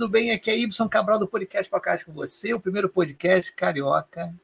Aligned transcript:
tudo 0.00 0.12
bem? 0.12 0.30
Aqui 0.30 0.50
é 0.50 0.56
Ibson 0.56 0.88
Cabral 0.88 1.18
do 1.18 1.28
Podcast 1.28 1.70
Podcast 1.70 2.06
com 2.06 2.12
você, 2.14 2.54
o 2.54 2.58
primeiro 2.58 2.88
podcast 2.88 3.52
carioca 3.52 4.34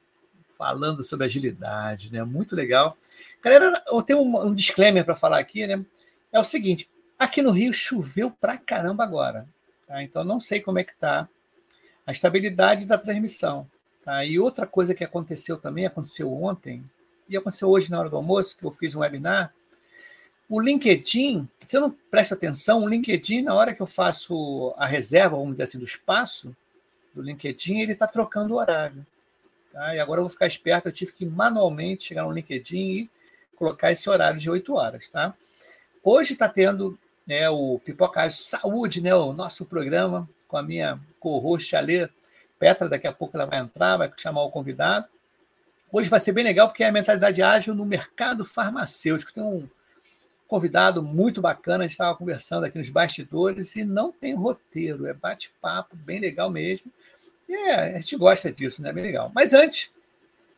falando 0.58 1.02
sobre 1.02 1.24
agilidade, 1.24 2.12
né? 2.12 2.22
Muito 2.22 2.54
legal. 2.54 2.94
Galera, 3.42 3.82
eu 3.88 4.02
tenho 4.02 4.20
um, 4.20 4.48
um 4.48 4.54
disclaimer 4.54 5.02
para 5.02 5.16
falar 5.16 5.38
aqui, 5.38 5.66
né? 5.66 5.82
É 6.30 6.38
o 6.38 6.44
seguinte, 6.44 6.90
aqui 7.18 7.40
no 7.40 7.52
Rio 7.52 7.72
choveu 7.72 8.30
pra 8.30 8.58
caramba 8.58 9.02
agora, 9.02 9.48
tá? 9.86 10.02
Então 10.02 10.22
não 10.22 10.38
sei 10.38 10.60
como 10.60 10.78
é 10.78 10.84
que 10.84 10.94
tá 10.94 11.26
a 12.06 12.12
estabilidade 12.12 12.84
da 12.84 12.98
transmissão, 12.98 13.66
tá? 14.04 14.26
E 14.26 14.38
outra 14.38 14.66
coisa 14.66 14.94
que 14.94 15.04
aconteceu 15.04 15.56
também, 15.56 15.86
aconteceu 15.86 16.30
ontem, 16.30 16.84
e 17.30 17.34
aconteceu 17.34 17.70
hoje 17.70 17.90
na 17.90 17.98
hora 17.98 18.10
do 18.10 18.16
almoço, 18.16 18.58
que 18.58 18.66
eu 18.66 18.72
fiz 18.72 18.94
um 18.94 19.00
webinar, 19.00 19.54
o 20.48 20.60
LinkedIn, 20.60 21.48
eu 21.72 21.80
não 21.80 21.90
presto 22.10 22.34
atenção, 22.34 22.84
o 22.84 22.88
LinkedIn, 22.88 23.42
na 23.42 23.54
hora 23.54 23.74
que 23.74 23.82
eu 23.82 23.86
faço 23.86 24.72
a 24.76 24.86
reserva, 24.86 25.36
vamos 25.36 25.52
dizer 25.52 25.64
assim, 25.64 25.78
do 25.78 25.84
espaço 25.84 26.54
do 27.12 27.22
LinkedIn, 27.22 27.80
ele 27.80 27.92
está 27.92 28.06
trocando 28.06 28.54
o 28.54 28.58
horário. 28.58 29.04
Tá? 29.72 29.94
E 29.94 30.00
agora 30.00 30.20
eu 30.20 30.24
vou 30.24 30.30
ficar 30.30 30.46
esperto, 30.46 30.86
eu 30.88 30.92
tive 30.92 31.12
que 31.12 31.26
manualmente 31.26 32.04
chegar 32.04 32.22
no 32.22 32.32
LinkedIn 32.32 32.76
e 32.76 33.10
colocar 33.56 33.90
esse 33.90 34.08
horário 34.08 34.38
de 34.38 34.48
8 34.48 34.72
horas. 34.74 35.08
Tá? 35.08 35.34
Hoje 36.02 36.34
está 36.34 36.48
tendo 36.48 36.96
né, 37.26 37.50
o 37.50 37.80
Pipocagem 37.84 38.38
Saúde, 38.38 39.00
né, 39.00 39.14
o 39.14 39.32
nosso 39.32 39.64
programa, 39.64 40.28
com 40.46 40.56
a 40.56 40.62
minha 40.62 41.00
co-host 41.18 41.74
Alê 41.74 42.08
Petra, 42.58 42.88
daqui 42.88 43.06
a 43.06 43.12
pouco 43.12 43.36
ela 43.36 43.46
vai 43.46 43.58
entrar, 43.58 43.96
vai 43.96 44.10
chamar 44.16 44.44
o 44.44 44.50
convidado. 44.50 45.06
Hoje 45.90 46.08
vai 46.08 46.20
ser 46.20 46.32
bem 46.32 46.44
legal, 46.44 46.68
porque 46.68 46.84
é 46.84 46.88
a 46.88 46.92
mentalidade 46.92 47.42
ágil 47.42 47.74
no 47.74 47.84
mercado 47.84 48.44
farmacêutico. 48.44 49.32
Tem 49.32 49.42
um 49.42 49.68
convidado 50.46 51.02
muito 51.02 51.40
bacana, 51.40 51.84
a 51.84 51.86
gente 51.86 51.92
estava 51.92 52.16
conversando 52.16 52.64
aqui 52.64 52.78
nos 52.78 52.88
bastidores 52.88 53.74
e 53.76 53.84
não 53.84 54.12
tem 54.12 54.34
roteiro, 54.34 55.06
é 55.06 55.12
bate-papo, 55.12 55.96
bem 55.96 56.20
legal 56.20 56.50
mesmo. 56.50 56.90
E 57.48 57.52
é, 57.52 57.96
a 57.96 58.00
gente 58.00 58.16
gosta 58.16 58.52
disso, 58.52 58.82
né? 58.82 58.92
Bem 58.92 59.04
legal. 59.04 59.30
Mas 59.34 59.52
antes 59.52 59.90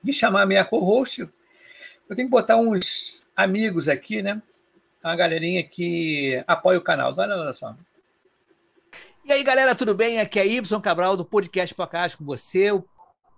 de 0.03 0.13
chamar 0.13 0.43
a 0.43 0.47
minha 0.47 0.65
co-host, 0.65 1.21
eu 2.09 2.17
tenho 2.17 2.29
que 2.29 2.33
botar 2.33 2.57
uns 2.57 3.23
amigos 3.37 3.89
aqui, 3.89 4.23
né? 4.23 4.41
A 5.03 5.15
galerinha 5.15 5.63
que 5.63 6.43
apoia 6.47 6.79
o 6.79 6.83
canal. 6.83 7.15
Olha, 7.17 7.37
olha 7.37 7.53
só. 7.53 7.75
E 9.25 9.33
aí, 9.33 9.43
galera, 9.43 9.75
tudo 9.75 9.95
bem? 9.95 10.19
Aqui 10.21 10.41
é 10.41 10.47
Y 10.47 10.81
Cabral 10.81 11.17
do 11.17 11.25
Podcast 11.25 11.75
Podcast 11.75 12.17
com 12.17 12.25
você, 12.25 12.73
o 12.73 12.83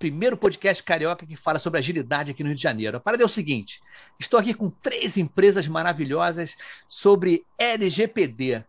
primeiro 0.01 0.35
podcast 0.35 0.83
carioca 0.83 1.27
que 1.27 1.37
fala 1.37 1.59
sobre 1.59 1.79
agilidade 1.79 2.31
aqui 2.31 2.43
no 2.43 2.49
Rio 2.49 2.57
de 2.57 2.63
Janeiro. 2.63 2.97
A 2.97 3.01
parada 3.01 3.23
é 3.23 3.27
o 3.27 3.29
seguinte: 3.29 3.81
estou 4.19 4.41
aqui 4.41 4.55
com 4.55 4.71
três 4.71 5.19
empresas 5.19 5.69
maravilhosas 5.69 6.57
sobre 6.89 7.45
LGPD. 7.59 8.65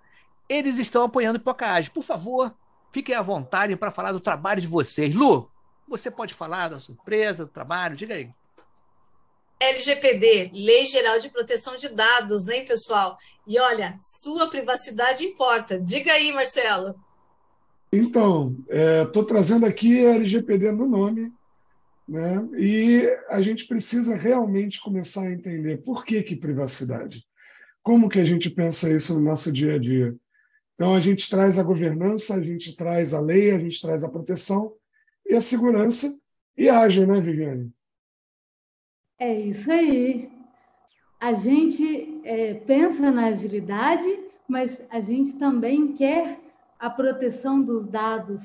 Eles 0.49 0.77
estão 0.77 1.03
apoiando 1.03 1.37
o 1.37 1.39
Pipocage. 1.39 1.89
Por 1.89 2.03
favor, 2.03 2.53
fiquem 2.91 3.15
à 3.15 3.21
vontade 3.21 3.75
para 3.77 3.91
falar 3.91 4.11
do 4.11 4.19
trabalho 4.19 4.59
de 4.59 4.67
vocês. 4.67 5.15
Lu, 5.15 5.49
você 5.87 6.11
pode 6.11 6.33
falar 6.33 6.67
da 6.67 6.81
sua 6.81 6.93
empresa, 6.93 7.45
do 7.45 7.51
trabalho? 7.51 7.95
Diga 7.95 8.13
aí. 8.13 8.29
LGPD, 9.57 10.51
Lei 10.53 10.85
Geral 10.85 11.19
de 11.19 11.29
Proteção 11.29 11.77
de 11.77 11.89
Dados, 11.89 12.49
hein, 12.49 12.65
pessoal? 12.65 13.17
E 13.47 13.57
olha, 13.57 13.97
sua 14.01 14.49
privacidade 14.49 15.23
importa. 15.23 15.79
Diga 15.79 16.11
aí, 16.11 16.33
Marcelo. 16.33 16.95
Então, 17.91 18.55
estou 19.03 19.23
é, 19.23 19.25
trazendo 19.27 19.65
aqui 19.65 20.05
a 20.05 20.15
LGPD 20.15 20.71
no 20.71 20.87
nome, 20.87 21.31
né? 22.07 22.47
e 22.57 23.01
a 23.29 23.41
gente 23.41 23.67
precisa 23.67 24.15
realmente 24.15 24.81
começar 24.81 25.23
a 25.23 25.31
entender 25.31 25.81
por 25.83 26.05
que, 26.05 26.23
que 26.23 26.35
privacidade. 26.35 27.25
Como 27.81 28.07
que 28.07 28.19
a 28.19 28.25
gente 28.25 28.49
pensa 28.49 28.95
isso 28.95 29.13
no 29.13 29.21
nosso 29.21 29.51
dia 29.51 29.75
a 29.75 29.77
dia? 29.77 30.15
Então, 30.75 30.95
a 30.95 30.99
gente 30.99 31.29
traz 31.29 31.59
a 31.59 31.63
governança, 31.63 32.35
a 32.35 32.41
gente 32.41 32.75
traz 32.75 33.13
a 33.13 33.19
lei, 33.19 33.51
a 33.51 33.59
gente 33.59 33.81
traz 33.81 34.03
a 34.03 34.09
proteção 34.09 34.73
e 35.29 35.35
a 35.35 35.41
segurança 35.41 36.17
e 36.57 36.69
ágil, 36.69 37.05
né, 37.05 37.19
Viviane? 37.19 37.71
É 39.19 39.39
isso 39.39 39.71
aí. 39.71 40.29
A 41.19 41.33
gente 41.33 42.19
é, 42.23 42.55
pensa 42.55 43.11
na 43.11 43.27
agilidade, 43.27 44.07
mas 44.47 44.81
a 44.89 44.99
gente 44.99 45.33
também 45.33 45.93
quer 45.93 46.40
a 46.81 46.89
proteção 46.89 47.61
dos 47.61 47.85
dados. 47.85 48.41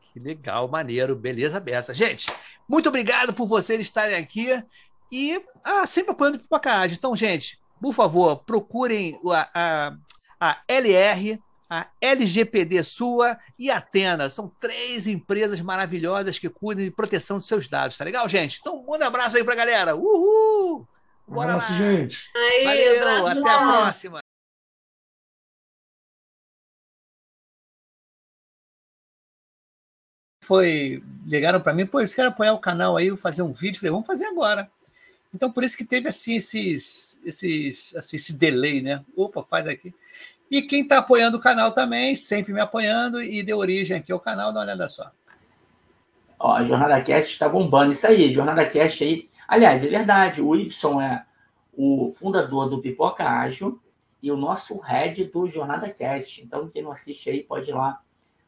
Que 0.00 0.20
legal, 0.20 0.68
maneiro, 0.68 1.16
beleza 1.16 1.58
beça. 1.58 1.92
Gente, 1.92 2.28
muito 2.68 2.88
obrigado 2.88 3.34
por 3.34 3.48
vocês 3.48 3.80
estarem 3.80 4.14
aqui 4.14 4.62
e 5.10 5.42
ah, 5.64 5.84
sempre 5.86 6.12
apoiando 6.12 6.36
o 6.36 6.40
Pipocagem. 6.40 6.96
Então, 6.96 7.16
gente, 7.16 7.58
por 7.80 7.92
favor, 7.92 8.44
procurem 8.44 9.18
a, 9.26 9.50
a, 9.52 9.96
a 10.40 10.62
LR, 10.68 11.42
a 11.68 11.88
LGPD 12.00 12.84
Sua 12.84 13.36
e 13.58 13.72
a 13.72 13.78
Atena. 13.78 14.30
São 14.30 14.48
três 14.60 15.08
empresas 15.08 15.60
maravilhosas 15.60 16.38
que 16.38 16.48
cuidam 16.48 16.84
de 16.84 16.92
proteção 16.92 17.38
dos 17.38 17.48
seus 17.48 17.66
dados, 17.66 17.98
tá 17.98 18.04
legal, 18.04 18.28
gente? 18.28 18.60
Então, 18.60 18.84
um 18.86 18.94
abraço 18.94 19.36
aí 19.36 19.42
pra 19.42 19.56
galera. 19.56 19.96
Uhul! 19.96 20.86
Bora 21.26 21.48
um 21.48 21.50
abraço, 21.56 21.72
lá. 21.72 21.78
gente. 21.78 22.30
Aí, 22.36 22.64
Valeu, 22.64 23.00
abraço, 23.00 23.40
até 23.40 23.50
a 23.50 23.58
próxima. 23.58 24.24
Foi 30.44 31.02
ligaram 31.26 31.60
para 31.60 31.72
mim, 31.72 31.86
pô, 31.86 32.00
eles 32.00 32.14
querem 32.14 32.30
apoiar 32.30 32.52
o 32.52 32.58
canal 32.58 32.96
aí, 32.96 33.16
fazer 33.16 33.42
um 33.42 33.52
vídeo, 33.52 33.80
falei, 33.80 33.92
vamos 33.92 34.06
fazer 34.06 34.26
agora. 34.26 34.70
Então 35.34 35.50
por 35.50 35.64
isso 35.64 35.76
que 35.76 35.84
teve 35.84 36.08
assim 36.08 36.36
esses, 36.36 37.20
esses 37.24 37.94
assim, 37.96 38.16
esse 38.16 38.32
delay, 38.32 38.80
né? 38.80 39.04
Opa, 39.16 39.42
faz 39.42 39.66
aqui. 39.66 39.92
E 40.50 40.62
quem 40.62 40.82
está 40.82 40.98
apoiando 40.98 41.38
o 41.38 41.40
canal 41.40 41.72
também, 41.72 42.14
sempre 42.14 42.52
me 42.52 42.60
apoiando 42.60 43.22
e 43.22 43.42
deu 43.42 43.58
origem 43.58 43.96
aqui 43.96 44.12
ao 44.12 44.20
canal, 44.20 44.52
dá 44.52 44.60
uma 44.60 44.66
olhada 44.66 44.86
só. 44.86 45.10
Ó, 46.38 46.52
a 46.52 46.62
Jornada 46.62 47.00
Cast 47.00 47.32
está 47.32 47.48
bombando. 47.48 47.92
Isso 47.92 48.06
aí, 48.06 48.32
Jornada 48.32 48.64
Cast 48.66 49.02
aí. 49.02 49.28
Aliás, 49.48 49.84
é 49.84 49.88
verdade, 49.88 50.42
o 50.42 50.54
Y 50.54 51.00
é 51.00 51.24
o 51.72 52.10
fundador 52.10 52.68
do 52.68 52.80
Pipoca 52.80 53.24
Ágil 53.24 53.80
e 54.22 54.30
o 54.30 54.36
nosso 54.36 54.78
head 54.78 55.24
do 55.24 55.48
Jornada 55.48 55.88
Cast. 55.90 56.42
Então, 56.42 56.68
quem 56.68 56.82
não 56.82 56.92
assiste 56.92 57.28
aí 57.30 57.42
pode 57.42 57.70
ir 57.70 57.74
lá, 57.74 58.00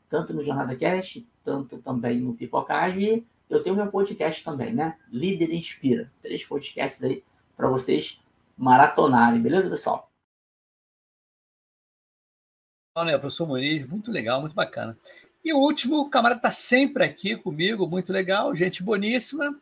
tanto 0.09 0.33
no 0.33 0.43
Jornada 0.43 0.75
Cast, 0.77 1.27
tanto 1.45 1.79
também 1.79 2.21
no 2.21 2.35
Pipocagem. 2.35 3.27
E 3.49 3.53
eu 3.53 3.63
tenho 3.63 3.77
meu 3.77 3.89
podcast 3.89 4.43
também, 4.45 4.73
né? 4.73 4.99
Líder 5.11 5.53
Inspira. 5.53 6.11
Três 6.23 6.45
podcasts 6.45 7.03
aí 7.03 7.23
para 7.57 7.69
vocês 7.69 8.21
maratonarem, 8.57 9.41
beleza, 9.41 9.69
pessoal? 9.69 10.11
Olha, 12.97 13.19
professor 13.19 13.47
Muniz, 13.47 13.87
muito 13.87 14.11
legal, 14.11 14.41
muito 14.41 14.55
bacana. 14.55 14.99
E 15.45 15.53
o 15.53 15.59
último, 15.59 16.01
o 16.01 16.11
camarada 16.11 16.39
está 16.39 16.51
sempre 16.51 17.05
aqui 17.05 17.37
comigo, 17.37 17.87
muito 17.87 18.13
legal, 18.13 18.57
gente 18.57 18.83
boníssima. 18.83 19.57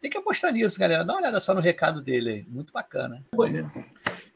Tem 0.00 0.10
que 0.10 0.16
apostar 0.16 0.52
nisso, 0.52 0.78
galera. 0.78 1.04
Dá 1.04 1.12
uma 1.12 1.20
olhada 1.20 1.38
só 1.38 1.52
no 1.52 1.60
recado 1.60 2.00
dele 2.00 2.30
aí, 2.30 2.46
muito 2.48 2.72
bacana. 2.72 3.24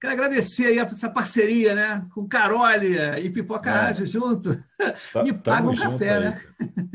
Quero 0.00 0.12
agradecer 0.12 0.66
aí 0.66 0.78
essa 0.78 1.10
parceria, 1.10 1.74
né? 1.74 2.06
Com 2.14 2.28
Carolia 2.28 3.18
e 3.18 3.28
Pipoca 3.30 3.68
é. 3.68 3.72
Ágil 3.72 4.06
junto. 4.06 4.56
Tá, 5.12 5.24
Me 5.24 5.32
paga 5.32 5.68
um 5.68 5.74
café, 5.74 6.14
aí. 6.14 6.20
né? 6.20 6.42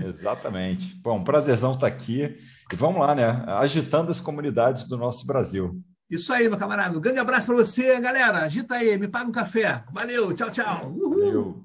Exatamente. 0.05 0.95
Bom, 1.01 1.17
um 1.19 1.23
prazerzão 1.23 1.73
estar 1.73 1.89
tá 1.89 1.93
aqui. 1.93 2.37
E 2.71 2.75
vamos 2.75 3.01
lá, 3.01 3.13
né? 3.13 3.43
Agitando 3.47 4.09
as 4.09 4.21
comunidades 4.21 4.87
do 4.87 4.97
nosso 4.97 5.27
Brasil. 5.27 5.81
Isso 6.09 6.31
aí, 6.31 6.47
meu 6.47 6.57
camarada. 6.57 6.97
Um 6.97 7.01
grande 7.01 7.19
abraço 7.19 7.47
para 7.47 7.55
você, 7.55 7.99
galera. 7.99 8.43
Agita 8.43 8.75
aí, 8.75 8.97
me 8.97 9.07
paga 9.07 9.27
um 9.27 9.33
café. 9.33 9.83
Valeu, 9.91 10.33
tchau, 10.33 10.49
tchau. 10.49 10.89
Uhul. 10.91 11.09
Valeu. 11.09 11.63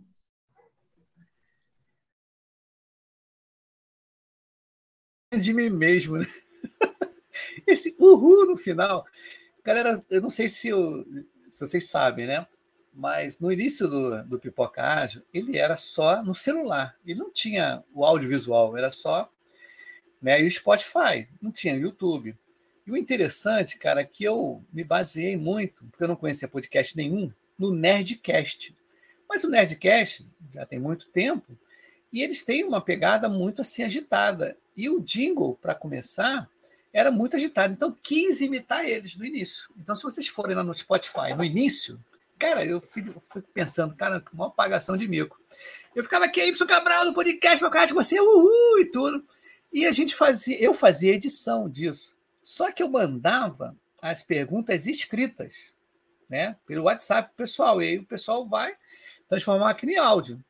De 5.41 5.53
mim 5.53 5.71
mesmo, 5.71 6.17
né? 6.17 6.27
Esse 7.67 7.95
uhul 7.99 8.47
no 8.47 8.57
final. 8.57 9.05
Galera, 9.65 10.05
eu 10.11 10.21
não 10.21 10.31
sei 10.31 10.49
se, 10.49 10.69
eu, 10.69 11.05
se 11.51 11.61
vocês 11.61 11.89
sabem, 11.89 12.27
né? 12.27 12.47
Mas 12.93 13.39
no 13.39 13.53
início 13.53 13.87
do, 13.87 14.25
do 14.25 14.39
Pipoca 14.39 14.83
Ágil, 14.83 15.23
ele 15.33 15.57
era 15.57 15.77
só 15.77 16.23
no 16.23 16.35
celular. 16.35 16.97
Ele 17.07 17.19
não 17.19 17.31
tinha 17.31 17.85
o 17.95 18.05
audiovisual, 18.05 18.77
era 18.77 18.91
só 18.91 19.31
né, 20.21 20.41
e 20.41 20.45
o 20.45 20.51
Spotify, 20.51 21.29
não 21.41 21.53
tinha 21.53 21.75
YouTube. 21.75 22.37
E 22.87 22.91
o 22.91 22.97
interessante, 22.97 23.79
cara, 23.79 24.01
é 24.01 24.05
que 24.05 24.25
eu 24.25 24.65
me 24.73 24.83
baseei 24.83 25.37
muito, 25.37 25.85
porque 25.87 26.03
eu 26.03 26.09
não 26.09 26.17
conhecia 26.17 26.49
podcast 26.49 26.97
nenhum, 26.97 27.33
no 27.59 27.73
Nerdcast. 27.73 28.75
Mas 29.29 29.45
o 29.45 29.51
Nerdcast 29.51 30.27
já 30.51 30.65
tem 30.65 30.79
muito 30.79 31.09
tempo 31.09 31.57
e 32.13 32.23
eles 32.23 32.45
têm 32.45 32.65
uma 32.65 32.81
pegada 32.81 33.29
muito 33.29 33.61
assim 33.61 33.83
agitada. 33.83 34.57
E 34.77 34.89
o 34.89 35.01
jingle, 35.01 35.57
para 35.61 35.75
começar, 35.75 36.49
era 36.93 37.11
muito 37.11 37.37
agitado. 37.37 37.73
Então, 37.73 37.97
quis 38.03 38.41
imitar 38.41 38.85
eles 38.85 39.17
no 39.17 39.25
início. 39.25 39.71
Então, 39.77 39.95
se 39.95 40.03
vocês 40.03 40.29
forem 40.29 40.57
lá 40.57 40.63
no 40.63 40.75
Spotify 40.75 41.35
no 41.37 41.45
início, 41.45 42.03
cara, 42.39 42.65
eu 42.65 42.81
fui, 42.81 43.03
pensando, 43.53 43.95
cara, 43.95 44.23
uma 44.33 44.47
apagação 44.47 44.97
de 44.97 45.07
mico. 45.07 45.41
Eu 45.95 46.03
ficava 46.03 46.25
aqui, 46.25 46.41
Y 46.41 46.67
Cabral, 46.67 47.05
no 47.05 47.15
podcast, 47.15 47.63
meu 47.63 47.71
cara, 47.71 47.87
de 47.87 47.93
você, 47.93 48.21
uhul, 48.21 48.79
e 48.81 48.87
tudo. 48.87 49.25
E 49.73 49.87
a 49.87 49.93
gente 49.93 50.15
fazia, 50.15 50.61
eu 50.63 50.73
fazia 50.73 51.15
edição 51.15 51.69
disso. 51.69 52.17
Só 52.43 52.73
que 52.73 52.83
eu 52.83 52.89
mandava 52.89 53.77
as 54.01 54.23
perguntas 54.23 54.87
escritas, 54.87 55.73
né, 56.29 56.57
pelo 56.67 56.85
WhatsApp 56.85 57.33
pessoal. 57.37 57.83
E 57.83 57.89
aí 57.89 57.99
o 57.99 58.07
pessoal 58.07 58.47
vai 58.47 58.75
transformar 59.29 59.71
aqui 59.71 59.87
em 59.87 59.99
áudio. 59.99 60.43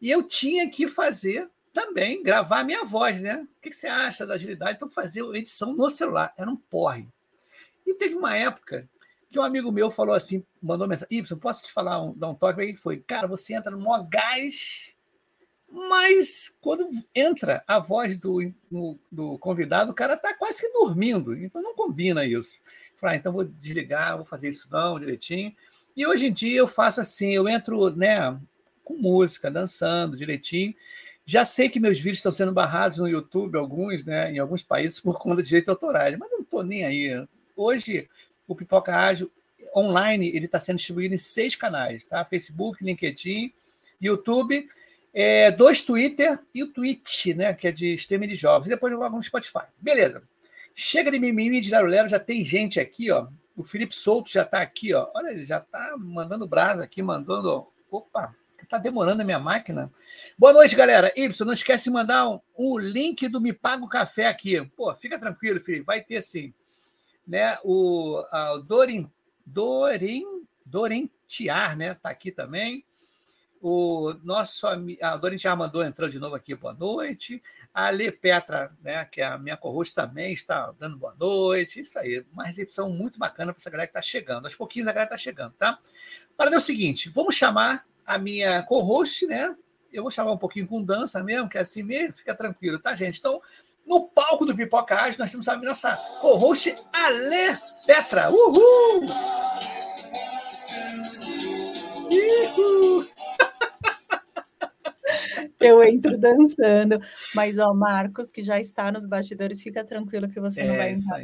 E 0.00 0.10
eu 0.10 0.22
tinha 0.22 0.68
que 0.68 0.88
fazer 0.88 1.48
também 1.74 2.22
gravar 2.22 2.60
a 2.60 2.64
minha 2.64 2.84
voz, 2.84 3.20
né? 3.20 3.46
O 3.58 3.60
que 3.60 3.72
você 3.72 3.88
acha 3.88 4.24
da 4.24 4.34
agilidade? 4.34 4.76
Então, 4.76 4.88
fazer 4.88 5.22
edição 5.34 5.74
no 5.74 5.90
celular. 5.90 6.32
Era 6.38 6.48
um 6.48 6.56
porre. 6.56 7.08
E 7.84 7.92
teve 7.94 8.14
uma 8.14 8.34
época 8.34 8.88
que 9.30 9.38
um 9.38 9.42
amigo 9.42 9.72
meu 9.72 9.90
falou 9.90 10.14
assim, 10.14 10.44
mandou 10.62 10.86
mensagem, 10.86 11.18
Y, 11.18 11.36
posso 11.38 11.64
te 11.64 11.72
falar, 11.72 12.00
um, 12.00 12.16
dar 12.16 12.28
um 12.28 12.34
toque? 12.34 12.60
Aí 12.60 12.76
foi, 12.76 13.00
cara, 13.00 13.26
você 13.26 13.52
entra 13.52 13.72
no 13.72 13.80
maior 13.80 14.06
gás, 14.08 14.94
mas 15.68 16.54
quando 16.60 16.88
entra 17.12 17.64
a 17.66 17.80
voz 17.80 18.16
do, 18.16 18.40
no, 18.70 18.96
do 19.10 19.36
convidado, 19.38 19.90
o 19.90 19.94
cara 19.94 20.14
está 20.14 20.32
quase 20.32 20.60
que 20.60 20.72
dormindo, 20.72 21.34
então 21.36 21.60
não 21.60 21.74
combina 21.74 22.24
isso. 22.24 22.60
Falei, 22.94 23.16
ah, 23.16 23.18
então 23.18 23.32
vou 23.32 23.44
desligar, 23.44 24.14
vou 24.14 24.24
fazer 24.24 24.48
isso 24.48 24.68
não, 24.70 25.00
direitinho. 25.00 25.52
E 25.96 26.06
hoje 26.06 26.26
em 26.26 26.32
dia 26.32 26.58
eu 26.58 26.68
faço 26.68 27.00
assim, 27.00 27.34
eu 27.34 27.48
entro 27.48 27.90
né, 27.96 28.40
com 28.84 28.94
música, 28.94 29.50
dançando 29.50 30.16
direitinho, 30.16 30.72
já 31.24 31.44
sei 31.44 31.68
que 31.68 31.80
meus 31.80 31.98
vídeos 31.98 32.18
estão 32.18 32.32
sendo 32.32 32.52
barrados 32.52 32.98
no 32.98 33.08
YouTube, 33.08 33.56
alguns, 33.56 34.04
né, 34.04 34.32
em 34.32 34.38
alguns 34.38 34.62
países, 34.62 35.00
por 35.00 35.18
conta 35.18 35.42
de 35.42 35.48
direitos 35.48 35.70
autorais, 35.70 36.16
mas 36.18 36.30
não 36.30 36.40
estou 36.40 36.62
nem 36.62 36.84
aí. 36.84 37.26
Hoje, 37.56 38.08
o 38.46 38.54
Pipoca 38.54 38.94
Ágil 38.94 39.30
online 39.74 40.28
ele 40.28 40.46
está 40.46 40.58
sendo 40.58 40.76
distribuído 40.76 41.14
em 41.14 41.18
seis 41.18 41.56
canais, 41.56 42.04
tá? 42.04 42.24
Facebook, 42.24 42.84
LinkedIn, 42.84 43.52
YouTube, 44.00 44.66
é, 45.12 45.50
dois 45.50 45.80
Twitter 45.80 46.38
e 46.54 46.62
o 46.62 46.72
Twitch, 46.72 47.26
né, 47.34 47.54
que 47.54 47.68
é 47.68 47.72
de 47.72 47.94
streaming 47.94 48.28
de 48.28 48.34
jogos. 48.34 48.66
E 48.66 48.70
depois 48.70 48.92
vou 48.92 49.10
no 49.10 49.22
Spotify. 49.22 49.64
Beleza. 49.80 50.22
Chega 50.74 51.10
de 51.10 51.18
mimimi 51.18 51.60
de 51.60 51.70
Lero 51.70 51.86
Lero, 51.86 52.08
já 52.08 52.18
tem 52.18 52.44
gente 52.44 52.80
aqui, 52.80 53.10
ó. 53.10 53.28
O 53.56 53.62
Felipe 53.62 53.94
Souto 53.94 54.28
já 54.28 54.42
está 54.42 54.60
aqui, 54.60 54.92
ó. 54.92 55.08
Olha, 55.14 55.30
ele 55.30 55.46
já 55.46 55.58
está 55.58 55.94
mandando 55.96 56.46
brasa 56.46 56.82
aqui, 56.82 57.00
mandando. 57.00 57.68
Opa, 57.88 58.34
Está 58.64 58.78
demorando 58.78 59.22
a 59.22 59.24
minha 59.24 59.38
máquina. 59.38 59.92
Boa 60.38 60.52
noite, 60.52 60.74
galera. 60.74 61.12
Y, 61.14 61.44
não 61.44 61.52
esquece 61.52 61.84
de 61.84 61.90
mandar 61.90 62.28
um, 62.28 62.40
um 62.58 62.78
link 62.78 63.28
do 63.28 63.40
Me 63.40 63.52
Pago 63.52 63.86
Café 63.86 64.26
aqui. 64.26 64.64
Pô, 64.74 64.92
fica 64.94 65.18
tranquilo, 65.18 65.60
filho. 65.60 65.84
Vai 65.84 66.00
ter 66.00 66.22
sim. 66.22 66.52
Né? 67.26 67.58
O, 67.62 68.24
a, 68.30 68.54
o 68.54 68.58
Dorin, 68.60 69.10
Dorin, 69.44 70.24
Dorin 70.64 71.10
Tiar, 71.26 71.76
né? 71.76 71.92
Está 71.92 72.08
aqui 72.08 72.32
também. 72.32 72.84
O 73.60 74.14
nosso 74.22 74.66
a 74.66 75.16
Dorin 75.16 75.36
Tiar 75.36 75.56
mandou 75.56 75.84
entrou 75.84 76.08
de 76.08 76.18
novo 76.18 76.34
aqui. 76.34 76.54
Boa 76.54 76.74
noite. 76.74 77.42
A 77.72 77.90
Lê 77.90 78.10
Petra, 78.10 78.72
né? 78.82 79.04
Que 79.04 79.20
é 79.20 79.26
a 79.26 79.38
minha 79.38 79.58
co 79.58 79.82
também 79.94 80.32
está 80.32 80.72
dando 80.78 80.96
boa 80.96 81.14
noite. 81.18 81.80
Isso 81.80 81.98
aí. 81.98 82.24
Uma 82.32 82.44
recepção 82.44 82.88
muito 82.88 83.18
bacana 83.18 83.52
para 83.52 83.60
essa 83.60 83.70
galera 83.70 83.86
que 83.86 83.98
está 83.98 84.02
chegando. 84.02 84.46
Aos 84.46 84.54
pouquinhos 84.54 84.88
a 84.88 84.92
galera 84.92 85.14
está 85.14 85.18
chegando, 85.18 85.52
tá? 85.52 85.78
Para 86.34 86.56
o 86.56 86.60
seguinte, 86.60 87.10
vamos 87.10 87.36
chamar 87.36 87.86
a 88.06 88.18
minha 88.18 88.62
co-host, 88.62 89.26
né? 89.26 89.54
Eu 89.92 90.02
vou 90.02 90.10
chamar 90.10 90.32
um 90.32 90.38
pouquinho 90.38 90.66
com 90.66 90.82
dança 90.82 91.22
mesmo, 91.22 91.48
que 91.48 91.56
é 91.56 91.60
assim 91.60 91.82
mesmo, 91.82 92.14
fica 92.14 92.34
tranquilo, 92.34 92.78
tá, 92.78 92.94
gente? 92.94 93.18
Então, 93.18 93.40
no 93.86 94.08
palco 94.08 94.44
do 94.44 94.56
Pipoca 94.56 94.94
Arte, 94.94 95.18
nós 95.18 95.30
temos 95.30 95.46
a 95.48 95.56
nossa 95.56 95.96
co-host 96.20 96.76
Ale 96.92 97.58
Petra. 97.86 98.30
Uhul! 98.30 99.06
Uhul! 102.10 103.08
Eu 105.60 105.82
entro 105.82 106.18
dançando. 106.18 106.98
Mas, 107.34 107.58
ó, 107.58 107.72
Marcos, 107.72 108.30
que 108.30 108.42
já 108.42 108.60
está 108.60 108.92
nos 108.92 109.06
bastidores, 109.06 109.62
fica 109.62 109.84
tranquilo 109.84 110.28
que 110.28 110.40
você 110.40 110.62
é, 110.62 110.66
não 110.66 110.76
vai 110.76 110.92
entrar. 110.92 111.20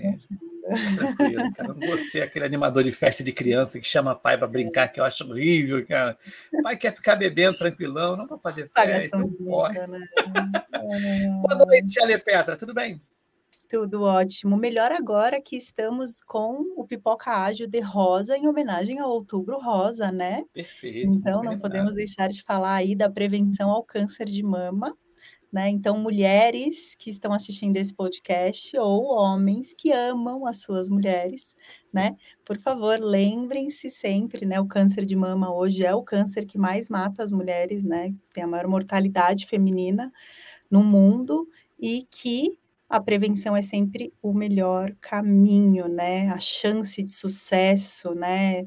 Tranquilo, 0.96 1.52
cara. 1.54 1.72
Vou 1.74 1.98
ser 1.98 2.22
aquele 2.22 2.44
animador 2.44 2.84
de 2.84 2.92
festa 2.92 3.22
de 3.24 3.32
criança 3.32 3.78
que 3.78 3.86
chama 3.86 4.14
pai 4.14 4.38
para 4.38 4.46
brincar, 4.46 4.88
que 4.88 5.00
eu 5.00 5.04
acho 5.04 5.24
horrível, 5.28 5.84
cara. 5.86 6.16
Pai 6.62 6.76
quer 6.76 6.94
ficar 6.94 7.16
bebendo 7.16 7.58
tranquilão, 7.58 8.16
não 8.16 8.26
para 8.26 8.38
fazer 8.38 8.68
festa. 8.68 9.18
Não 9.18 9.28
pode. 9.28 9.78
Né? 9.86 10.08
Boa 11.42 11.64
noite, 11.66 12.00
Ale 12.00 12.18
Petra, 12.18 12.56
tudo 12.56 12.74
bem? 12.74 13.00
Tudo 13.68 14.02
ótimo. 14.02 14.56
Melhor 14.56 14.90
agora 14.90 15.40
que 15.40 15.56
estamos 15.56 16.20
com 16.26 16.74
o 16.76 16.84
Pipoca 16.84 17.30
Ágil 17.30 17.68
de 17.68 17.78
Rosa 17.78 18.36
em 18.36 18.48
homenagem 18.48 18.98
ao 18.98 19.10
Outubro 19.10 19.60
Rosa, 19.60 20.10
né? 20.10 20.44
Perfeito. 20.52 21.08
Então, 21.08 21.40
não 21.44 21.56
podemos 21.56 21.94
deixar 21.94 22.28
de 22.28 22.42
falar 22.42 22.74
aí 22.74 22.96
da 22.96 23.08
prevenção 23.08 23.70
ao 23.70 23.84
câncer 23.84 24.24
de 24.24 24.42
mama 24.42 24.96
né? 25.52 25.68
Então, 25.68 25.98
mulheres 25.98 26.94
que 26.96 27.10
estão 27.10 27.32
assistindo 27.32 27.76
esse 27.76 27.92
podcast 27.94 28.76
ou 28.78 29.06
homens 29.06 29.74
que 29.76 29.92
amam 29.92 30.46
as 30.46 30.62
suas 30.62 30.88
mulheres, 30.88 31.56
né? 31.92 32.16
Por 32.44 32.58
favor, 32.58 32.98
lembrem-se 33.00 33.90
sempre, 33.90 34.46
né? 34.46 34.60
O 34.60 34.66
câncer 34.66 35.04
de 35.04 35.16
mama 35.16 35.52
hoje 35.54 35.84
é 35.84 35.94
o 35.94 36.02
câncer 36.02 36.46
que 36.46 36.58
mais 36.58 36.88
mata 36.88 37.22
as 37.24 37.32
mulheres, 37.32 37.84
né? 37.84 38.14
Tem 38.32 38.44
a 38.44 38.46
maior 38.46 38.66
mortalidade 38.68 39.46
feminina 39.46 40.12
no 40.70 40.82
mundo 40.84 41.48
e 41.78 42.06
que 42.10 42.58
a 42.88 43.00
prevenção 43.00 43.56
é 43.56 43.62
sempre 43.62 44.12
o 44.22 44.32
melhor 44.32 44.94
caminho, 45.00 45.88
né? 45.88 46.28
A 46.30 46.38
chance 46.38 47.02
de 47.02 47.12
sucesso, 47.12 48.14
né? 48.14 48.64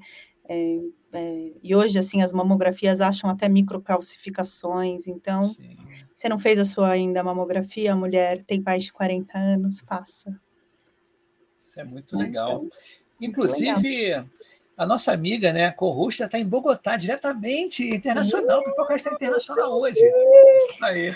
É, 0.47 0.79
é, 1.13 1.51
e 1.61 1.75
hoje, 1.75 1.97
assim, 1.97 2.21
as 2.21 2.31
mamografias 2.31 2.99
acham 2.99 3.29
até 3.29 3.47
microcalcificações, 3.47 5.07
então, 5.07 5.43
Sim. 5.43 5.77
você 6.13 6.27
não 6.27 6.39
fez 6.39 6.59
a 6.59 6.65
sua 6.65 6.89
ainda 6.89 7.23
mamografia, 7.23 7.93
a 7.93 7.95
mulher 7.95 8.43
tem 8.43 8.61
mais 8.61 8.83
de 8.83 8.91
40 8.91 9.37
anos, 9.37 9.81
passa. 9.81 10.37
Isso 11.59 11.79
é 11.79 11.83
muito 11.83 12.17
né, 12.17 12.25
legal. 12.25 12.65
Então, 12.65 12.69
Inclusive, 13.21 13.89
legal. 13.89 14.25
a 14.75 14.85
nossa 14.85 15.13
amiga, 15.13 15.53
né, 15.53 15.71
Corrusta, 15.71 16.25
está 16.25 16.37
em 16.37 16.45
Bogotá, 16.45 16.97
diretamente 16.97 17.83
internacional, 17.83 18.59
o 18.59 18.63
Pipoca 18.65 18.95
está 18.95 19.13
internacional 19.13 19.79
hoje. 19.79 20.01
Isso 20.01 20.83
aí. 20.83 21.15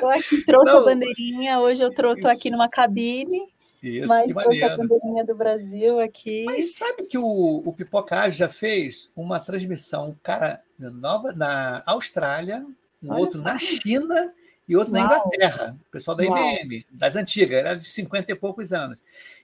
Eu 0.00 0.08
aqui 0.08 0.44
trouxe 0.44 0.70
a 0.70 0.80
bandeirinha, 0.80 1.60
hoje 1.60 1.82
eu 1.82 1.88
estou 1.88 2.30
aqui 2.30 2.50
numa 2.50 2.68
cabine, 2.68 3.54
isso, 3.88 4.08
Mas 4.08 4.32
que 4.32 4.62
a 4.62 4.76
bandeirinha 4.76 5.24
do 5.24 5.34
Brasil 5.34 6.00
aqui. 6.00 6.44
Mas 6.44 6.74
sabe 6.74 7.04
que 7.04 7.18
o, 7.18 7.62
o 7.64 7.72
Pipoca 7.72 8.30
já 8.30 8.48
fez 8.48 9.10
uma 9.16 9.40
transmissão, 9.40 10.16
cara, 10.22 10.62
nova 10.78 11.32
na 11.32 11.82
Austrália, 11.86 12.64
um 13.02 13.10
Olha 13.10 13.20
outro 13.20 13.38
só. 13.38 13.44
na 13.44 13.58
China 13.58 14.34
e 14.68 14.76
outro 14.76 14.92
Uau. 14.92 15.02
na 15.02 15.06
Inglaterra, 15.06 15.76
o 15.86 15.90
pessoal 15.90 16.16
da 16.16 16.24
Uau. 16.24 16.36
IBM, 16.36 16.84
das 16.90 17.14
antigas, 17.14 17.58
era 17.58 17.74
de 17.74 17.84
50 17.84 18.32
e 18.32 18.34
poucos 18.34 18.72
anos. 18.72 18.98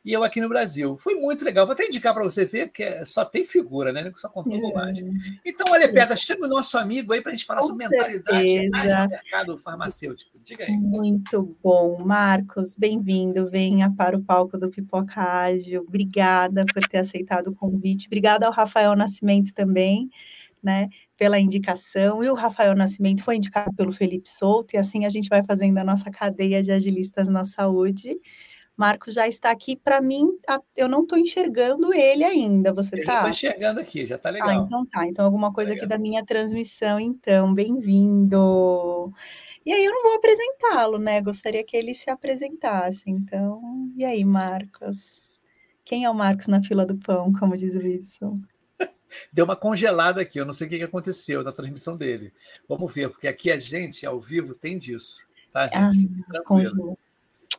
E 0.05 0.13
eu 0.13 0.25
aqui 0.25 0.41
no 0.41 0.49
Brasil. 0.49 0.99
Foi 0.99 1.15
muito 1.15 1.45
legal. 1.45 1.65
Vou 1.65 1.75
até 1.75 1.87
indicar 1.87 2.13
para 2.13 2.25
você 2.25 2.45
ver 2.45 2.71
que 2.71 2.83
é, 2.83 3.05
só 3.05 3.25
tem 3.25 3.45
figura, 3.45 3.93
né? 3.93 4.11
Só 4.17 4.29
contou 4.29 4.55
é. 4.55 4.61
bobagem. 4.61 5.13
Então, 5.45 5.65
olha, 5.71 5.87
Pedra, 5.93 6.17
chama 6.17 6.47
o 6.47 6.49
nosso 6.49 6.77
amigo 6.77 7.13
aí 7.13 7.21
para 7.21 7.31
a 7.31 7.35
gente 7.35 7.47
falar 7.47 7.61
Com 7.61 7.69
sobre 7.69 7.87
mentalidade 7.87 8.69
no 8.69 9.09
mercado 9.09 9.59
farmacêutico. 9.59 10.39
Diga 10.43 10.65
aí. 10.65 10.73
Muito 10.73 11.57
bom. 11.63 12.03
Marcos, 12.05 12.75
bem-vindo. 12.75 13.49
Venha 13.49 13.93
para 13.97 14.17
o 14.17 14.23
palco 14.25 14.59
do 14.59 14.71
Pipoca 14.71 15.23
Ágil. 15.23 15.85
Obrigada 15.87 16.65
por 16.75 16.83
ter 16.89 16.99
aceitado 16.99 17.49
o 17.49 17.55
convite. 17.55 18.09
Obrigada 18.09 18.47
ao 18.47 18.53
Rafael 18.53 18.97
Nascimento 18.97 19.55
também. 19.55 20.11
Né, 20.61 20.89
pela 21.23 21.39
indicação, 21.39 22.21
e 22.25 22.29
o 22.29 22.35
Rafael 22.35 22.75
Nascimento 22.75 23.23
foi 23.23 23.37
indicado 23.37 23.73
pelo 23.77 23.93
Felipe 23.93 24.29
Souto, 24.29 24.75
e 24.75 24.77
assim 24.77 25.07
a 25.07 25.09
gente 25.09 25.29
vai 25.29 25.41
fazendo 25.45 25.79
a 25.79 25.85
nossa 25.85 26.11
cadeia 26.11 26.61
de 26.61 26.73
agilistas 26.73 27.29
na 27.29 27.45
saúde. 27.45 28.11
Marcos 28.77 29.15
já 29.15 29.29
está 29.29 29.53
aqui. 29.53 29.77
Para 29.77 30.01
mim, 30.01 30.27
eu 30.77 30.89
não 30.89 31.03
estou 31.03 31.17
enxergando 31.17 31.95
ele 31.95 32.25
ainda. 32.25 32.73
Você 32.73 32.99
está? 32.99 33.15
Estou 33.15 33.31
enxergando 33.31 33.79
aqui, 33.79 34.05
já 34.05 34.17
está 34.17 34.31
ah, 34.31 34.33
legal. 34.33 34.49
Ah, 34.49 34.55
então 34.67 34.85
tá. 34.85 35.07
Então, 35.07 35.25
alguma 35.25 35.53
coisa 35.53 35.75
aqui 35.75 35.87
da 35.87 35.97
minha 35.97 36.25
transmissão, 36.27 36.99
então. 36.99 37.55
Bem-vindo. 37.55 39.13
E 39.65 39.73
aí, 39.73 39.85
eu 39.85 39.93
não 39.93 40.03
vou 40.03 40.17
apresentá-lo, 40.17 40.99
né? 40.99 41.21
Gostaria 41.21 41.63
que 41.63 41.77
ele 41.77 41.95
se 41.95 42.11
apresentasse. 42.11 43.05
Então, 43.07 43.63
e 43.97 44.05
aí, 44.05 44.25
Marcos? 44.25 45.39
Quem 45.85 46.05
é 46.05 46.11
o 46.11 46.15
Marcos 46.15 46.49
na 46.49 46.61
fila 46.61 46.85
do 46.85 46.97
pão, 46.97 47.33
como 47.33 47.57
diz 47.57 47.77
o 47.77 47.79
Wilson? 47.79 48.41
Deu 49.33 49.45
uma 49.45 49.57
congelada 49.57 50.21
aqui, 50.21 50.39
eu 50.39 50.45
não 50.45 50.53
sei 50.53 50.67
o 50.67 50.71
que 50.71 50.83
aconteceu 50.83 51.43
na 51.43 51.53
transmissão 51.53 51.97
dele. 51.97 52.33
Vamos 52.69 52.93
ver, 52.93 53.09
porque 53.11 53.29
aqui 53.29 53.51
a 53.51 53.59
gente, 53.59 54.07
ao 54.07 54.21
vivo, 54.21 54.55
tem 54.55 54.79
disso. 54.79 55.23
Tá, 55.53 55.67
gente? 55.67 56.11
Ah, 56.29 56.33
Tranquilo. 56.33 56.99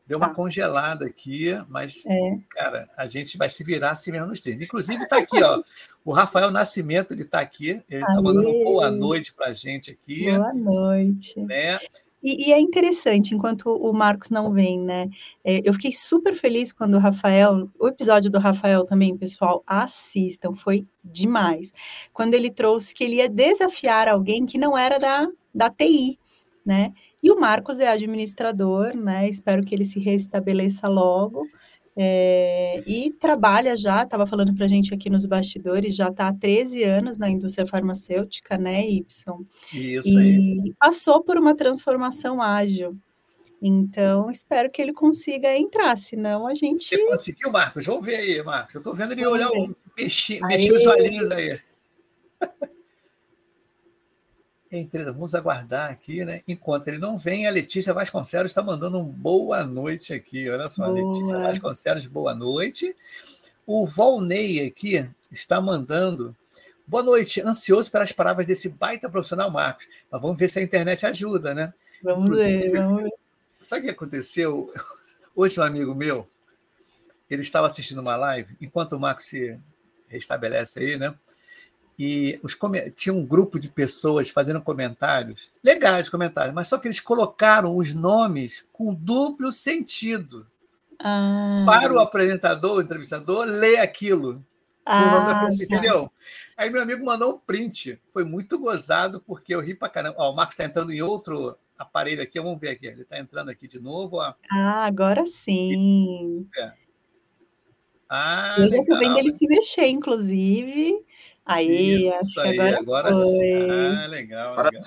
Deu 0.05 0.17
uma 0.17 0.29
tá. 0.29 0.33
congelada 0.33 1.05
aqui, 1.05 1.55
mas, 1.69 2.05
é. 2.05 2.37
cara, 2.49 2.89
a 2.97 3.07
gente 3.07 3.37
vai 3.37 3.47
se 3.47 3.63
virar 3.63 3.91
assim 3.91 4.11
mesmo 4.11 4.27
nos 4.27 4.41
treinos. 4.41 4.65
Inclusive, 4.65 5.03
está 5.03 5.17
aqui, 5.17 5.41
ó. 5.41 5.63
O 6.03 6.11
Rafael 6.11 6.51
Nascimento, 6.51 7.13
ele 7.13 7.21
está 7.21 7.39
aqui. 7.39 7.81
Ele 7.89 8.01
está 8.01 8.21
mandando 8.21 8.51
boa 8.63 8.91
noite 8.91 9.33
para 9.33 9.47
a 9.47 9.53
gente 9.53 9.91
aqui. 9.91 10.25
Boa 10.25 10.53
noite. 10.53 11.39
Né? 11.39 11.79
E, 12.23 12.49
e, 12.49 12.53
é 12.53 12.59
interessante, 12.59 13.35
enquanto 13.35 13.67
o 13.69 13.91
Marcos 13.91 14.29
não 14.29 14.53
vem, 14.53 14.79
né? 14.79 15.09
É, 15.43 15.61
eu 15.67 15.73
fiquei 15.73 15.91
super 15.91 16.33
feliz 16.35 16.71
quando 16.71 16.93
o 16.93 16.99
Rafael, 16.99 17.69
o 17.77 17.87
episódio 17.87 18.31
do 18.31 18.39
Rafael 18.39 18.85
também, 18.85 19.17
pessoal, 19.17 19.61
assistam, 19.67 20.55
foi 20.55 20.87
demais. 21.03 21.73
Quando 22.13 22.33
ele 22.33 22.49
trouxe 22.49 22.93
que 22.93 23.03
ele 23.03 23.17
ia 23.17 23.29
desafiar 23.29 24.07
alguém 24.07 24.45
que 24.45 24.57
não 24.57 24.77
era 24.77 24.97
da, 24.97 25.27
da 25.53 25.69
TI, 25.69 26.17
né? 26.65 26.93
E 27.21 27.29
o 27.29 27.39
Marcos 27.39 27.79
é 27.79 27.89
administrador, 27.89 28.95
né? 28.95 29.27
Espero 29.27 29.63
que 29.63 29.75
ele 29.75 29.85
se 29.85 29.99
restabeleça 29.99 30.87
logo. 30.87 31.45
É, 31.95 32.83
e 32.87 33.11
trabalha 33.11 33.77
já, 33.77 34.03
estava 34.03 34.25
falando 34.25 34.53
para 34.55 34.65
a 34.65 34.67
gente 34.67 34.93
aqui 34.93 35.09
nos 35.09 35.25
bastidores, 35.25 35.95
já 35.95 36.07
está 36.07 36.27
há 36.27 36.33
13 36.33 36.83
anos 36.83 37.17
na 37.19 37.29
indústria 37.29 37.67
farmacêutica, 37.67 38.57
né, 38.57 38.83
Y? 38.87 39.05
Isso 39.71 40.09
e 40.09 40.17
aí. 40.17 40.73
passou 40.79 41.23
por 41.23 41.37
uma 41.37 41.55
transformação 41.55 42.41
ágil. 42.41 42.97
Então, 43.61 44.29
espero 44.29 44.69
que 44.69 44.81
ele 44.81 44.91
consiga 44.91 45.55
entrar, 45.55 45.95
senão 45.95 46.47
a 46.47 46.53
gente. 46.53 46.83
Você 46.83 47.05
conseguiu, 47.07 47.49
Marcos? 47.49 47.85
Vamos 47.85 48.05
ver 48.05 48.15
aí, 48.15 48.43
Marcos. 48.43 48.75
Eu 48.75 48.79
estou 48.79 48.93
vendo 48.93 49.13
ele 49.13 49.25
olhar, 49.25 49.49
mexer, 49.97 50.41
mexer 50.41 50.73
os 50.73 50.85
olhinhos 50.85 51.31
aí. 51.31 51.57
É 54.75 54.87
vamos 55.11 55.35
aguardar 55.35 55.91
aqui, 55.91 56.25
né? 56.25 56.41
Enquanto 56.47 56.87
ele 56.87 56.97
não 56.97 57.15
vem, 57.15 57.45
a 57.45 57.51
Letícia 57.51 57.93
Vasconcelos 57.93 58.49
está 58.49 58.63
mandando 58.63 58.97
um 58.97 59.05
boa 59.05 59.63
noite 59.63 60.15
aqui. 60.15 60.49
Olha 60.49 60.67
só, 60.67 60.91
boa. 60.91 61.13
Letícia 61.13 61.37
Vasconcelos, 61.37 62.07
boa 62.07 62.33
noite. 62.33 62.95
O 63.67 63.85
Volney 63.85 64.65
aqui 64.65 65.07
está 65.31 65.61
mandando. 65.61 66.35
Boa 66.87 67.03
noite, 67.03 67.39
ansioso 67.39 67.91
pelas 67.91 68.11
palavras 68.11 68.47
desse 68.47 68.67
baita 68.67 69.07
profissional 69.07 69.51
Marcos. 69.51 69.87
Mas 70.09 70.19
vamos 70.19 70.39
ver 70.39 70.49
se 70.49 70.57
a 70.57 70.63
internet 70.63 71.05
ajuda, 71.05 71.53
né? 71.53 71.71
Vamos 72.01 72.29
Inclusive, 72.29 72.69
ver, 72.69 72.81
vamos 72.81 73.03
ver. 73.03 73.13
Sabe 73.59 73.81
o 73.81 73.85
que 73.85 73.91
aconteceu? 73.91 74.73
Hoje, 75.35 75.59
um 75.59 75.63
amigo 75.63 75.93
meu, 75.93 76.27
ele 77.29 77.43
estava 77.43 77.67
assistindo 77.67 78.01
uma 78.01 78.15
live, 78.15 78.57
enquanto 78.59 78.93
o 78.93 78.99
Marcos 78.99 79.25
se 79.25 79.55
restabelece 80.07 80.79
aí, 80.79 80.97
né? 80.97 81.13
E 81.97 82.39
os, 82.41 82.57
tinha 82.95 83.13
um 83.13 83.25
grupo 83.25 83.59
de 83.59 83.69
pessoas 83.69 84.29
fazendo 84.29 84.61
comentários, 84.61 85.51
legais 85.63 86.09
comentários, 86.09 86.53
mas 86.53 86.67
só 86.67 86.77
que 86.77 86.87
eles 86.87 86.99
colocaram 86.99 87.77
os 87.77 87.93
nomes 87.93 88.65
com 88.73 88.93
duplo 88.93 89.51
sentido. 89.51 90.47
Ah. 90.99 91.63
Para 91.65 91.93
o 91.93 91.99
apresentador, 91.99 92.77
o 92.77 92.81
entrevistador, 92.81 93.45
ler 93.45 93.79
aquilo. 93.79 94.43
Ah, 94.85 95.47
tá. 95.49 95.63
entendeu? 95.63 96.11
Aí 96.57 96.69
meu 96.69 96.81
amigo 96.81 97.05
mandou 97.05 97.35
um 97.35 97.37
print. 97.39 97.99
Foi 98.11 98.23
muito 98.23 98.59
gozado, 98.59 99.21
porque 99.25 99.55
eu 99.55 99.61
ri 99.61 99.73
pra 99.73 99.89
caramba. 99.89 100.15
Ó, 100.19 100.31
o 100.31 100.35
Marcos 100.35 100.55
está 100.55 100.65
entrando 100.65 100.91
em 100.91 101.01
outro 101.01 101.57
aparelho 101.77 102.21
aqui, 102.21 102.39
vamos 102.39 102.59
ver 102.59 102.69
aqui. 102.69 102.87
Ele 102.87 103.01
está 103.01 103.17
entrando 103.19 103.49
aqui 103.49 103.67
de 103.67 103.79
novo. 103.79 104.17
Ó. 104.17 104.33
Ah, 104.51 104.85
agora 104.85 105.25
sim. 105.25 106.47
É. 106.57 106.73
Ah, 108.09 108.55
eu 108.59 108.69
já 108.69 108.77
estou 108.77 108.99
vendo 108.99 109.17
ele 109.17 109.31
se 109.31 109.47
mexer, 109.47 109.87
inclusive. 109.87 111.03
Aí, 111.45 112.07
Isso 112.07 112.13
acho 112.13 112.33
que 112.33 112.39
aí, 112.39 112.59
agora, 112.59 113.09
agora 113.09 113.13
sim. 113.13 113.69
Ah, 113.69 114.07
legal, 114.07 114.55
legal. 114.63 114.83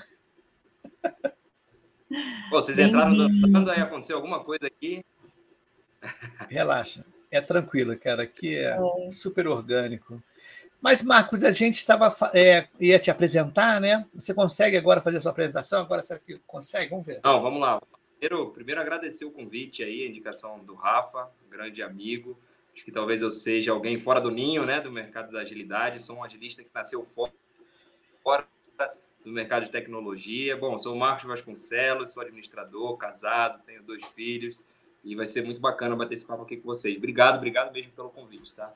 Pô, 2.48 2.60
vocês 2.62 2.78
entraram 2.78 3.16
dançando, 3.16 3.70
aí 3.70 3.80
aconteceu 3.80 4.16
alguma 4.16 4.42
coisa 4.42 4.66
aqui? 4.66 5.04
Relaxa, 6.48 7.04
é 7.30 7.40
tranquilo, 7.40 7.96
cara. 7.98 8.22
Aqui 8.22 8.54
é, 8.54 8.76
é. 8.76 9.10
super 9.10 9.46
orgânico. 9.48 10.22
Mas, 10.80 11.02
Marcos, 11.02 11.42
a 11.42 11.50
gente 11.50 11.74
estava 11.74 12.14
é, 12.32 12.68
ia 12.78 12.98
te 12.98 13.10
apresentar, 13.10 13.80
né? 13.80 14.06
Você 14.14 14.32
consegue 14.32 14.76
agora 14.76 15.00
fazer 15.00 15.16
a 15.16 15.20
sua 15.20 15.32
apresentação? 15.32 15.82
Agora 15.82 16.02
será 16.02 16.20
que 16.20 16.38
consegue? 16.46 16.90
Vamos 16.90 17.06
ver. 17.06 17.20
Não, 17.24 17.42
vamos 17.42 17.60
lá. 17.60 17.80
Primeiro, 18.18 18.50
primeiro 18.50 18.80
agradecer 18.80 19.24
o 19.24 19.30
convite 19.30 19.82
aí, 19.82 20.04
a 20.04 20.08
indicação 20.08 20.60
do 20.60 20.74
Rafa, 20.74 21.28
grande 21.50 21.82
amigo. 21.82 22.38
Acho 22.76 22.84
que 22.84 22.92
talvez 22.92 23.22
eu 23.22 23.30
seja 23.30 23.72
alguém 23.72 23.98
fora 23.98 24.20
do 24.20 24.30
ninho, 24.30 24.66
né, 24.66 24.82
do 24.82 24.92
mercado 24.92 25.32
da 25.32 25.40
agilidade. 25.40 26.02
Sou 26.02 26.16
um 26.16 26.22
agilista 26.22 26.62
que 26.62 26.68
nasceu 26.74 27.06
fora 28.22 28.46
do 29.24 29.32
mercado 29.32 29.64
de 29.64 29.72
tecnologia. 29.72 30.54
Bom, 30.58 30.78
sou 30.78 30.94
o 30.94 30.98
Marcos 30.98 31.26
Vasconcelos, 31.26 32.12
sou 32.12 32.22
administrador, 32.22 32.98
casado, 32.98 33.64
tenho 33.64 33.82
dois 33.82 34.06
filhos 34.08 34.62
e 35.02 35.14
vai 35.14 35.26
ser 35.26 35.42
muito 35.42 35.58
bacana 35.58 35.96
bater 35.96 36.14
esse 36.14 36.26
papo 36.26 36.42
aqui 36.42 36.58
com 36.58 36.66
vocês. 36.66 36.98
Obrigado, 36.98 37.36
obrigado 37.36 37.72
mesmo 37.72 37.92
pelo 37.92 38.10
convite, 38.10 38.52
tá? 38.52 38.70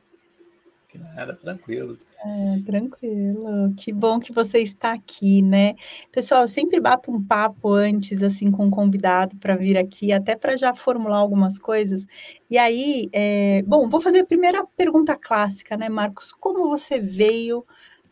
Que 0.90 0.98
nada, 0.98 1.34
tranquilo. 1.34 1.96
É, 2.24 2.62
tranquilo. 2.66 3.72
Que 3.76 3.92
bom 3.92 4.18
que 4.18 4.32
você 4.32 4.58
está 4.58 4.92
aqui, 4.92 5.40
né? 5.40 5.74
Pessoal, 6.10 6.42
eu 6.42 6.48
sempre 6.48 6.80
bato 6.80 7.12
um 7.12 7.24
papo 7.24 7.72
antes, 7.72 8.22
assim, 8.22 8.50
com 8.50 8.66
um 8.66 8.70
convidado 8.70 9.36
para 9.36 9.54
vir 9.54 9.78
aqui, 9.78 10.12
até 10.12 10.34
para 10.36 10.56
já 10.56 10.74
formular 10.74 11.18
algumas 11.18 11.58
coisas. 11.58 12.04
E 12.50 12.58
aí, 12.58 13.08
é... 13.12 13.62
bom, 13.62 13.88
vou 13.88 14.00
fazer 14.00 14.20
a 14.20 14.26
primeira 14.26 14.66
pergunta 14.76 15.16
clássica, 15.16 15.76
né, 15.76 15.88
Marcos? 15.88 16.32
Como 16.32 16.68
você 16.68 16.98
veio 16.98 17.64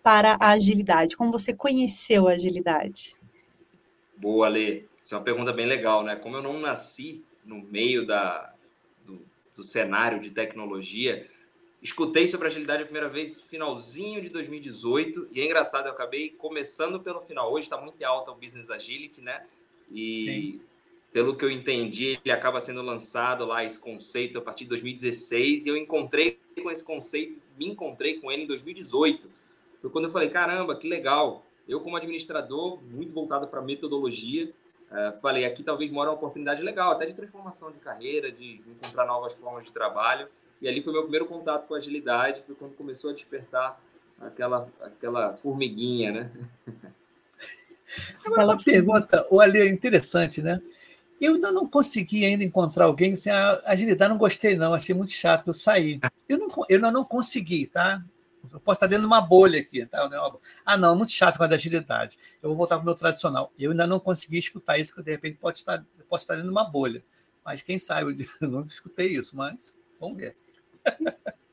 para 0.03 0.37
a 0.41 0.51
agilidade? 0.51 1.17
Como 1.17 1.33
você 1.33 1.53
conheceu 1.53 2.29
a 2.29 2.33
agilidade? 2.33 3.17
Boa, 4.17 4.49
Lê. 4.49 4.85
Isso 5.03 5.15
é 5.15 5.19
uma 5.19 5.25
pergunta 5.25 5.53
bem 5.53 5.67
legal, 5.67 6.05
né? 6.05 6.15
Como 6.15 6.37
eu 6.37 6.43
não 6.43 6.61
nasci 6.61 7.25
no 7.45 7.61
meio 7.63 8.07
da, 8.07 8.53
do, 9.05 9.21
do 9.57 9.65
cenário 9.65 10.21
de 10.21 10.31
tecnologia, 10.31 11.27
Escutei 11.81 12.27
sobre 12.27 12.49
agilidade 12.49 12.83
a 12.83 12.87
primeira 12.87 13.09
vez 13.09 13.41
finalzinho 13.43 14.21
de 14.21 14.29
2018 14.31 15.29
e 15.33 15.41
é 15.41 15.45
engraçado, 15.45 15.87
eu 15.87 15.93
acabei 15.93 16.31
começando 16.31 16.99
pelo 16.99 17.21
final. 17.21 17.53
Hoje 17.53 17.65
está 17.65 17.77
muito 17.77 18.03
alta 18.05 18.33
o 18.33 18.35
Business 18.35 18.69
Agility, 18.69 19.21
né? 19.21 19.47
E 19.89 20.25
Sim. 20.25 20.61
pelo 21.13 21.37
que 21.37 21.45
eu 21.45 21.51
entendi, 21.51 22.19
ele 22.25 22.33
acaba 22.33 22.61
sendo 22.61 22.83
lançado 22.83 23.45
lá 23.45 23.65
esse 23.65 23.79
conceito 23.79 24.39
a 24.39 24.43
partir 24.43 24.65
de 24.65 24.71
2016 24.71 25.67
e 25.67 25.69
eu 25.69 25.77
encontrei 25.77 26.41
com 26.61 26.69
esse 26.69 26.83
conceito, 26.83 27.41
me 27.57 27.69
encontrei 27.69 28.19
com 28.19 28.33
ele 28.33 28.43
em 28.43 28.47
2018. 28.47 29.31
Foi 29.81 29.89
quando 29.89 30.07
eu 30.07 30.11
falei, 30.11 30.31
caramba, 30.31 30.75
que 30.75 30.89
legal. 30.89 31.47
Eu 31.69 31.81
como 31.81 31.97
administrador, 31.97 32.83
muito 32.83 33.13
voltado 33.13 33.47
para 33.47 33.63
metodologia, 33.63 34.53
uh, 34.91 35.21
falei, 35.21 35.45
aqui 35.45 35.63
talvez 35.63 35.93
mora 35.93 36.11
uma 36.11 36.17
oportunidade 36.17 36.61
legal, 36.61 36.91
até 36.91 37.07
de 37.07 37.15
transformação 37.15 37.71
de 37.71 37.79
carreira, 37.79 38.33
de 38.33 38.61
encontrar 38.67 39.07
novas 39.07 39.33
formas 39.35 39.65
de 39.65 39.73
trabalho. 39.73 40.27
E 40.61 40.69
ali 40.69 40.83
foi 40.83 40.93
meu 40.93 41.03
primeiro 41.03 41.27
contato 41.27 41.67
com 41.67 41.75
agilidade, 41.75 42.43
foi 42.47 42.55
quando 42.55 42.75
começou 42.75 43.11
a 43.11 43.13
despertar 43.15 43.81
aquela, 44.21 44.69
aquela 44.81 45.35
formiguinha, 45.35 46.13
né? 46.13 46.31
Agora, 48.25 48.45
uma 48.45 48.63
pergunta, 48.63 49.27
o 49.31 49.41
Ali, 49.41 49.61
é 49.61 49.69
interessante, 49.69 50.43
né? 50.43 50.61
Eu 51.21 51.35
ainda 51.35 51.51
não 51.51 51.67
consegui 51.67 52.25
ainda 52.25 52.45
encontrar 52.45 52.85
alguém 52.85 53.13
assim, 53.13 53.31
a 53.31 53.61
agilidade 53.67 54.11
não 54.11 54.19
gostei 54.19 54.57
não, 54.57 54.73
achei 54.73 54.95
muito 54.95 55.11
chato, 55.11 55.49
eu 55.49 55.55
saí. 55.55 55.99
Eu 56.29 56.39
não, 56.39 56.49
eu 56.69 56.79
não, 56.79 57.05
consegui, 57.05 57.67
tá? 57.67 58.03
Eu 58.53 58.61
posso 58.61 58.77
estar 58.77 58.87
dentro 58.87 59.03
de 59.03 59.07
uma 59.07 59.21
bolha 59.21 59.59
aqui. 59.59 59.85
Tá? 59.85 60.09
Ah, 60.65 60.77
não, 60.77 60.95
muito 60.95 61.11
chato 61.11 61.37
com 61.37 61.45
a 61.45 61.47
agilidade. 61.49 62.17
Eu 62.41 62.51
vou 62.51 62.57
voltar 62.57 62.77
para 62.77 62.83
o 62.83 62.87
meu 62.87 62.95
tradicional. 62.95 63.53
Eu 63.59 63.73
ainda 63.73 63.87
não 63.87 63.99
consegui 63.99 64.39
escutar 64.39 64.79
isso, 64.79 64.95
que 64.95 65.03
de 65.03 65.11
repente 65.11 65.39
pode 65.39 65.59
estar, 65.59 65.85
posso 66.09 66.23
estar 66.23 66.35
dentro 66.35 66.49
de 66.49 66.53
uma 66.53 66.65
bolha. 66.65 67.03
Mas 67.45 67.63
quem 67.63 67.79
sabe, 67.79 68.27
eu 68.41 68.49
não 68.49 68.65
escutei 68.65 69.09
isso, 69.09 69.37
mas 69.37 69.77
vamos 69.99 70.19
ver. 70.19 70.37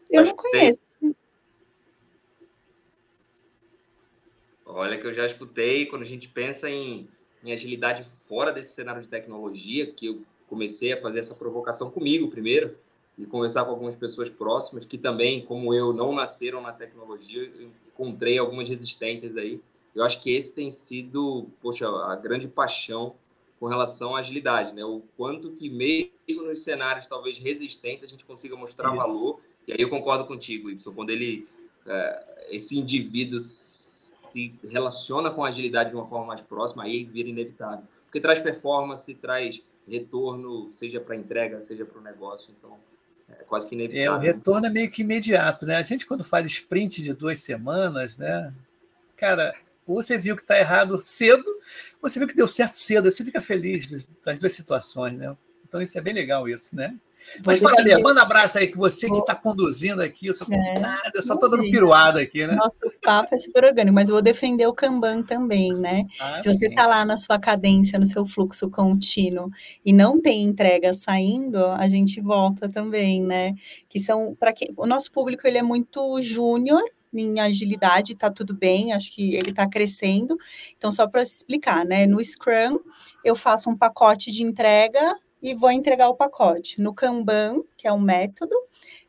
Eu 0.10 0.24
não 0.24 0.36
conheço. 0.36 0.86
Olha 4.66 5.00
que 5.00 5.06
eu 5.06 5.14
já 5.14 5.26
escutei 5.26 5.86
quando 5.86 6.02
a 6.02 6.08
gente 6.08 6.28
pensa 6.28 6.70
em, 6.70 7.08
em 7.44 7.54
agilidade 7.54 8.06
fora 8.28 8.52
desse 8.52 8.74
cenário 8.74 9.02
de 9.02 9.08
tecnologia, 9.08 9.92
que 9.92 10.08
eu 10.08 10.22
comecei 10.48 10.94
a 10.94 11.02
fazer 11.02 11.20
essa 11.20 11.36
provocação 11.36 11.90
comigo 11.90 12.30
primeiro 12.30 12.76
e 13.18 13.26
conversar 13.26 13.64
com 13.66 13.72
algumas 13.72 13.96
pessoas 13.96 14.30
próximas 14.30 14.86
que 14.86 14.98
também, 14.98 15.46
como 15.46 15.74
eu, 15.74 15.94
não 15.94 16.14
nasceram 16.14 16.62
na 16.62 16.74
tecnologia, 16.74 17.50
encontrei 17.94 18.38
algumas 18.38 18.68
resistências 18.68 19.38
aí. 19.38 19.62
Eu 19.94 20.04
acho 20.04 20.22
que 20.22 20.36
esse 20.36 20.54
tem 20.54 20.72
sido, 20.72 21.48
poxa, 21.62 21.88
a 21.88 22.16
grande 22.16 22.48
paixão 22.48 23.16
com 23.66 23.70
relação 23.70 24.16
à 24.16 24.20
agilidade, 24.20 24.74
né? 24.74 24.86
O 24.86 25.02
quanto 25.18 25.50
que 25.54 25.72
mesmo 25.72 26.44
nos 26.48 26.62
cenários 26.62 27.08
talvez 27.08 27.40
resistentes 27.40 28.04
a 28.04 28.08
gente 28.08 28.24
consiga 28.24 28.56
mostrar 28.56 28.90
Isso. 28.90 28.98
valor. 28.98 29.42
E 29.68 29.72
aí 29.72 29.82
eu 29.82 29.90
concordo 29.90 30.24
contigo, 30.26 30.70
Y, 30.70 30.94
quando 30.94 31.10
ele 31.10 31.48
é, 31.88 32.48
esse 32.52 32.78
indivíduo 32.78 33.40
se 33.40 34.54
relaciona 34.70 35.32
com 35.32 35.44
a 35.44 35.50
agilidade 35.50 35.90
de 35.90 35.96
uma 35.96 36.06
forma 36.06 36.28
mais 36.28 36.42
próxima, 36.42 36.84
aí 36.84 37.06
vira 37.06 37.28
inevitável. 37.28 37.84
Porque 38.06 38.22
traz 38.22 38.40
performance, 38.40 39.12
traz 39.16 39.60
retorno, 39.90 40.70
seja 40.72 41.02
para 41.02 41.16
entrega, 41.16 41.60
seja 41.62 41.86
para 41.86 42.00
o 42.00 42.04
negócio. 42.04 42.54
Então, 42.56 42.78
é 43.28 43.44
quase 43.46 43.68
que 43.68 43.74
inevitável. 43.74 44.14
É, 44.14 44.16
o 44.16 44.20
retorno 44.20 44.68
é 44.68 44.70
meio 44.70 44.92
que 44.92 45.02
imediato, 45.02 45.66
né? 45.66 45.78
A 45.78 45.82
gente, 45.82 46.06
quando 46.06 46.24
faz 46.24 46.46
sprint 46.46 47.02
de 47.02 47.14
duas 47.16 47.40
semanas, 47.40 48.16
né? 48.16 48.54
Cara, 49.18 49.56
você 49.94 50.18
viu 50.18 50.36
que 50.36 50.42
está 50.42 50.58
errado 50.58 51.00
cedo, 51.00 51.48
ou 52.02 52.10
você 52.10 52.18
viu 52.18 52.28
que 52.28 52.36
deu 52.36 52.48
certo 52.48 52.74
cedo. 52.74 53.12
Você 53.12 53.24
fica 53.24 53.42
feliz 53.42 53.88
das 54.24 54.40
duas 54.40 54.54
situações, 54.54 55.18
né? 55.18 55.36
Então, 55.68 55.82
isso 55.82 55.98
é 55.98 56.02
bem 56.02 56.14
legal, 56.14 56.48
isso, 56.50 56.76
né? 56.76 56.96
Mas 57.46 57.60
fala, 57.60 57.76
manda 58.02 58.22
um 58.22 58.24
abraço 58.24 58.58
aí, 58.58 58.68
que 58.68 58.78
você 58.78 59.10
que 59.10 59.18
está 59.18 59.36
conduzindo 59.36 60.02
aqui, 60.02 60.28
eu 60.28 60.34
sou 60.34 60.48
é, 60.54 60.74
eu 61.14 61.22
só 61.22 61.34
estou 61.34 61.50
dando 61.50 61.64
piruada 61.64 62.22
aqui, 62.22 62.46
né? 62.46 62.56
Nosso 62.56 62.76
papo 63.02 63.34
é 63.34 63.38
super 63.38 63.66
orgânico, 63.66 63.94
mas 63.94 64.10
eu 64.10 64.16
vou 64.16 64.22
defender 64.22 64.68
o 64.68 64.74
Kanban 64.74 65.24
também, 65.24 65.74
né? 65.74 66.06
Ah, 66.20 66.40
Se 66.40 66.54
você 66.54 66.68
está 66.68 66.86
lá 66.86 67.04
na 67.04 67.18
sua 67.18 67.40
cadência, 67.40 68.00
no 68.00 68.06
seu 68.06 68.26
fluxo 68.26 68.70
contínuo 68.70 69.50
e 69.84 69.92
não 69.92 70.22
tem 70.22 70.44
entrega 70.44 70.94
saindo, 70.94 71.66
a 71.66 71.90
gente 71.90 72.22
volta 72.22 72.70
também, 72.70 73.24
né? 73.24 73.54
Que 73.90 74.00
são, 74.00 74.36
para 74.36 74.54
que 74.54 74.72
o 74.78 74.86
nosso 74.86 75.12
público 75.12 75.48
ele 75.48 75.58
é 75.58 75.64
muito 75.64 76.22
júnior, 76.22 76.82
em 77.20 77.40
agilidade, 77.40 78.14
está 78.14 78.30
tudo 78.30 78.54
bem, 78.54 78.94
acho 78.94 79.14
que 79.14 79.36
ele 79.36 79.50
está 79.50 79.68
crescendo. 79.68 80.38
Então, 80.78 80.92
só 80.92 81.08
para 81.08 81.22
explicar, 81.22 81.86
né? 81.86 82.06
No 82.06 82.24
Scrum, 82.24 82.80
eu 83.24 83.36
faço 83.36 83.70
um 83.70 83.78
pacote 83.78 84.32
de 84.32 84.44
entrega 84.44 85.18
e 85.42 85.54
vou 85.54 85.72
entregar 85.72 86.10
o 86.10 86.16
pacote. 86.16 86.82
No 86.82 86.94
Kanban, 86.94 87.62
que 87.78 87.88
é 87.88 87.94
um 87.94 88.00
método, 88.00 88.56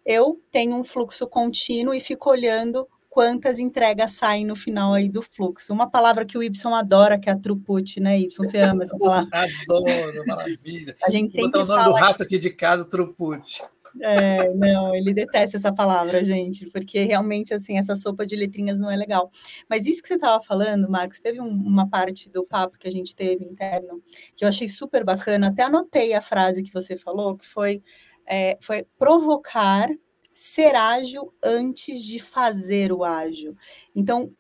eu 0.04 0.40
tenho 0.50 0.76
um 0.76 0.84
fluxo 0.84 1.26
contínuo 1.26 1.94
e 1.94 2.00
fico 2.00 2.30
olhando 2.30 2.86
quantas 3.16 3.58
entregas 3.58 4.10
saem 4.10 4.44
no 4.44 4.54
final 4.54 4.92
aí 4.92 5.08
do 5.08 5.22
fluxo. 5.22 5.72
Uma 5.72 5.88
palavra 5.88 6.26
que 6.26 6.36
o 6.36 6.42
Y 6.42 6.75
adora, 6.75 7.18
que 7.18 7.30
é 7.30 7.32
a 7.32 7.38
throughput, 7.38 7.98
né, 7.98 8.18
Y? 8.18 8.28
Você 8.36 8.58
ama 8.58 8.82
essa 8.82 8.94
palavra? 9.00 9.30
Adoro, 9.32 10.26
maravilha. 10.26 10.94
A 11.02 11.10
gente 11.10 11.32
sempre 11.32 11.58
Vou 11.60 11.66
botar 11.66 11.80
o 11.80 11.84
nome 11.86 11.98
do 11.98 12.04
rato 12.04 12.22
aqui 12.22 12.38
de 12.38 12.50
casa, 12.50 12.85
throughput. 12.85 13.62
É, 14.00 14.52
não, 14.54 14.94
ele 14.94 15.12
detesta 15.12 15.56
essa 15.56 15.72
palavra, 15.72 16.24
gente, 16.24 16.68
porque 16.70 17.04
realmente, 17.04 17.54
assim, 17.54 17.78
essa 17.78 17.96
sopa 17.96 18.26
de 18.26 18.37
letrinhas 18.37 18.78
não 18.78 18.90
é 18.90 18.96
legal. 18.96 19.30
Mas 19.68 19.87
isso 19.87 20.02
que 20.02 20.09
você 20.09 20.14
estava 20.14 20.42
falando, 20.42 20.90
Marcos, 20.90 21.20
teve 21.20 21.40
um, 21.40 21.48
uma 21.48 21.88
parte 21.88 22.30
do 22.30 22.44
papo 22.44 22.78
que 22.78 22.88
a 22.88 22.90
gente 22.90 23.14
teve 23.14 23.44
interno 23.44 24.02
que 24.35 24.44
eu 24.44 24.48
achei 24.48 24.68
super 24.68 25.04
bacana, 25.04 25.48
até 25.48 25.62
anotei 25.62 26.14
a 26.14 26.20
frase 26.20 26.62
que 26.62 26.72
você 26.72 26.96
falou, 26.96 27.37
que 27.37 27.46
foi, 27.46 27.82
é, 28.26 28.59
foi 28.61 28.87
provocar 28.98 29.88
ser 30.35 30.74
ágil 30.74 31.32
antes 31.42 32.02
de 32.02 32.18
fazer 32.18 32.92
o 32.92 33.02
ágil. 33.02 33.56
Então, 33.94 34.30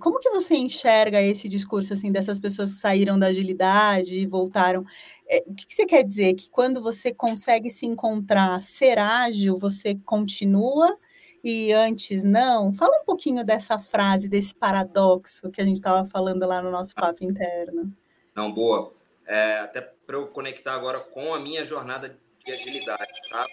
como 0.00 0.18
que 0.18 0.30
você 0.30 0.56
enxerga 0.56 1.20
esse 1.20 1.48
discurso 1.48 1.92
assim 1.92 2.10
dessas 2.10 2.40
pessoas 2.40 2.72
que 2.72 2.80
saíram 2.80 3.18
da 3.18 3.26
agilidade 3.26 4.18
e 4.18 4.26
voltaram? 4.26 4.84
É, 5.28 5.44
o 5.46 5.54
que, 5.54 5.66
que, 5.66 5.74
você 5.74 5.86
quer 5.86 6.02
dizer? 6.02 6.34
Que 6.34 6.50
quando 6.50 6.82
você 6.82 7.12
consegue 7.12 7.70
se 7.70 7.86
encontrar, 7.86 8.62
ser 8.62 8.98
ágil, 8.98 9.56
você 9.56 9.94
continua 10.04 10.96
e 11.44 11.72
antes 11.72 12.22
não? 12.22 12.72
Fala 12.72 13.00
um 13.00 13.04
pouquinho 13.04 13.44
dessa 13.44 13.78
frase, 13.78 14.28
desse 14.28 14.54
paradoxo 14.54 15.50
que 15.50 15.60
a 15.60 15.64
gente 15.64 15.76
estava 15.76 16.04
falando 16.08 16.46
lá 16.46 16.60
no 16.60 16.70
nosso 16.70 16.94
papo 16.94 17.24
interno. 17.24 17.92
Não, 18.34 18.52
boa. 18.52 18.92
É, 19.26 19.58
até 19.58 19.80
para 19.80 20.16
eu 20.16 20.26
conectar 20.28 20.74
agora 20.74 20.98
com 20.98 21.34
a 21.34 21.40
minha 21.40 21.64
jornada 21.64 22.18
de 22.44 22.52
agilidade, 22.52 23.12
tá? 23.30 23.46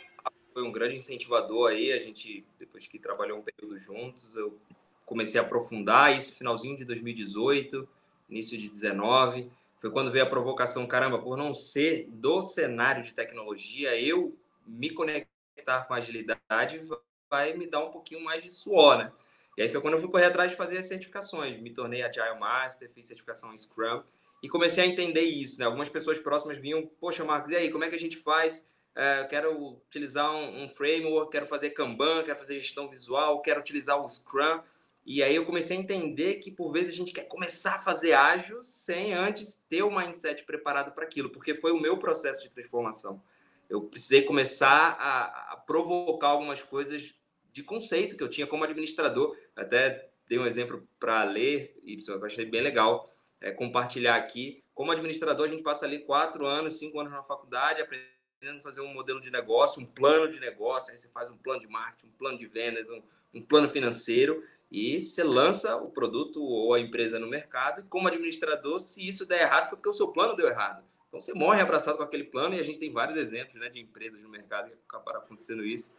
Foi 0.53 0.63
um 0.63 0.71
grande 0.71 0.95
incentivador 0.95 1.71
aí, 1.71 1.91
a 1.91 1.99
gente, 1.99 2.45
depois 2.57 2.88
que 2.88 2.97
trabalhou 2.97 3.39
um 3.39 3.41
período 3.41 3.77
juntos, 3.77 4.33
eu 4.35 4.57
comecei 5.05 5.39
a 5.39 5.43
aprofundar 5.43 6.15
isso 6.15 6.35
finalzinho 6.35 6.77
de 6.77 6.85
2018, 6.85 7.87
início 8.29 8.57
de 8.57 8.67
19. 8.67 9.51
Foi 9.79 9.91
quando 9.91 10.11
veio 10.11 10.25
a 10.25 10.29
provocação, 10.29 10.87
caramba, 10.87 11.19
por 11.19 11.37
não 11.37 11.53
ser 11.53 12.07
do 12.09 12.41
cenário 12.41 13.03
de 13.03 13.13
tecnologia, 13.13 13.99
eu 13.99 14.35
me 14.65 14.89
conectar 14.89 15.85
com 15.87 15.93
agilidade 15.93 16.81
vai 17.29 17.53
me 17.53 17.67
dar 17.67 17.83
um 17.83 17.91
pouquinho 17.91 18.21
mais 18.21 18.43
de 18.43 18.49
suor, 18.51 18.97
né? 18.97 19.11
E 19.57 19.61
aí 19.61 19.69
foi 19.69 19.81
quando 19.81 19.93
eu 19.95 20.01
fui 20.01 20.09
correr 20.09 20.25
atrás 20.25 20.51
de 20.51 20.57
fazer 20.57 20.77
as 20.77 20.85
certificações. 20.85 21.59
Me 21.61 21.69
tornei 21.69 22.03
Agile 22.03 22.37
Master, 22.39 22.89
fiz 22.91 23.07
certificação 23.07 23.53
em 23.53 23.57
Scrum 23.57 24.03
e 24.43 24.49
comecei 24.49 24.83
a 24.83 24.87
entender 24.87 25.21
isso, 25.21 25.59
né? 25.59 25.65
Algumas 25.65 25.89
pessoas 25.89 26.19
próximas 26.19 26.57
vinham, 26.57 26.85
poxa, 26.99 27.23
Marcos, 27.23 27.51
e 27.51 27.55
aí, 27.55 27.71
como 27.71 27.83
é 27.83 27.89
que 27.89 27.95
a 27.95 27.99
gente 27.99 28.17
faz? 28.17 28.67
É, 28.93 29.25
quero 29.25 29.75
utilizar 29.87 30.31
um, 30.31 30.63
um 30.63 30.69
framework, 30.69 31.31
quero 31.31 31.47
fazer 31.47 31.71
Kanban, 31.71 32.23
quero 32.23 32.37
fazer 32.37 32.59
gestão 32.59 32.87
visual, 32.87 33.41
quero 33.41 33.59
utilizar 33.59 34.01
o 34.01 34.07
Scrum. 34.09 34.61
E 35.05 35.21
aí 35.21 35.35
eu 35.35 35.45
comecei 35.45 35.77
a 35.77 35.79
entender 35.79 36.35
que 36.35 36.49
por 36.49 36.71
vezes 36.71 36.91
a 36.91 36.95
gente 36.95 37.13
quer 37.13 37.27
começar 37.27 37.75
a 37.75 37.83
fazer 37.83 38.13
ágil 38.13 38.65
sem 38.65 39.13
antes 39.13 39.63
ter 39.69 39.83
o 39.83 39.95
mindset 39.95 40.43
preparado 40.43 40.93
para 40.93 41.03
aquilo, 41.03 41.29
porque 41.29 41.53
foi 41.53 41.71
o 41.71 41.79
meu 41.79 41.97
processo 41.97 42.41
de 42.41 42.49
transformação. 42.49 43.21
Eu 43.69 43.83
precisei 43.83 44.23
começar 44.23 44.97
a, 44.99 45.53
a, 45.53 45.57
provocar 45.57 46.29
algumas 46.29 46.61
coisas 46.63 47.13
de 47.53 47.63
conceito 47.63 48.17
que 48.17 48.23
eu 48.23 48.29
tinha 48.29 48.47
como 48.47 48.63
administrador. 48.63 49.37
Até 49.55 50.09
dei 50.27 50.39
um 50.39 50.47
exemplo 50.47 50.87
para 50.99 51.23
ler, 51.23 51.79
e 51.83 52.03
eu 52.07 52.25
achei 52.25 52.45
bem 52.45 52.61
legal 52.61 53.13
é, 53.39 53.51
compartilhar 53.51 54.15
aqui. 54.15 54.63
Como 54.73 54.91
administrador, 54.91 55.47
a 55.47 55.51
gente 55.51 55.63
passa 55.63 55.85
ali 55.85 55.99
quatro 55.99 56.47
anos, 56.47 56.79
cinco 56.79 56.99
anos 56.99 57.11
na 57.11 57.21
faculdade, 57.21 57.81
aprendendo 57.81 58.59
a 58.59 58.63
fazer 58.63 58.81
um 58.81 58.93
modelo 58.93 59.21
de 59.21 59.29
negócio, 59.29 59.79
um 59.79 59.85
plano 59.85 60.31
de 60.31 60.39
negócio. 60.39 60.91
Aí 60.91 60.97
você 60.97 61.07
faz 61.09 61.29
um 61.29 61.37
plano 61.37 61.61
de 61.61 61.67
marketing, 61.67 62.07
um 62.07 62.17
plano 62.17 62.37
de 62.39 62.47
vendas, 62.47 62.89
um, 62.89 63.01
um 63.35 63.41
plano 63.41 63.69
financeiro 63.69 64.43
e 64.71 64.99
você 64.99 65.23
lança 65.23 65.75
o 65.78 65.89
produto 65.89 66.43
ou 66.43 66.73
a 66.73 66.80
empresa 66.80 67.19
no 67.19 67.28
mercado. 67.28 67.82
E 67.82 67.84
como 67.84 68.08
administrador, 68.08 68.80
se 68.80 69.08
isso 69.08 69.25
der 69.25 69.41
errado, 69.41 69.69
foi 69.69 69.78
porque 69.78 69.89
o 69.89 69.93
seu 69.93 70.08
plano 70.10 70.36
deu 70.36 70.47
errado. 70.47 70.84
Então 71.08 71.21
você 71.21 71.34
morre 71.34 71.62
abraçado 71.62 71.97
com 71.97 72.04
aquele 72.04 72.25
plano 72.25 72.56
e 72.56 72.60
a 72.60 72.63
gente 72.63 72.80
tem 72.80 72.91
vários 72.91 73.17
exemplos 73.17 73.60
né, 73.60 73.69
de 73.69 73.80
empresas 73.80 74.21
no 74.21 74.30
mercado 74.30 74.69
que 74.69 74.75
acabaram 74.88 75.19
acontecendo 75.19 75.63
isso. 75.63 75.93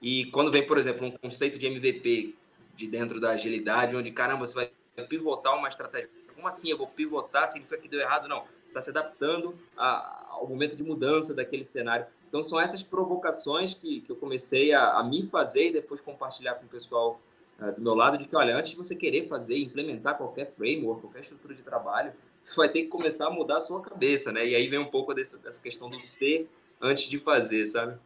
E 0.00 0.26
quando 0.26 0.50
vem, 0.50 0.66
por 0.66 0.78
exemplo, 0.78 1.06
um 1.06 1.10
conceito 1.10 1.58
de 1.58 1.66
MVP 1.66 2.34
de 2.74 2.86
dentro 2.86 3.20
da 3.20 3.30
agilidade, 3.30 3.94
onde 3.94 4.10
caramba, 4.10 4.46
você 4.46 4.54
vai 4.54 5.06
pivotar 5.06 5.56
uma 5.56 5.68
estratégia. 5.68 6.08
Como 6.34 6.48
assim 6.48 6.70
eu 6.70 6.78
vou 6.78 6.86
pivotar? 6.86 7.46
Significa 7.48 7.76
que 7.76 7.88
deu 7.88 8.00
errado? 8.00 8.28
Não. 8.28 8.44
Você 8.62 8.68
está 8.68 8.80
se 8.80 8.90
adaptando 8.90 9.54
a, 9.76 10.28
ao 10.30 10.48
momento 10.48 10.74
de 10.74 10.82
mudança 10.82 11.34
daquele 11.34 11.64
cenário. 11.64 12.06
Então 12.28 12.42
são 12.42 12.58
essas 12.58 12.82
provocações 12.82 13.74
que, 13.74 14.00
que 14.00 14.10
eu 14.10 14.16
comecei 14.16 14.72
a, 14.72 14.94
a 14.94 15.04
me 15.04 15.26
fazer 15.26 15.68
e 15.68 15.72
depois 15.72 16.00
compartilhar 16.00 16.54
com 16.54 16.64
o 16.64 16.68
pessoal 16.68 17.20
do 17.58 17.80
meu 17.80 17.94
lado 17.94 18.18
de 18.18 18.24
que, 18.24 18.34
olha, 18.34 18.56
antes 18.56 18.72
de 18.72 18.76
você 18.76 18.94
querer 18.94 19.28
fazer, 19.28 19.56
implementar 19.56 20.16
qualquer 20.16 20.52
framework, 20.56 21.02
qualquer 21.02 21.22
estrutura 21.22 21.54
de 21.54 21.62
trabalho, 21.62 22.12
você 22.40 22.54
vai 22.54 22.68
ter 22.68 22.82
que 22.82 22.88
começar 22.88 23.28
a 23.28 23.30
mudar 23.30 23.58
a 23.58 23.60
sua 23.60 23.80
cabeça, 23.80 24.32
né? 24.32 24.46
E 24.46 24.56
aí 24.56 24.66
vem 24.66 24.80
um 24.80 24.90
pouco 24.90 25.14
dessa, 25.14 25.38
dessa 25.38 25.60
questão 25.60 25.88
do 25.88 25.98
ser 25.98 26.48
antes 26.80 27.04
de 27.04 27.18
fazer, 27.20 27.66
sabe? 27.66 27.96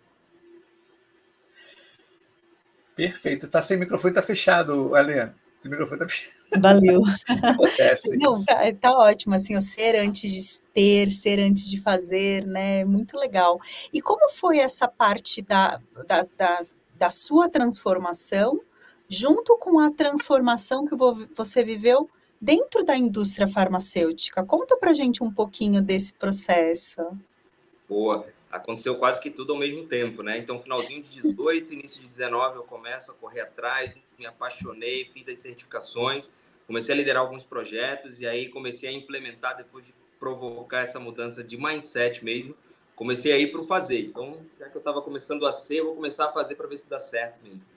Perfeito. 2.94 3.48
Tá 3.48 3.62
sem 3.62 3.78
microfone, 3.78 4.14
tá 4.14 4.22
fechado, 4.22 4.94
Alê. 4.94 5.24
O 5.24 5.68
microfone 5.68 6.00
tá 6.00 6.08
fechado. 6.08 6.36
Valeu. 6.60 7.02
Acontece. 7.42 8.16
Não, 8.16 8.44
tá, 8.44 8.72
tá, 8.80 8.90
ótimo, 8.98 9.34
assim, 9.34 9.56
o 9.56 9.60
ser 9.60 9.96
antes 9.96 10.32
de 10.32 10.60
ter, 10.72 11.10
ser 11.10 11.40
antes 11.40 11.68
de 11.68 11.80
fazer, 11.80 12.46
né? 12.46 12.84
Muito 12.84 13.16
legal. 13.16 13.60
E 13.92 14.00
como 14.00 14.30
foi 14.30 14.58
essa 14.58 14.86
parte 14.86 15.42
da, 15.42 15.80
da, 16.06 16.26
da, 16.36 16.60
da 16.94 17.10
sua 17.10 17.48
transformação 17.48 18.60
junto 19.08 19.56
com 19.58 19.78
a 19.78 19.90
transformação 19.90 20.86
que 20.86 20.94
você 21.34 21.64
viveu 21.64 22.10
dentro 22.40 22.84
da 22.84 22.96
indústria 22.96 23.46
farmacêutica. 23.46 24.44
Conta 24.44 24.76
para 24.76 24.92
gente 24.92 25.22
um 25.22 25.32
pouquinho 25.32 25.80
desse 25.80 26.12
processo. 26.14 27.02
Boa. 27.88 28.26
aconteceu 28.50 28.96
quase 28.96 29.20
que 29.20 29.30
tudo 29.30 29.52
ao 29.52 29.58
mesmo 29.58 29.86
tempo, 29.86 30.22
né? 30.22 30.38
Então, 30.38 30.60
finalzinho 30.60 31.02
de 31.02 31.20
18, 31.20 31.74
início 31.74 32.00
de 32.02 32.08
19, 32.08 32.56
eu 32.56 32.62
começo 32.62 33.10
a 33.10 33.14
correr 33.14 33.40
atrás, 33.40 33.94
me 34.18 34.26
apaixonei, 34.26 35.04
fiz 35.12 35.28
as 35.28 35.38
certificações, 35.38 36.28
comecei 36.66 36.94
a 36.94 36.96
liderar 36.96 37.22
alguns 37.22 37.44
projetos 37.44 38.20
e 38.20 38.26
aí 38.26 38.48
comecei 38.48 38.88
a 38.88 38.92
implementar 38.92 39.56
depois 39.56 39.84
de 39.84 39.94
provocar 40.18 40.80
essa 40.80 40.98
mudança 40.98 41.44
de 41.44 41.56
mindset 41.56 42.24
mesmo, 42.24 42.56
comecei 42.94 43.32
a 43.32 43.38
ir 43.38 43.52
para 43.52 43.60
o 43.60 43.66
fazer. 43.66 44.00
Então, 44.00 44.38
já 44.58 44.68
que 44.68 44.76
eu 44.76 44.80
estava 44.80 45.02
começando 45.02 45.46
a 45.46 45.52
ser, 45.52 45.82
vou 45.82 45.94
começar 45.94 46.26
a 46.26 46.32
fazer 46.32 46.54
para 46.54 46.66
ver 46.66 46.78
se 46.78 46.88
dá 46.88 46.98
certo 46.98 47.42
mesmo. 47.44 47.75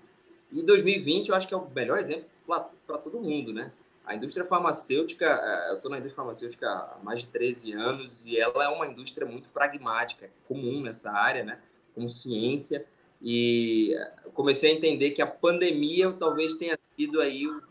E 0.51 0.62
2020 0.62 1.29
eu 1.29 1.35
acho 1.35 1.47
que 1.47 1.53
é 1.53 1.57
o 1.57 1.69
melhor 1.69 1.99
exemplo 1.99 2.25
para 2.45 2.97
todo 2.97 3.21
mundo, 3.21 3.53
né? 3.53 3.71
A 4.05 4.15
indústria 4.15 4.43
farmacêutica, 4.43 5.25
é, 5.25 5.71
eu 5.71 5.75
estou 5.75 5.91
na 5.91 5.97
indústria 5.97 6.15
farmacêutica 6.15 6.67
há 6.67 6.99
mais 7.03 7.21
de 7.21 7.27
13 7.27 7.73
anos 7.73 8.12
e 8.25 8.39
ela 8.39 8.63
é 8.63 8.67
uma 8.67 8.88
indústria 8.88 9.27
muito 9.27 9.49
pragmática, 9.49 10.31
comum 10.47 10.81
nessa 10.81 11.12
área, 11.12 11.43
né? 11.43 11.59
Com 11.93 12.09
ciência. 12.09 12.85
E 13.21 13.95
comecei 14.33 14.71
a 14.71 14.73
entender 14.73 15.12
que 15.12 15.21
a 15.21 15.27
pandemia 15.27 16.12
talvez 16.13 16.55
tenha 16.55 16.79
sido 16.95 17.21
aí 17.21 17.45
os 17.45 17.63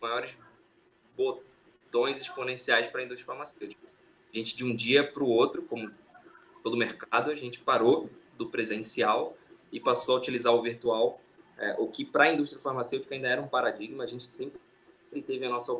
maiores 0.00 0.30
botões 1.16 2.20
exponenciais 2.20 2.86
para 2.86 3.00
a 3.00 3.04
indústria 3.04 3.26
farmacêutica. 3.26 3.86
A 4.32 4.36
gente, 4.36 4.56
de 4.56 4.64
um 4.64 4.74
dia 4.74 5.04
para 5.04 5.22
o 5.22 5.28
outro, 5.28 5.62
como 5.62 5.90
todo 6.62 6.76
mercado, 6.76 7.30
a 7.30 7.34
gente 7.34 7.60
parou 7.60 8.08
do 8.36 8.48
presencial 8.48 9.36
e 9.72 9.80
passou 9.80 10.16
a 10.16 10.18
utilizar 10.18 10.54
o 10.54 10.62
virtual, 10.62 11.20
é, 11.58 11.74
o 11.78 11.88
que 11.88 12.04
para 12.04 12.24
a 12.24 12.32
indústria 12.32 12.60
farmacêutica 12.60 13.14
ainda 13.14 13.28
era 13.28 13.40
um 13.40 13.48
paradigma. 13.48 14.04
A 14.04 14.06
gente 14.06 14.28
sempre 14.28 14.58
teve 15.26 15.44
a 15.44 15.48
nossa 15.48 15.72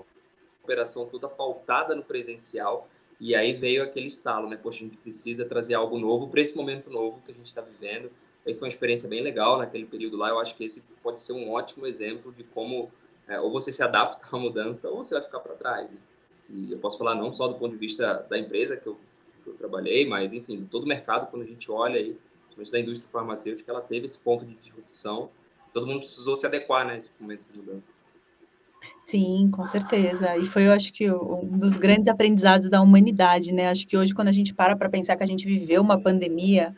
operação 0.63 1.07
toda 1.07 1.29
pautada 1.29 1.95
no 1.95 2.03
presencial 2.03 2.89
e 3.21 3.35
aí 3.35 3.53
veio 3.53 3.83
aquele 3.83 4.07
estalo, 4.09 4.49
né? 4.49 4.57
Poxa, 4.57 4.79
a 4.79 4.83
gente 4.83 4.97
precisa 4.97 5.45
trazer 5.45 5.75
algo 5.75 5.99
novo 5.99 6.29
para 6.29 6.41
esse 6.41 6.57
momento 6.57 6.91
novo 6.91 7.23
que 7.25 7.33
a 7.33 7.35
gente 7.35 7.47
está 7.47 7.61
vivendo. 7.61 8.11
Aí 8.47 8.55
foi 8.55 8.69
uma 8.69 8.73
experiência 8.73 9.09
bem 9.09 9.23
legal 9.23 9.59
naquele 9.59 9.87
período 9.87 10.17
lá. 10.17 10.29
Eu 10.29 10.39
acho 10.39 10.55
que 10.57 10.65
esse 10.65 10.81
pode 11.03 11.23
ser 11.23 11.33
um 11.33 11.51
ótimo 11.51 11.87
exemplo 11.87 12.33
de 12.33 12.45
como 12.45 12.91
é, 13.27 13.41
ou 13.41 13.51
você 13.51 13.73
se 13.73 13.83
adapta 13.83 14.25
à 14.31 14.39
mudança 14.39 14.89
ou 14.89 14.99
você 14.99 15.15
vai 15.15 15.25
ficar 15.25 15.41
para 15.41 15.55
trás. 15.55 15.91
Né? 15.91 15.99
E 16.51 16.73
eu 16.73 16.79
posso 16.79 16.97
falar 16.97 17.15
não 17.15 17.33
só 17.33 17.49
do 17.49 17.55
ponto 17.55 17.73
de 17.73 17.79
vista 17.79 18.25
da 18.29 18.39
empresa 18.39 18.77
que 18.77 18.87
eu, 18.87 18.97
que 19.43 19.51
eu 19.51 19.55
trabalhei, 19.55 20.07
mas 20.07 20.33
enfim, 20.33 20.67
todo 20.71 20.85
o 20.85 20.87
mercado 20.87 21.29
quando 21.31 21.43
a 21.43 21.47
gente 21.47 21.71
olha 21.71 21.99
aí, 21.99 22.17
principalmente 22.45 22.73
da 22.73 22.81
indústria 22.81 23.11
farmacêutica, 23.11 23.73
ela 23.73 23.81
teve 23.81 24.07
esse 24.07 24.19
ponto 24.19 24.45
de 24.45 24.55
disrupção. 24.55 25.31
Todo 25.77 25.87
mundo 25.87 26.01
precisou 26.01 26.35
se 26.39 26.47
adequar, 26.47 26.87
né, 26.87 26.97
nesse 26.97 27.11
momento. 27.21 27.45
Sim, 28.99 29.51
com 29.53 29.67
certeza. 29.67 30.35
E 30.39 30.47
foi, 30.47 30.67
eu 30.67 30.73
acho 30.73 30.91
que, 30.91 31.11
um 31.11 31.59
dos 31.59 31.77
grandes 31.77 32.09
aprendizados 32.09 32.71
da 32.71 32.81
humanidade, 32.81 33.53
né? 33.53 33.69
Acho 33.69 33.87
que 33.87 33.95
hoje, 33.95 34.15
quando 34.15 34.29
a 34.29 34.33
gente 34.33 34.55
para 34.55 34.75
para 34.75 34.89
pensar 34.89 35.17
que 35.17 35.23
a 35.23 35.27
gente 35.27 35.45
viveu 35.45 35.83
uma 35.83 36.01
pandemia, 36.01 36.75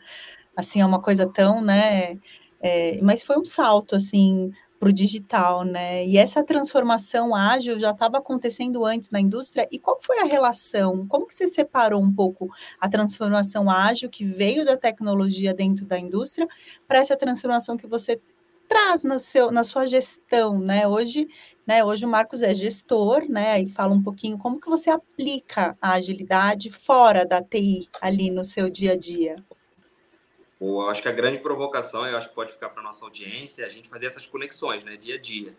assim, 0.53 0.81
é 0.81 0.85
uma 0.85 1.01
coisa 1.01 1.25
tão, 1.25 1.61
né? 1.61 2.19
É, 2.59 2.99
mas 3.01 3.23
foi 3.23 3.37
um 3.39 3.45
salto, 3.45 3.95
assim, 3.95 4.51
para 4.77 4.89
o 4.89 4.93
digital, 4.93 5.63
né? 5.63 6.05
E 6.05 6.17
essa 6.17 6.43
transformação 6.43 7.33
ágil 7.33 7.79
já 7.79 7.91
estava 7.91 8.17
acontecendo 8.17 8.83
antes 8.83 9.11
na 9.11 9.21
indústria. 9.21 9.65
E 9.71 9.79
qual 9.79 9.97
foi 10.01 10.19
a 10.19 10.25
relação? 10.25 11.07
Como 11.07 11.25
que 11.25 11.33
você 11.33 11.47
separou 11.47 12.03
um 12.03 12.13
pouco 12.13 12.49
a 12.81 12.89
transformação 12.89 13.71
ágil 13.71 14.09
que 14.09 14.25
veio 14.25 14.65
da 14.65 14.75
tecnologia 14.75 15.53
dentro 15.53 15.85
da 15.85 15.97
indústria 15.97 16.45
para 16.85 16.99
essa 16.99 17.15
transformação 17.15 17.77
que 17.77 17.87
você 17.87 18.19
traz 18.69 19.03
no 19.03 19.19
seu, 19.19 19.51
na 19.51 19.63
sua 19.63 19.87
gestão, 19.87 20.59
né? 20.59 20.87
Hoje, 20.87 21.27
né? 21.65 21.83
Hoje 21.83 22.05
o 22.05 22.07
Marcos 22.07 22.43
é 22.43 22.53
gestor, 22.53 23.27
né? 23.27 23.59
E 23.59 23.67
fala 23.67 23.93
um 23.93 24.01
pouquinho 24.01 24.37
como 24.37 24.61
que 24.61 24.69
você 24.69 24.91
aplica 24.91 25.75
a 25.81 25.93
agilidade 25.93 26.69
fora 26.69 27.25
da 27.25 27.41
TI 27.41 27.89
ali 27.99 28.29
no 28.29 28.45
seu 28.45 28.69
dia 28.69 28.93
a 28.93 28.95
dia. 28.95 29.35
Eu 30.61 30.81
acho 30.81 31.01
que 31.01 31.07
a 31.07 31.11
grande 31.11 31.39
provocação, 31.39 32.05
eu 32.05 32.15
acho 32.15 32.29
que 32.29 32.35
pode 32.35 32.51
ficar 32.51 32.69
para 32.69 32.83
nossa 32.83 33.03
audiência, 33.03 33.63
é 33.63 33.65
a 33.65 33.69
gente 33.69 33.89
fazer 33.89 34.05
essas 34.05 34.25
conexões, 34.25 34.83
né? 34.83 34.95
Dia 34.97 35.15
a 35.15 35.19
dia. 35.19 35.53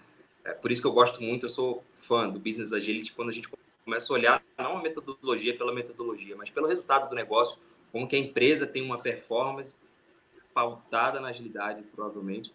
É 0.45 0.53
por 0.53 0.71
isso 0.71 0.81
que 0.81 0.89
eu 0.89 0.93
gosto 0.93 1.21
muito, 1.21 1.47
eu 1.47 1.51
sou 1.51 1.83
fã 1.99 2.29
do 2.29 2.39
Business 2.39 2.73
Agility, 2.73 3.13
quando 3.13 3.31
a 3.31 3.33
gente 3.33 3.49
começa 3.85 4.13
a 4.13 4.15
olhar 4.15 4.43
não 4.57 4.79
a 4.79 4.83
metodologia 4.83 5.57
pela 5.57 5.75
metodologia, 5.75 6.37
mas 6.37 6.49
pelo 6.49 6.69
resultado 6.69 7.09
do 7.09 7.15
negócio, 7.15 7.59
como 7.91 8.07
que 8.07 8.15
a 8.15 8.19
empresa 8.19 8.67
tem 8.67 8.83
uma 8.83 8.99
performance 8.99 9.77
pautada 10.55 11.19
na 11.19 11.29
agilidade, 11.29 11.83
provavelmente, 11.95 12.53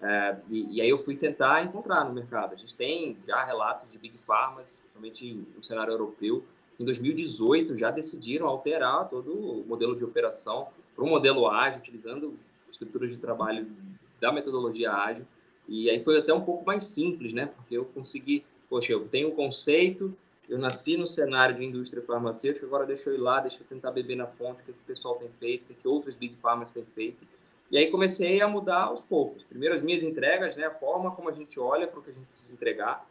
é, 0.00 0.36
e, 0.50 0.76
e, 0.76 0.80
aí 0.80 0.88
eu 0.88 1.02
fui 1.04 1.16
tentar 1.16 1.64
encontrar 1.64 2.04
no 2.04 2.12
mercado. 2.12 2.52
A 2.52 2.56
gente 2.56 2.74
tem 2.74 3.16
já 3.26 3.44
relatos 3.44 3.90
de 3.90 3.98
Big 3.98 4.18
Pharma, 4.26 4.62
principalmente 4.62 5.46
no 5.56 5.62
cenário 5.62 5.92
europeu, 5.92 6.44
em 6.78 6.84
2018 6.84 7.78
já 7.78 7.90
decidiram 7.90 8.46
alterar 8.46 9.08
todo 9.08 9.32
o 9.32 9.64
modelo 9.66 9.96
de 9.96 10.04
operação 10.04 10.68
para 10.94 11.04
um 11.04 11.08
modelo 11.08 11.48
ágil, 11.48 11.78
utilizando 11.78 12.34
estruturas 12.70 13.10
de 13.10 13.16
trabalho 13.16 13.66
da 14.20 14.30
metodologia 14.30 14.92
ágil. 14.92 15.26
E 15.66 15.88
aí 15.90 16.02
foi 16.04 16.18
até 16.18 16.32
um 16.32 16.42
pouco 16.42 16.64
mais 16.64 16.84
simples, 16.84 17.32
né? 17.32 17.46
Porque 17.46 17.76
eu 17.76 17.86
consegui, 17.86 18.44
poxa, 18.68 18.92
eu 18.92 19.08
tenho 19.08 19.28
um 19.28 19.34
conceito, 19.34 20.14
eu 20.48 20.58
nasci 20.58 20.96
no 20.96 21.06
cenário 21.06 21.56
de 21.56 21.64
indústria 21.64 22.02
farmacêutica, 22.02 22.66
agora 22.66 22.86
deixa 22.86 23.10
eu 23.10 23.14
ir 23.14 23.18
lá, 23.18 23.40
deixa 23.40 23.58
eu 23.60 23.66
tentar 23.66 23.90
beber 23.90 24.16
na 24.16 24.26
fonte, 24.26 24.60
o 24.60 24.64
que, 24.64 24.70
o 24.70 24.74
pessoal 24.86 25.16
tem 25.16 25.28
feito, 25.40 25.72
o 25.72 25.74
que 25.74 25.88
outros 25.88 26.14
Big 26.14 26.36
Pharmas 26.36 26.72
têm 26.72 26.84
feito 26.94 27.26
e 27.70 27.78
aí 27.78 27.90
comecei 27.90 28.40
a 28.40 28.48
mudar 28.48 28.84
aos 28.84 29.02
poucos. 29.02 29.42
Primeiro 29.44 29.74
as 29.74 29.82
minhas 29.82 30.02
entregas, 30.02 30.56
né, 30.56 30.66
a 30.66 30.74
forma 30.74 31.10
como 31.10 31.28
a 31.28 31.32
gente 31.32 31.58
olha 31.58 31.86
para 31.86 31.98
o 31.98 32.02
que 32.02 32.10
a 32.10 32.12
gente 32.12 32.26
precisa 32.26 32.52
entregar, 32.52 33.06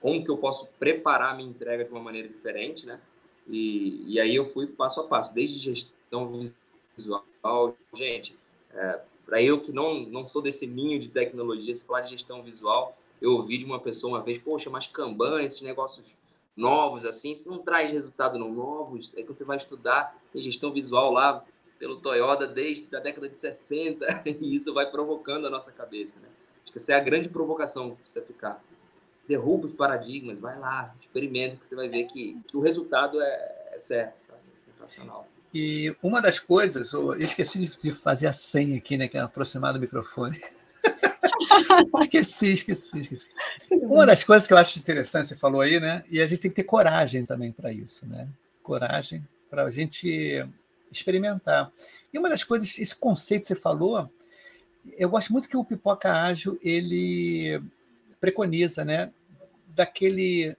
como 0.00 0.22
que 0.22 0.30
eu 0.30 0.36
posso 0.36 0.66
preparar 0.78 1.32
a 1.32 1.34
minha 1.34 1.48
entrega 1.48 1.84
de 1.84 1.90
uma 1.90 2.00
maneira 2.00 2.28
diferente, 2.28 2.84
né? 2.84 3.00
E, 3.48 4.04
e 4.06 4.20
aí 4.20 4.34
eu 4.34 4.52
fui 4.52 4.66
passo 4.66 5.00
a 5.00 5.04
passo, 5.04 5.32
desde 5.32 5.58
gestão 5.58 6.50
visual, 6.96 7.76
gente, 7.94 8.36
é, 8.74 9.00
para 9.24 9.42
eu 9.42 9.60
que 9.60 9.72
não, 9.72 10.00
não 10.00 10.28
sou 10.28 10.42
desse 10.42 10.66
ninho 10.66 11.00
de 11.00 11.08
tecnologia, 11.08 11.74
se 11.74 11.84
falar 11.84 12.02
de 12.02 12.10
gestão 12.10 12.42
visual, 12.42 12.96
eu 13.20 13.32
ouvi 13.32 13.58
de 13.58 13.64
uma 13.64 13.80
pessoa 13.80 14.14
uma 14.14 14.22
vez, 14.22 14.42
poxa, 14.42 14.68
mas 14.68 14.86
Kanban, 14.86 15.42
esses 15.42 15.62
negócios 15.62 16.04
novos 16.56 17.04
assim, 17.04 17.32
isso 17.32 17.48
não 17.48 17.58
traz 17.58 17.90
resultado 17.90 18.38
não 18.38 18.52
novos, 18.52 19.12
é 19.16 19.22
quando 19.22 19.36
você 19.36 19.44
vai 19.44 19.56
estudar 19.56 20.16
tem 20.32 20.42
gestão 20.42 20.72
visual 20.72 21.12
lá, 21.12 21.44
pelo 21.84 21.96
Toyota 21.96 22.46
desde 22.46 22.96
a 22.96 22.98
década 22.98 23.28
de 23.28 23.36
60 23.36 24.22
e 24.24 24.56
isso 24.56 24.72
vai 24.72 24.90
provocando 24.90 25.46
a 25.46 25.50
nossa 25.50 25.70
cabeça, 25.70 26.18
né? 26.18 26.28
Acho 26.62 26.72
que 26.72 26.78
essa 26.78 26.94
é 26.94 26.96
a 26.96 27.00
grande 27.00 27.28
provocação 27.28 27.90
que 27.90 28.10
você 28.10 28.22
ficar. 28.22 28.64
Derruba 29.28 29.66
os 29.66 29.74
paradigmas, 29.74 30.38
vai 30.38 30.58
lá, 30.58 30.94
experimenta 30.98 31.56
que 31.56 31.68
você 31.68 31.76
vai 31.76 31.86
ver 31.90 32.04
que, 32.04 32.40
que 32.48 32.56
o 32.56 32.60
resultado 32.60 33.20
é, 33.20 33.70
é 33.72 33.78
certo, 33.78 34.14
tá? 34.26 34.34
sensacional. 34.66 35.28
E 35.52 35.94
uma 36.02 36.22
das 36.22 36.38
coisas, 36.38 36.90
eu 36.94 37.20
esqueci 37.20 37.66
de 37.66 37.92
fazer 37.92 38.28
a 38.28 38.32
senha 38.32 38.78
aqui, 38.78 38.96
né? 38.96 39.06
Que 39.06 39.18
é 39.18 39.20
aproximar 39.20 39.74
do 39.74 39.78
microfone. 39.78 40.40
esqueci, 42.00 42.54
esqueci, 42.54 43.00
esqueci. 43.00 43.30
Uma 43.70 44.06
das 44.06 44.24
coisas 44.24 44.46
que 44.46 44.54
eu 44.54 44.58
acho 44.58 44.78
interessante, 44.78 45.28
você 45.28 45.36
falou 45.36 45.60
aí, 45.60 45.78
né? 45.78 46.02
E 46.10 46.22
a 46.22 46.26
gente 46.26 46.40
tem 46.40 46.50
que 46.50 46.56
ter 46.56 46.64
coragem 46.64 47.26
também 47.26 47.52
para 47.52 47.70
isso, 47.70 48.06
né? 48.06 48.26
Coragem 48.62 49.22
para 49.50 49.64
a 49.64 49.70
gente 49.70 50.44
experimentar. 50.96 51.70
E 52.12 52.18
uma 52.18 52.28
das 52.28 52.44
coisas, 52.44 52.78
esse 52.78 52.94
conceito 52.94 53.42
que 53.42 53.48
você 53.48 53.54
falou, 53.54 54.08
eu 54.96 55.08
gosto 55.08 55.32
muito 55.32 55.48
que 55.48 55.56
o 55.56 55.64
Pipoca 55.64 56.12
Ágil 56.12 56.58
ele 56.62 57.60
preconiza, 58.20 58.84
né? 58.84 59.10
Daquele 59.68 60.56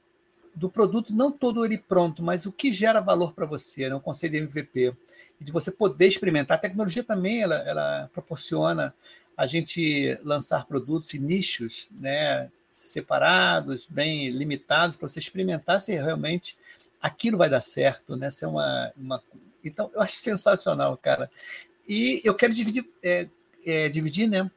do 0.55 0.69
produto 0.69 1.13
não 1.13 1.31
todo 1.31 1.65
ele 1.65 1.77
pronto, 1.77 2.23
mas 2.23 2.45
o 2.45 2.51
que 2.51 2.71
gera 2.71 3.01
valor 3.01 3.33
para 3.33 3.45
você, 3.45 3.89
né? 3.89 3.95
o 3.95 3.99
conceito 3.99 4.31
de 4.31 4.37
MVP, 4.37 4.95
de 5.39 5.51
você 5.51 5.69
poder 5.69 6.07
experimentar. 6.07 6.57
A 6.57 6.61
tecnologia 6.61 7.03
também 7.03 7.41
ela, 7.41 7.55
ela 7.67 8.09
proporciona 8.13 8.95
a 9.35 9.45
gente 9.45 10.17
lançar 10.23 10.65
produtos 10.65 11.13
e 11.13 11.19
nichos, 11.19 11.89
né? 11.91 12.49
separados, 12.69 13.85
bem 13.89 14.29
limitados, 14.29 14.97
para 14.97 15.07
você 15.07 15.19
experimentar 15.19 15.79
se 15.79 15.93
realmente 15.93 16.57
aquilo 17.01 17.37
vai 17.37 17.49
dar 17.49 17.61
certo, 17.61 18.17
né? 18.17 18.29
Se 18.29 18.43
é 18.43 18.47
uma, 18.47 18.91
uma 18.97 19.23
então, 19.65 19.91
eu 19.93 20.01
acho 20.01 20.17
sensacional, 20.17 20.95
cara. 20.97 21.29
E 21.87 22.21
eu 22.23 22.33
quero 22.33 22.53
dividir, 22.53 22.87
é, 23.03 23.27
é, 23.65 23.89
dividir, 23.89 24.27
né? 24.27 24.49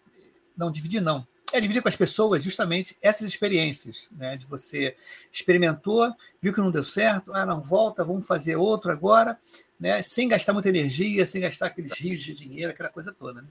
Não, 0.57 0.71
dividir 0.71 1.01
não. 1.01 1.27
É 1.53 1.61
dividir 1.61 1.81
com 1.81 1.89
as 1.89 1.97
pessoas 1.97 2.43
justamente 2.43 2.97
essas 3.01 3.27
experiências, 3.27 4.09
né? 4.13 4.37
De 4.37 4.47
você 4.47 4.97
experimentou, 5.33 6.13
viu 6.43 6.53
que 6.53 6.61
não 6.61 6.71
deu 6.71 6.85
certo, 6.85 7.33
ah, 7.33 7.47
não, 7.47 7.61
volta, 7.61 8.05
vamos 8.05 8.27
fazer 8.27 8.57
outro 8.57 8.91
agora, 8.91 9.39
né? 9.81 10.03
Sem 10.03 10.29
gastar 10.29 10.53
muita 10.53 10.69
energia, 10.69 11.25
sem 11.25 11.41
gastar 11.41 11.67
aqueles 11.67 11.93
rios 11.93 12.23
de 12.23 12.35
dinheiro, 12.35 12.73
aquela 12.73 12.91
coisa 12.91 13.13
toda, 13.13 13.41
né? 13.41 13.49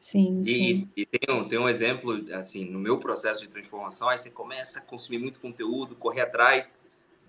Sim, 0.00 0.42
e, 0.46 0.54
sim. 0.54 0.88
E 0.96 1.04
tem 1.04 1.34
um, 1.34 1.46
tem 1.46 1.58
um 1.58 1.68
exemplo, 1.68 2.24
assim, 2.34 2.64
no 2.64 2.78
meu 2.78 2.98
processo 2.98 3.42
de 3.42 3.48
transformação, 3.48 4.08
aí 4.08 4.16
você 4.16 4.30
começa 4.30 4.78
a 4.78 4.82
consumir 4.82 5.18
muito 5.18 5.40
conteúdo, 5.40 5.94
correr 5.94 6.22
atrás, 6.22 6.72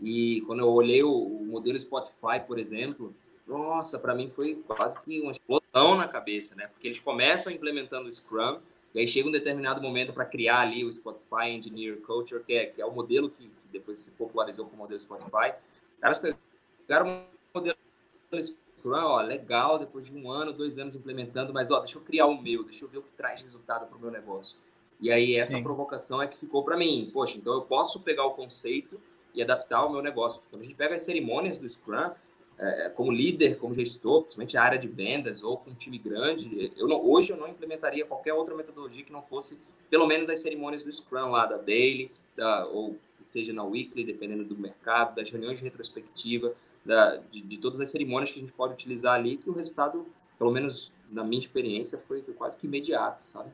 e 0.02 0.42
quando 0.42 0.60
eu 0.60 0.70
olhei 0.70 1.04
o, 1.04 1.12
o 1.12 1.46
modelo 1.46 1.80
Spotify, 1.80 2.40
por 2.46 2.58
exemplo, 2.58 3.14
nossa, 3.48 3.98
para 3.98 4.14
mim 4.14 4.32
foi 4.36 4.56
quase 4.68 5.00
que 5.02 5.20
uma 5.20 5.32
explosão 5.32 5.98
na 5.98 6.08
cabeça, 6.08 6.56
né? 6.56 6.68
Porque 6.68 6.88
eles 6.88 7.00
começam 7.00 7.52
implementando 7.52 8.08
o 8.08 8.14
Scrum, 8.14 8.60
e 8.94 9.00
aí 9.00 9.08
chega 9.08 9.28
um 9.28 9.32
determinado 9.32 9.82
momento 9.82 10.14
para 10.14 10.26
criar 10.26 10.62
ali 10.62 10.84
o 10.84 10.92
Spotify 10.92 11.50
Engineer 11.50 11.98
Culture, 12.02 12.44
que 12.44 12.54
é, 12.54 12.66
que 12.68 12.82
é 12.82 12.86
o 12.86 12.92
modelo 12.92 13.30
que, 13.30 13.44
que 13.44 13.68
depois 13.72 14.00
se 14.00 14.12
popularizou 14.12 14.66
como 14.66 14.78
modelo 14.78 15.02
Spotify. 15.02 15.54
Os 15.96 16.00
caras 16.00 16.20
pegaram 16.88 17.24
o 17.54 17.58
modelo 17.58 17.78
Scrum, 18.42 18.94
ó, 18.94 19.22
legal, 19.22 19.80
depois 19.80 20.06
de 20.06 20.16
um 20.16 20.32
ano, 20.32 20.54
dois 20.54 20.78
anos 20.78 20.96
implementando, 20.96 21.54
mas 21.54 21.70
ó, 21.70 21.80
deixa 21.80 21.98
eu 21.98 22.02
criar 22.02 22.28
o 22.28 22.42
meu, 22.42 22.64
deixa 22.64 22.86
eu 22.86 22.90
ver 22.90 23.00
o 23.00 23.04
que 23.04 23.12
traz 23.18 23.42
resultado 23.42 23.88
para 23.88 23.98
o 23.98 24.02
meu 24.02 24.12
negócio. 24.12 24.56
E 25.00 25.12
aí 25.12 25.36
essa 25.36 25.54
Sim. 25.54 25.64
provocação 25.64 26.22
é 26.22 26.28
que 26.28 26.38
ficou 26.38 26.64
para 26.64 26.78
mim. 26.78 27.10
Poxa, 27.14 27.38
então 27.38 27.54
eu 27.54 27.62
posso 27.62 28.02
pegar 28.02 28.26
o 28.26 28.32
conceito 28.32 29.00
e 29.34 29.42
adaptar 29.42 29.78
ao 29.78 29.92
meu 29.92 30.02
negócio. 30.02 30.42
Quando 30.50 30.64
a 30.64 30.66
gente 30.66 30.76
pega 30.76 30.96
as 30.96 31.02
cerimônias 31.04 31.58
do 31.58 31.70
Scrum, 31.70 32.12
é, 32.58 32.90
como 32.90 33.12
líder, 33.12 33.58
como 33.58 33.74
gestor, 33.74 34.24
principalmente 34.24 34.58
a 34.58 34.64
área 34.64 34.78
de 34.78 34.88
vendas 34.88 35.42
ou 35.42 35.58
com 35.58 35.72
um 35.72 35.74
time 35.74 35.98
grande, 35.98 36.74
eu 36.76 36.88
não, 36.88 37.02
hoje 37.06 37.32
eu 37.32 37.38
não 37.38 37.48
implementaria 37.48 38.06
qualquer 38.06 38.34
outra 38.34 38.54
metodologia 38.56 39.04
que 39.04 39.14
não 39.14 39.22
fosse 39.22 39.58
pelo 39.90 40.06
menos 40.06 40.30
as 40.30 40.42
cerimônias 40.42 40.84
do 40.84 40.92
Scrum 40.92 41.32
lá, 41.32 41.46
da 41.46 41.58
Daily, 41.58 42.12
da, 42.36 42.66
ou 42.68 42.98
seja 43.22 43.54
na 43.54 43.64
Weekly, 43.64 44.04
dependendo 44.04 44.44
do 44.44 44.58
mercado, 44.58 45.16
das 45.16 45.30
reuniões 45.30 45.58
de 45.58 45.64
retrospectiva, 45.64 46.54
da, 46.86 47.18
de, 47.32 47.42
de, 47.42 47.58
todas 47.58 47.80
as 47.82 47.90
cerimônias 47.90 48.32
que 48.32 48.40
a 48.40 48.42
gente 48.42 48.54
pode 48.54 48.74
utilizar 48.74 49.16
ali, 49.16 49.38
que 49.38 49.50
o 49.50 49.54
resultado, 49.54 50.06
pelo 50.38 50.52
menos 50.52 50.92
na 51.10 51.24
minha 51.24 51.42
experiência, 51.42 51.98
foi 52.08 52.22
quase 52.38 52.58
que 52.58 52.68
imediato, 52.68 53.22
sabe? 53.32 53.50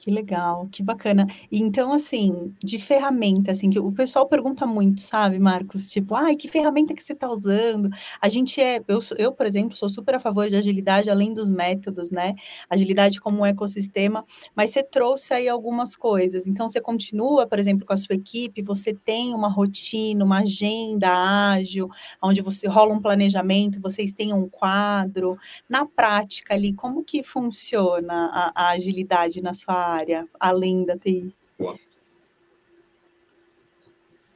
Que 0.00 0.12
legal, 0.12 0.68
que 0.70 0.80
bacana. 0.80 1.26
E 1.50 1.60
então, 1.60 1.92
assim, 1.92 2.54
de 2.62 2.78
ferramenta, 2.78 3.50
assim, 3.50 3.68
que 3.68 3.80
o 3.80 3.90
pessoal 3.90 4.28
pergunta 4.28 4.64
muito, 4.64 5.00
sabe, 5.00 5.40
Marcos? 5.40 5.90
Tipo, 5.90 6.14
ai, 6.14 6.36
que 6.36 6.46
ferramenta 6.46 6.94
que 6.94 7.02
você 7.02 7.14
está 7.14 7.28
usando? 7.28 7.90
A 8.20 8.28
gente 8.28 8.60
é, 8.60 8.80
eu, 8.86 9.00
eu, 9.16 9.32
por 9.32 9.44
exemplo, 9.44 9.74
sou 9.76 9.88
super 9.88 10.14
a 10.14 10.20
favor 10.20 10.48
de 10.48 10.54
agilidade, 10.54 11.10
além 11.10 11.34
dos 11.34 11.50
métodos, 11.50 12.12
né? 12.12 12.36
Agilidade 12.70 13.20
como 13.20 13.40
um 13.40 13.46
ecossistema, 13.46 14.24
mas 14.54 14.70
você 14.70 14.84
trouxe 14.84 15.34
aí 15.34 15.48
algumas 15.48 15.96
coisas. 15.96 16.46
Então, 16.46 16.68
você 16.68 16.80
continua, 16.80 17.44
por 17.48 17.58
exemplo, 17.58 17.84
com 17.84 17.92
a 17.92 17.96
sua 17.96 18.14
equipe, 18.14 18.62
você 18.62 18.94
tem 18.94 19.34
uma 19.34 19.48
rotina, 19.48 20.24
uma 20.24 20.38
agenda 20.42 21.08
ágil, 21.10 21.88
onde 22.22 22.40
você 22.40 22.68
rola 22.68 22.94
um 22.94 23.00
planejamento, 23.02 23.80
vocês 23.80 24.12
têm 24.12 24.32
um 24.32 24.48
quadro. 24.48 25.36
Na 25.68 25.84
prática 25.84 26.54
ali, 26.54 26.72
como 26.72 27.02
que 27.02 27.24
funciona 27.24 28.30
a, 28.32 28.52
a 28.68 28.70
agilidade 28.70 29.40
na 29.42 29.52
sua 29.52 29.87
área, 29.88 30.28
além 30.38 30.84
da 30.84 30.96
TI? 30.96 31.34
Boa. 31.58 31.78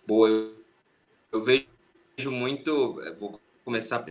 Boa, 0.07 0.29
eu, 0.29 0.55
eu 1.33 1.45
vejo 1.45 2.31
muito, 2.31 3.01
é, 3.03 3.13
vou 3.13 3.41
começar 3.65 4.05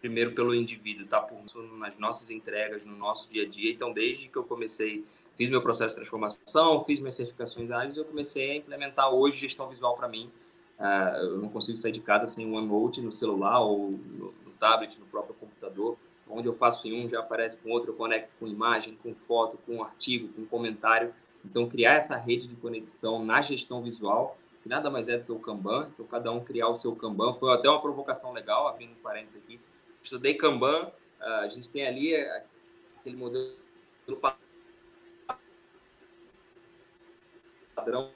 primeiro 0.00 0.32
pelo 0.32 0.54
indivíduo, 0.54 1.06
tá? 1.06 1.20
Por, 1.20 1.42
nas 1.78 1.98
nossas 1.98 2.30
entregas, 2.30 2.84
no 2.84 2.96
nosso 2.96 3.30
dia 3.30 3.44
a 3.44 3.48
dia. 3.48 3.72
Então, 3.72 3.92
desde 3.92 4.28
que 4.28 4.36
eu 4.36 4.44
comecei, 4.44 5.04
fiz 5.36 5.50
meu 5.50 5.62
processo 5.62 5.94
de 5.94 6.00
transformação, 6.00 6.84
fiz 6.84 7.00
minhas 7.00 7.16
certificações 7.16 7.70
áreas, 7.70 7.96
eu 7.96 8.04
comecei 8.04 8.50
a 8.50 8.56
implementar 8.56 9.12
hoje 9.12 9.38
gestão 9.38 9.68
visual 9.68 9.96
para 9.96 10.08
mim. 10.08 10.30
Uh, 10.78 11.16
eu 11.18 11.38
não 11.38 11.48
consigo 11.50 11.78
sair 11.78 11.92
de 11.92 12.00
casa 12.00 12.26
sem 12.26 12.46
um 12.46 12.54
OneNote 12.54 13.02
no 13.02 13.12
celular 13.12 13.60
ou 13.60 13.90
no, 13.90 14.34
no 14.44 14.50
tablet, 14.58 14.98
no 14.98 15.06
próprio 15.06 15.34
computador 15.34 15.98
onde 16.30 16.48
eu 16.48 16.54
faço 16.54 16.86
em 16.86 17.04
um 17.04 17.08
já 17.08 17.20
aparece 17.20 17.56
com 17.58 17.70
outro, 17.70 17.92
eu 17.92 17.96
conecto 17.96 18.30
com 18.38 18.46
imagem, 18.46 18.96
com 19.02 19.14
foto, 19.14 19.58
com 19.66 19.82
artigo, 19.82 20.28
com 20.32 20.46
comentário. 20.46 21.14
Então, 21.44 21.68
criar 21.68 21.94
essa 21.94 22.16
rede 22.16 22.46
de 22.46 22.56
conexão 22.56 23.24
na 23.24 23.42
gestão 23.42 23.82
visual, 23.82 24.36
que 24.62 24.68
nada 24.68 24.90
mais 24.90 25.08
é 25.08 25.16
do 25.18 25.24
que 25.24 25.32
o 25.32 25.38
Kanban, 25.38 25.88
então 25.92 26.06
cada 26.06 26.30
um 26.30 26.44
criar 26.44 26.68
o 26.68 26.78
seu 26.78 26.94
Kanban. 26.94 27.34
Foi 27.34 27.52
até 27.52 27.68
uma 27.68 27.80
provocação 27.80 28.32
legal, 28.32 28.68
abrindo 28.68 28.92
um 28.92 29.02
parênteses 29.02 29.36
aqui. 29.42 29.58
Estudei 30.02 30.34
Kanban, 30.34 30.90
a 31.18 31.48
gente 31.48 31.68
tem 31.68 31.86
ali 31.86 32.14
aquele 32.98 33.16
modelo 33.16 33.56
padrão 37.74 38.10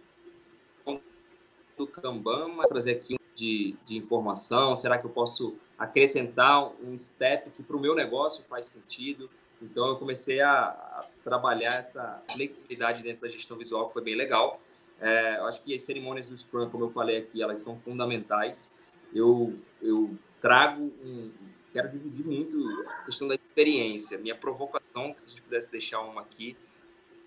do 1.77 1.87
Kanban, 1.87 2.48
mas 2.48 2.68
trazer 2.68 2.92
aqui 2.92 3.18
de, 3.35 3.77
de 3.87 3.96
informação, 3.96 4.77
será 4.77 4.98
que 4.98 5.07
eu 5.07 5.11
posso 5.11 5.57
acrescentar 5.85 6.73
um 6.83 6.99
step 6.99 7.51
que 7.51 7.62
para 7.62 7.77
o 7.77 7.81
meu 7.81 7.94
negócio 7.94 8.44
faz 8.49 8.66
sentido. 8.66 9.31
Então 9.62 9.88
eu 9.88 9.97
comecei 9.97 10.40
a, 10.40 10.64
a, 10.66 11.07
trabalhar 11.23 11.68
essa 11.68 12.23
flexibilidade 12.31 13.03
dentro 13.03 13.23
da 13.23 13.29
gestão 13.29 13.57
visual, 13.57 13.87
que 13.88 13.92
foi 13.92 14.03
bem 14.03 14.14
legal. 14.14 14.61
É, 15.01 15.38
eu 15.38 15.47
acho 15.47 15.62
que 15.62 15.75
as 15.75 15.83
cerimônias 15.83 16.27
do 16.27 16.37
Scrum, 16.37 16.68
como 16.70 16.85
eu 16.85 16.90
falei 16.90 17.18
aqui, 17.18 17.42
elas 17.42 17.61
são 17.61 17.79
fundamentais. 17.81 18.70
Eu, 19.14 19.55
eu 19.81 20.16
trago 20.40 20.83
um, 20.83 21.31
quero 21.73 21.88
dividir 21.90 22.25
muito 22.25 22.85
a 22.88 23.05
questão 23.05 23.29
da 23.29 23.35
experiência. 23.35 24.16
Minha 24.18 24.37
provocação, 24.37 25.14
se 25.18 25.27
a 25.27 25.29
gente 25.29 25.42
pudesse 25.42 25.70
deixar 25.70 26.01
uma 26.01 26.20
aqui, 26.20 26.57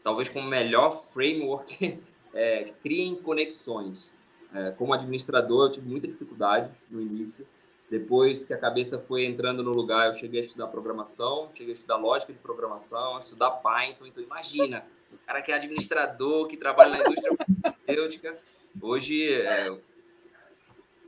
talvez 0.03 0.29
como 0.29 0.47
melhor 0.47 1.05
framework, 1.13 1.99
é, 2.33 2.73
criem 2.81 3.15
conexões. 3.15 4.09
É, 4.53 4.71
como 4.71 4.93
administrador, 4.93 5.67
eu 5.67 5.73
tive 5.73 5.89
muita 5.89 6.07
dificuldade 6.07 6.71
no 6.89 7.01
início, 7.01 7.45
depois 7.89 8.45
que 8.45 8.53
a 8.53 8.57
cabeça 8.57 8.99
foi 8.99 9.25
entrando 9.25 9.63
no 9.63 9.71
lugar, 9.71 10.09
eu 10.09 10.19
cheguei 10.19 10.41
a 10.41 10.45
estudar 10.45 10.67
programação, 10.67 11.49
cheguei 11.55 11.73
a 11.73 11.75
estudar 11.75 11.95
lógica 11.95 12.33
de 12.33 12.39
programação, 12.39 13.17
a 13.17 13.21
estudar 13.21 13.51
Python. 13.51 14.05
Então, 14.05 14.21
imagina, 14.21 14.85
o 15.11 15.17
cara 15.25 15.41
que 15.41 15.51
é 15.53 15.55
administrador, 15.55 16.47
que 16.47 16.57
trabalha 16.57 16.91
na 16.91 16.99
indústria 16.99 17.33
farmacêutica. 17.63 18.37
Hoje, 18.81 19.31
é, 19.31 19.47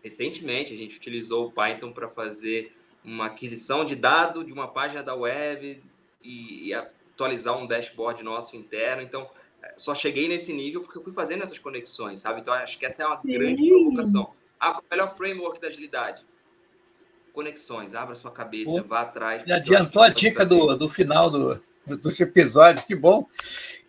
recentemente, 0.02 0.74
a 0.74 0.78
gente 0.78 0.96
utilizou 0.96 1.48
o 1.48 1.52
Python 1.52 1.92
para 1.92 2.08
fazer 2.08 2.74
uma 3.04 3.26
aquisição 3.26 3.84
de 3.84 3.96
dado 3.96 4.46
de 4.46 4.54
uma 4.54 4.68
página 4.70 5.04
da 5.04 5.14
web 5.14 5.84
e, 6.24 6.68
e 6.68 6.74
atualizar 6.74 7.58
um 7.58 7.68
dashboard 7.68 8.24
nosso 8.24 8.56
interno. 8.56 9.02
Então, 9.02 9.30
é, 9.62 9.74
só 9.78 9.94
cheguei 9.94 10.30
nesse 10.30 10.54
nível 10.54 10.82
porque 10.82 10.98
eu 10.98 11.04
fui 11.04 11.12
fazendo 11.12 11.44
essas 11.44 11.60
conexões, 11.60 12.22
sabe? 12.22 12.40
Então, 12.40 12.54
acho 12.54 12.80
que 12.80 12.86
essa 12.86 13.04
é 13.04 13.06
uma 13.06 13.18
Sim. 13.18 13.34
grande 13.34 13.68
provocação. 13.68 14.34
Ah, 14.58 14.80
o 14.80 14.84
melhor 14.90 15.18
framework 15.18 15.60
da 15.60 15.68
agilidade 15.68 16.24
conexões, 17.40 17.96
abra 17.96 18.16
sua 18.16 18.32
cabeça, 18.32 18.70
Pô, 18.70 18.84
vá 18.84 19.02
atrás. 19.02 19.44
Já 19.48 19.56
adiantou 19.56 20.04
a 20.04 20.10
dica 20.10 20.46
do, 20.46 20.76
do 20.76 20.90
final 20.90 21.30
do, 21.30 21.56
do, 21.88 21.98
do 21.98 22.10
episódio, 22.20 22.86
que 22.86 22.94
bom. 22.94 23.26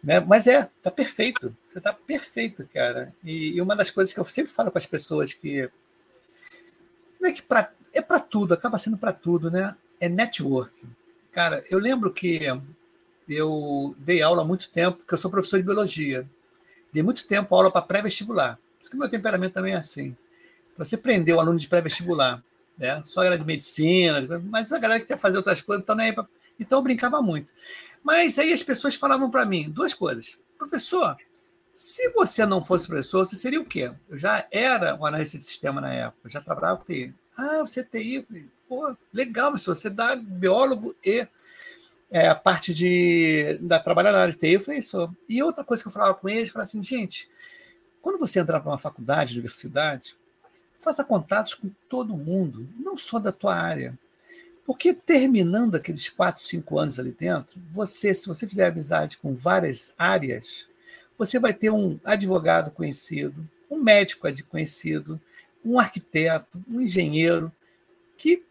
Né? 0.00 0.20
Mas 0.20 0.46
é, 0.46 0.70
tá 0.80 0.88
perfeito. 0.88 1.54
Você 1.66 1.80
tá 1.80 1.92
perfeito, 1.92 2.68
cara. 2.72 3.12
E, 3.24 3.56
e, 3.56 3.60
uma 3.60 3.74
das 3.74 3.90
coisas 3.90 4.14
que 4.14 4.20
eu 4.20 4.24
sempre 4.24 4.52
falo 4.52 4.70
com 4.70 4.78
as 4.78 4.86
pessoas 4.86 5.34
que 5.34 5.68
não 7.20 7.28
é 7.28 7.32
que 7.32 7.42
pra, 7.42 7.72
é 7.92 8.00
para 8.00 8.20
tudo, 8.20 8.54
acaba 8.54 8.78
sendo 8.78 8.96
para 8.96 9.12
tudo, 9.12 9.50
né? 9.50 9.74
É 9.98 10.08
networking. 10.08 10.88
Cara, 11.32 11.64
eu 11.68 11.80
lembro 11.80 12.12
que 12.12 12.40
eu 13.28 13.96
dei 13.98 14.22
aula 14.22 14.42
há 14.42 14.44
muito 14.44 14.70
tempo, 14.70 14.98
porque 14.98 15.14
eu 15.14 15.18
sou 15.18 15.28
professor 15.28 15.56
de 15.56 15.64
biologia. 15.64 16.24
Dei 16.92 17.02
muito 17.02 17.26
tempo 17.26 17.52
aula 17.52 17.68
para 17.68 17.82
pré-vestibular. 17.82 18.54
Por 18.54 18.82
isso 18.82 18.90
que 18.92 18.96
meu 18.96 19.08
temperamento 19.08 19.54
também 19.54 19.74
é 19.74 19.76
assim. 19.76 20.16
Você 20.78 20.96
prender 20.96 21.34
o 21.34 21.40
aluno 21.40 21.58
de 21.58 21.66
pré-vestibular 21.66 22.44
né? 22.80 23.00
Só 23.04 23.20
a 23.20 23.24
galera 23.24 23.40
de 23.40 23.46
medicina, 23.46 24.26
mas 24.44 24.72
a 24.72 24.78
galera 24.78 24.98
que 24.98 25.06
quer 25.06 25.18
fazer 25.18 25.36
outras 25.36 25.60
coisas, 25.60 25.82
então, 25.82 25.94
nem 25.94 26.16
então 26.58 26.78
eu 26.78 26.82
brincava 26.82 27.20
muito. 27.20 27.52
Mas 28.02 28.38
aí 28.38 28.52
as 28.52 28.62
pessoas 28.62 28.94
falavam 28.94 29.30
para 29.30 29.44
mim 29.44 29.70
duas 29.70 29.92
coisas. 29.92 30.38
Professor, 30.56 31.16
se 31.74 32.10
você 32.10 32.46
não 32.46 32.64
fosse 32.64 32.86
professor, 32.88 33.24
você 33.26 33.36
seria 33.36 33.60
o 33.60 33.64
quê? 33.64 33.92
Eu 34.08 34.18
já 34.18 34.46
era 34.50 34.96
um 34.96 35.04
analista 35.04 35.36
de 35.36 35.44
sistema 35.44 35.80
na 35.80 35.92
época, 35.92 36.20
eu 36.24 36.30
já 36.30 36.40
trabalhava 36.40 36.78
com 36.78 36.84
TI. 36.86 37.14
Ah, 37.36 37.60
você 37.60 37.80
é 37.80 37.84
TI? 37.84 38.14
Eu 38.16 38.24
falei, 38.24 38.46
pô, 38.66 38.96
legal, 39.12 39.50
professor, 39.50 39.76
você 39.76 39.90
dá 39.90 40.16
biólogo 40.16 40.96
e 41.04 41.26
é, 42.10 42.28
a 42.28 42.34
parte 42.34 42.72
de 42.74 43.58
da, 43.60 43.78
trabalhar 43.78 44.12
na 44.12 44.20
área 44.20 44.32
de 44.32 44.38
TI. 44.38 44.54
Eu 44.54 44.60
falei, 44.60 44.80
isso. 44.80 45.14
E 45.28 45.42
outra 45.42 45.62
coisa 45.62 45.82
que 45.82 45.88
eu 45.88 45.92
falava 45.92 46.14
com 46.14 46.28
eles, 46.28 46.48
eu 46.48 46.54
falava 46.54 46.66
assim, 46.68 46.82
gente, 46.82 47.28
quando 48.00 48.18
você 48.18 48.40
entrar 48.40 48.60
para 48.60 48.70
uma 48.70 48.78
faculdade, 48.78 49.34
universidade, 49.34 50.16
Faça 50.80 51.04
contatos 51.04 51.54
com 51.54 51.70
todo 51.88 52.16
mundo, 52.16 52.66
não 52.78 52.96
só 52.96 53.18
da 53.18 53.30
tua 53.30 53.54
área. 53.54 53.98
Porque 54.64 54.94
terminando 54.94 55.74
aqueles 55.74 56.08
quatro, 56.08 56.42
cinco 56.42 56.78
anos 56.78 56.98
ali 56.98 57.12
dentro, 57.12 57.60
você, 57.72 58.14
se 58.14 58.26
você 58.26 58.46
fizer 58.46 58.66
amizade 58.66 59.18
com 59.18 59.34
várias 59.34 59.92
áreas, 59.98 60.68
você 61.18 61.38
vai 61.38 61.52
ter 61.52 61.70
um 61.70 61.98
advogado 62.04 62.70
conhecido, 62.70 63.46
um 63.70 63.76
médico 63.76 64.26
conhecido, 64.48 65.20
um 65.64 65.78
arquiteto, 65.78 66.62
um 66.68 66.80
engenheiro 66.80 67.52
que 68.16 68.42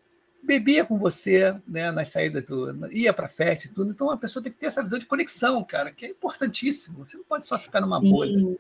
bebia 0.42 0.86
com 0.86 0.98
você 0.98 1.56
né, 1.68 1.92
nas 1.92 2.10
saídas, 2.10 2.44
do, 2.46 2.92
ia 2.92 3.14
para 3.14 3.28
festa 3.28 3.68
e 3.68 3.72
tudo. 3.72 3.92
Então 3.92 4.10
a 4.12 4.18
pessoa 4.18 4.42
tem 4.42 4.52
que 4.52 4.60
ter 4.60 4.68
essa 4.68 4.84
visão 4.84 5.00
de 5.00 5.06
conexão, 5.06 5.64
cara, 5.64 5.92
que 5.92 6.06
é 6.06 6.10
importantíssimo. 6.10 7.06
Você 7.06 7.18
não 7.18 7.24
pode 7.24 7.46
só 7.46 7.58
ficar 7.58 7.82
numa 7.82 8.00
bolha. 8.00 8.38
Sim, 8.38 8.58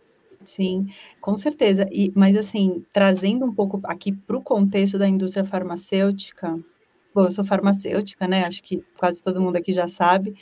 com 1.19 1.37
certeza. 1.37 1.87
E, 1.91 2.11
mas 2.15 2.35
assim, 2.35 2.85
trazendo 2.93 3.45
um 3.45 3.53
pouco 3.53 3.79
aqui 3.83 4.11
para 4.11 4.37
o 4.37 4.41
contexto 4.41 4.97
da 4.97 5.07
indústria 5.07 5.45
farmacêutica, 5.45 6.59
bom, 7.13 7.25
eu 7.25 7.31
sou 7.31 7.43
farmacêutica, 7.43 8.27
né? 8.27 8.45
Acho 8.45 8.63
que 8.63 8.83
quase 8.97 9.21
todo 9.21 9.41
mundo 9.41 9.57
aqui 9.57 9.71
já 9.71 9.87
sabe. 9.87 10.35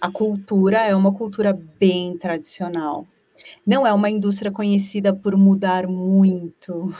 A 0.00 0.10
cultura 0.10 0.78
é 0.78 0.94
uma 0.96 1.12
cultura 1.12 1.52
bem 1.78 2.16
tradicional. 2.18 3.06
Não 3.66 3.86
é 3.86 3.92
uma 3.92 4.10
indústria 4.10 4.50
conhecida 4.50 5.14
por 5.14 5.36
mudar 5.36 5.86
muito. 5.86 6.92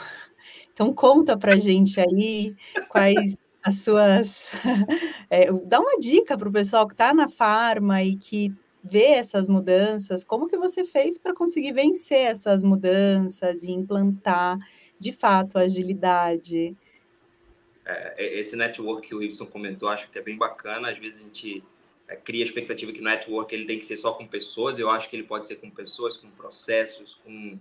Então 0.73 0.93
conta 0.93 1.37
para 1.37 1.55
gente 1.55 1.99
aí 1.99 2.55
quais 2.89 3.43
as 3.63 3.75
suas. 3.81 4.51
É, 5.29 5.51
dá 5.51 5.79
uma 5.79 5.97
dica 5.97 6.37
para 6.37 6.47
o 6.47 6.51
pessoal 6.51 6.85
que 6.85 6.93
está 6.93 7.11
na 7.11 7.27
farma 7.27 8.03
e 8.03 8.15
que 8.15 8.53
ver 8.83 9.13
essas 9.13 9.47
mudanças, 9.47 10.23
como 10.23 10.47
que 10.47 10.57
você 10.57 10.83
fez 10.83 11.17
para 11.17 11.33
conseguir 11.33 11.71
vencer 11.71 12.27
essas 12.27 12.63
mudanças 12.63 13.63
e 13.63 13.71
implantar 13.71 14.57
de 14.99 15.11
fato 15.11 15.57
a 15.57 15.61
agilidade? 15.61 16.75
é, 17.85 18.39
esse 18.39 18.55
network 18.55 19.07
que 19.07 19.15
o 19.15 19.21
Ibson 19.21 19.45
comentou, 19.45 19.89
acho 19.89 20.09
que 20.09 20.17
é 20.17 20.21
bem 20.21 20.37
bacana. 20.37 20.89
Às 20.89 20.97
vezes 20.97 21.19
a 21.19 21.23
gente 21.23 21.61
é, 22.07 22.15
cria 22.15 22.43
a 22.43 22.47
expectativa 22.47 22.91
que 22.91 23.01
o 23.01 23.03
network 23.03 23.53
ele 23.53 23.65
tem 23.65 23.79
que 23.79 23.85
ser 23.85 23.97
só 23.97 24.13
com 24.13 24.25
pessoas. 24.27 24.79
Eu 24.79 24.89
acho 24.89 25.09
que 25.09 25.15
ele 25.15 25.23
pode 25.23 25.47
ser 25.47 25.55
com 25.55 25.69
pessoas, 25.69 26.17
com 26.17 26.29
processos, 26.29 27.15
com 27.23 27.57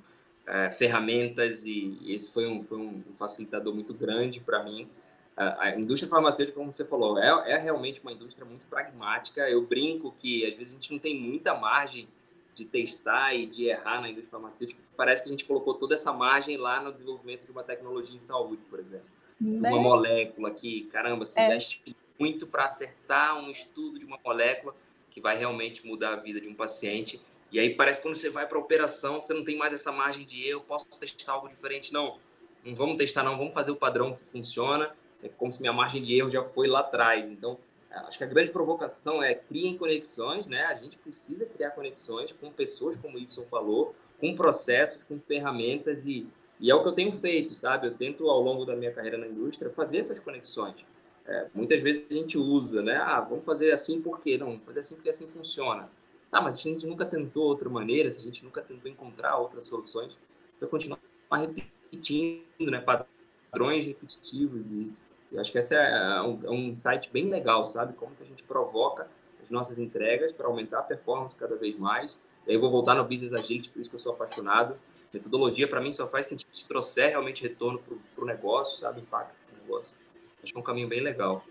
é, 0.46 0.70
ferramentas. 0.70 1.64
E, 1.64 1.98
e, 2.00 2.14
esse 2.14 2.30
foi 2.30 2.46
um, 2.46 2.62
foi 2.62 2.78
um 2.78 3.02
facilitador 3.18 3.74
muito 3.74 3.92
grande 3.92 4.40
para 4.40 4.62
mim. 4.62 4.88
A, 5.37 5.64
a, 5.64 5.79
indústria 5.79 6.11
farmacêutica, 6.11 6.59
como 6.59 6.73
você 6.73 6.85
falou, 6.85 7.18
é, 7.18 7.53
é 7.53 7.57
realmente 7.57 8.01
uma 8.03 8.12
indústria 8.12 8.45
muito 8.45 8.66
pragmática. 8.66 9.49
Eu 9.49 9.62
brinco 9.62 10.14
que 10.18 10.45
às 10.47 10.55
vezes 10.55 10.73
a 10.73 10.75
gente 10.75 10.92
não 10.92 10.99
tem 10.99 11.18
muita 11.18 11.55
margem 11.55 12.09
de 12.55 12.64
testar 12.64 13.35
e 13.35 13.47
de 13.47 13.64
errar 13.64 14.01
na 14.01 14.09
indústria 14.09 14.31
farmacêutica. 14.31 14.81
Parece 14.97 15.23
que 15.23 15.29
a 15.29 15.33
gente 15.33 15.45
colocou 15.45 15.75
toda 15.75 15.95
essa 15.95 16.12
margem 16.12 16.57
lá 16.57 16.83
no 16.83 16.92
desenvolvimento 16.92 17.45
de 17.45 17.51
uma 17.51 17.62
tecnologia 17.62 18.14
em 18.14 18.21
saúde, 18.21 18.62
por 18.68 18.79
exemplo. 18.79 19.07
Né? 19.40 19.71
Uma 19.71 19.81
molécula 19.81 20.51
que, 20.51 20.83
caramba, 20.92 21.25
se 21.25 21.38
é. 21.38 21.47
investe 21.47 21.97
muito 22.18 22.47
para 22.47 22.66
acertar 22.66 23.37
um 23.38 23.51
estudo 23.51 23.99
de 23.99 24.05
uma 24.05 24.18
molécula 24.25 24.75
que 25.11 25.21
vai 25.21 25.37
realmente 25.37 25.85
mudar 25.87 26.12
a 26.12 26.16
vida 26.16 26.40
de 26.40 26.49
um 26.49 26.55
paciente. 26.55 27.21
E 27.51 27.59
aí 27.59 27.75
parece 27.75 28.01
que 28.01 28.09
quando 28.09 28.16
você 28.16 28.31
vai 28.31 28.47
para 28.47 28.57
a 28.57 28.61
operação, 28.61 29.21
você 29.21 29.35
não 29.35 29.45
tem 29.45 29.57
mais 29.57 29.73
essa 29.73 29.90
margem 29.90 30.25
de 30.25 30.47
eu 30.47 30.61
posso 30.61 30.87
testar 30.99 31.33
algo 31.33 31.49
diferente. 31.49 31.92
Não, 31.92 32.18
não 32.64 32.75
vamos 32.75 32.97
testar, 32.97 33.23
não, 33.23 33.37
vamos 33.37 33.53
fazer 33.53 33.71
o 33.71 33.77
padrão 33.77 34.16
que 34.16 34.25
funciona. 34.38 34.95
É 35.22 35.28
como 35.28 35.52
se 35.52 35.61
minha 35.61 35.72
margem 35.72 36.02
de 36.02 36.16
erro 36.18 36.30
já 36.30 36.42
foi 36.42 36.66
lá 36.66 36.80
atrás. 36.80 37.30
Então, 37.30 37.58
acho 37.90 38.18
que 38.18 38.24
a 38.24 38.26
grande 38.26 38.50
provocação 38.50 39.22
é 39.22 39.35
criem 39.35 39.76
conexões, 39.76 40.46
né? 40.46 40.64
A 40.64 40.74
gente 40.74 40.96
precisa 40.98 41.46
criar 41.46 41.70
conexões 41.70 42.32
com 42.32 42.50
pessoas, 42.50 42.96
como 43.00 43.16
o 43.16 43.20
Y 43.20 43.44
falou, 43.48 43.94
com 44.18 44.35
processos, 44.35 45.02
com 45.02 45.18
ferramentas 45.20 46.04
e, 46.06 46.26
e 46.61 46.70
é 46.70 46.74
o 46.74 46.82
que 46.82 46.88
eu 46.88 46.92
tenho 46.92 47.18
feito, 47.20 47.54
sabe? 47.54 47.88
Eu 47.88 47.94
tento, 47.94 48.28
ao 48.28 48.40
longo 48.40 48.64
da 48.64 48.74
minha 48.76 48.92
carreira 48.92 49.18
na 49.18 49.26
indústria, 49.26 49.70
fazer 49.70 49.98
essas 49.98 50.18
conexões. 50.18 50.76
É, 51.24 51.48
muitas 51.54 51.80
vezes 51.82 52.04
a 52.11 52.14
gente 52.14 52.37
usa, 52.37 52.82
né? 52.82 52.96
Ah, 52.96 53.20
vamos 53.20 53.44
fazer 53.44 53.72
assim 53.72 54.00
por 54.00 54.20
quê? 54.20 54.37
Não, 54.37 54.58
fazer 54.61 54.80
assim 54.80 54.94
porque 54.94 55.11
assim 55.11 55.26
funciona. 55.28 55.85
Ah, 56.30 56.40
mas 56.40 56.54
a 56.54 56.56
gente 56.56 56.87
nunca 56.87 57.04
tentou 57.04 57.44
outra 57.44 57.68
maneira, 57.68 58.08
a 58.08 58.12
gente 58.12 58.42
nunca 58.44 58.62
tentou 58.62 58.90
encontrar 58.90 59.37
outras 59.37 59.66
soluções, 59.66 60.16
então 60.56 60.68
continuar 60.68 60.98
repetindo, 61.30 62.70
né? 62.70 62.80
Padrões 62.80 63.85
repetitivos 63.85 64.64
e 64.66 64.92
eu 65.33 65.40
acho 65.40 65.51
que 65.51 65.59
esse 65.59 65.75
é 65.75 66.23
um, 66.23 66.40
é 66.45 66.51
um 66.51 66.77
site 66.77 67.09
bem 67.12 67.29
legal, 67.29 67.66
sabe? 67.66 67.95
Como 67.95 68.14
que 68.14 68.23
a 68.23 68.27
gente 68.27 68.42
provoca 68.42 69.09
as 69.42 69.51
nossas 69.51 69.79
entregas 69.79 70.33
para 70.33 70.47
aumentar 70.47 70.81
a 70.81 70.83
performance 70.83 71.35
cada 71.37 71.57
vez 71.57 71.77
mais. 71.79 72.12
E 72.47 72.51
aí 72.51 72.57
eu 72.57 72.61
vou 72.61 72.71
voltar 72.71 72.95
no 72.95 73.05
Business 73.05 73.33
Agility, 73.33 73.71
por 73.71 73.81
isso 73.81 73.90
que 73.90 73.97
eu 73.97 74.01
sou 74.01 74.12
apaixonado. 74.12 74.77
Metodologia, 75.12 75.68
para 75.68 75.81
mim, 75.81 75.92
só 75.92 76.07
faz 76.07 76.27
sentido 76.27 76.49
se 76.53 76.66
trouxer 76.66 77.11
realmente 77.11 77.42
retorno 77.42 77.81
para 78.14 78.25
o 78.25 78.27
negócio, 78.27 78.79
sabe? 78.79 79.01
Impacto 79.01 79.35
para 79.47 79.59
o 79.59 79.62
negócio. 79.62 79.97
Acho 80.42 80.53
que 80.53 80.59
é 80.59 80.61
um 80.61 80.64
caminho 80.64 80.88
bem 80.88 81.01
legal. 81.01 81.45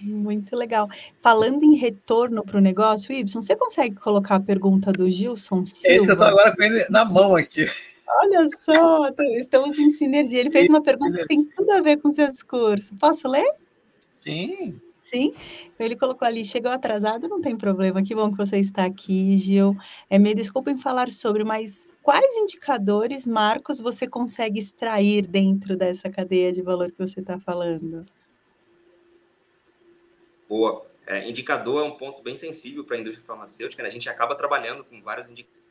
Muito 0.00 0.56
legal. 0.56 0.88
Falando 1.20 1.62
em 1.64 1.76
retorno 1.76 2.42
para 2.42 2.56
o 2.56 2.60
negócio, 2.60 3.12
Ibson, 3.12 3.42
você 3.42 3.54
consegue 3.54 3.94
colocar 3.96 4.36
a 4.36 4.40
pergunta 4.40 4.90
do 4.90 5.10
Gilson 5.10 5.66
Silva? 5.66 5.92
É 5.92 5.96
isso 5.96 6.06
que 6.06 6.10
eu 6.10 6.14
estou 6.14 6.28
agora 6.28 6.54
com 6.56 6.62
ele 6.62 6.84
na 6.88 7.04
mão 7.04 7.36
aqui. 7.36 7.66
Olha 8.20 8.48
só, 8.56 9.08
estamos 9.36 9.78
em 9.78 9.90
sinergia. 9.90 10.40
Ele 10.40 10.50
fez 10.50 10.68
uma 10.68 10.82
pergunta 10.82 11.18
que 11.18 11.26
tem 11.26 11.44
tudo 11.44 11.70
a 11.70 11.80
ver 11.80 11.96
com 11.98 12.08
o 12.08 12.12
seu 12.12 12.28
discurso. 12.28 12.94
Posso 12.96 13.28
ler? 13.28 13.50
Sim. 14.14 14.80
Sim, 15.00 15.34
ele 15.80 15.96
colocou 15.96 16.26
ali, 16.26 16.44
chegou 16.44 16.70
atrasado, 16.70 17.26
não 17.26 17.40
tem 17.40 17.56
problema, 17.56 18.04
que 18.04 18.14
bom 18.14 18.30
que 18.30 18.36
você 18.36 18.58
está 18.58 18.84
aqui, 18.84 19.36
Gil. 19.36 19.76
É, 20.08 20.16
me 20.16 20.32
desculpa 20.32 20.70
em 20.70 20.78
falar 20.78 21.10
sobre, 21.10 21.42
mas 21.42 21.88
quais 22.00 22.36
indicadores, 22.36 23.26
marcos, 23.26 23.80
você 23.80 24.06
consegue 24.06 24.60
extrair 24.60 25.26
dentro 25.26 25.76
dessa 25.76 26.08
cadeia 26.08 26.52
de 26.52 26.62
valor 26.62 26.92
que 26.92 26.98
você 26.98 27.18
está 27.18 27.36
falando? 27.36 28.06
Boa. 30.48 30.86
É, 31.04 31.28
indicador 31.28 31.84
é 31.84 31.88
um 31.88 31.96
ponto 31.96 32.22
bem 32.22 32.36
sensível 32.36 32.84
para 32.84 32.96
a 32.96 33.00
indústria 33.00 33.26
farmacêutica, 33.26 33.82
né? 33.82 33.88
a 33.88 33.92
gente 33.92 34.08
acaba 34.08 34.36
trabalhando 34.36 34.84
com 34.84 35.02
vários 35.02 35.28
indicadores 35.28 35.61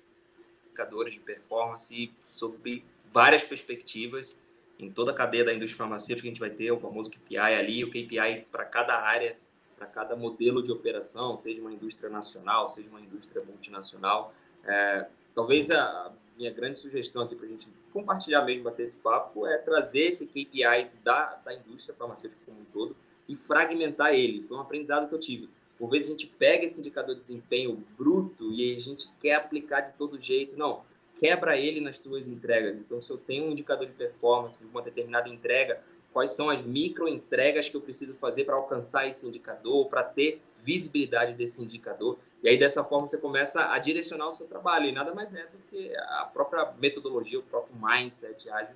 indicadores 0.81 1.13
de 1.13 1.19
performance 1.19 2.11
sob 2.25 2.83
várias 3.13 3.43
perspectivas. 3.43 4.37
Em 4.79 4.89
toda 4.89 5.11
a 5.11 5.13
cadeia 5.13 5.45
da 5.45 5.53
indústria 5.53 5.77
farmacêutica, 5.77 6.27
a 6.27 6.31
gente 6.31 6.39
vai 6.39 6.49
ter 6.49 6.71
o 6.71 6.79
famoso 6.79 7.11
KPI 7.11 7.37
ali, 7.37 7.83
o 7.83 7.89
KPI 7.89 8.47
para 8.51 8.65
cada 8.65 8.97
área, 8.97 9.37
para 9.77 9.85
cada 9.85 10.15
modelo 10.15 10.63
de 10.63 10.71
operação, 10.71 11.37
seja 11.37 11.61
uma 11.61 11.71
indústria 11.71 12.09
nacional, 12.09 12.69
seja 12.69 12.89
uma 12.89 12.99
indústria 12.99 13.43
multinacional. 13.43 14.33
É, 14.63 15.05
talvez 15.35 15.69
a 15.69 16.11
minha 16.35 16.51
grande 16.51 16.79
sugestão 16.79 17.23
aqui 17.23 17.35
para 17.35 17.45
a 17.45 17.49
gente 17.49 17.67
compartilhar 17.93 18.43
mesmo, 18.43 18.63
bater 18.63 18.87
esse 18.87 18.97
papo, 18.97 19.45
é 19.45 19.57
trazer 19.57 20.07
esse 20.07 20.25
KPI 20.25 20.89
da, 21.03 21.35
da 21.45 21.53
indústria 21.53 21.93
farmacêutica 21.93 22.41
como 22.45 22.61
um 22.61 22.65
todo 22.65 22.95
e 23.27 23.35
fragmentar 23.35 24.13
ele. 24.15 24.43
Foi 24.47 24.57
um 24.57 24.61
aprendizado 24.61 25.07
que 25.07 25.13
eu 25.13 25.19
tive 25.19 25.47
por 25.81 25.89
vezes 25.89 26.09
a 26.09 26.11
gente 26.11 26.27
pega 26.27 26.63
esse 26.63 26.79
indicador 26.79 27.15
de 27.15 27.21
desempenho 27.21 27.83
bruto 27.97 28.53
e 28.53 28.77
a 28.77 28.79
gente 28.79 29.09
quer 29.19 29.33
aplicar 29.33 29.81
de 29.81 29.97
todo 29.97 30.21
jeito. 30.21 30.55
Não, 30.55 30.83
quebra 31.19 31.57
ele 31.57 31.81
nas 31.81 31.97
tuas 31.97 32.27
entregas. 32.27 32.77
Então, 32.77 33.01
se 33.01 33.09
eu 33.09 33.17
tenho 33.17 33.45
um 33.45 33.51
indicador 33.51 33.87
de 33.87 33.93
performance 33.93 34.55
de 34.59 34.65
uma 34.65 34.83
determinada 34.83 35.27
entrega, 35.27 35.81
quais 36.13 36.33
são 36.33 36.51
as 36.51 36.63
micro 36.63 37.07
entregas 37.07 37.67
que 37.67 37.75
eu 37.75 37.81
preciso 37.81 38.13
fazer 38.13 38.43
para 38.43 38.53
alcançar 38.53 39.07
esse 39.07 39.27
indicador, 39.27 39.87
para 39.87 40.03
ter 40.03 40.39
visibilidade 40.63 41.33
desse 41.33 41.59
indicador. 41.63 42.19
E 42.43 42.49
aí, 42.49 42.59
dessa 42.59 42.83
forma, 42.83 43.07
você 43.07 43.17
começa 43.17 43.73
a 43.73 43.79
direcionar 43.79 44.29
o 44.29 44.35
seu 44.35 44.45
trabalho. 44.45 44.85
E 44.85 44.91
nada 44.91 45.15
mais 45.15 45.33
é 45.33 45.47
do 45.47 45.57
que 45.67 45.95
a 45.97 46.29
própria 46.31 46.73
metodologia, 46.79 47.39
o 47.39 47.43
próprio 47.43 47.75
mindset 47.75 48.47
ágil 48.51 48.75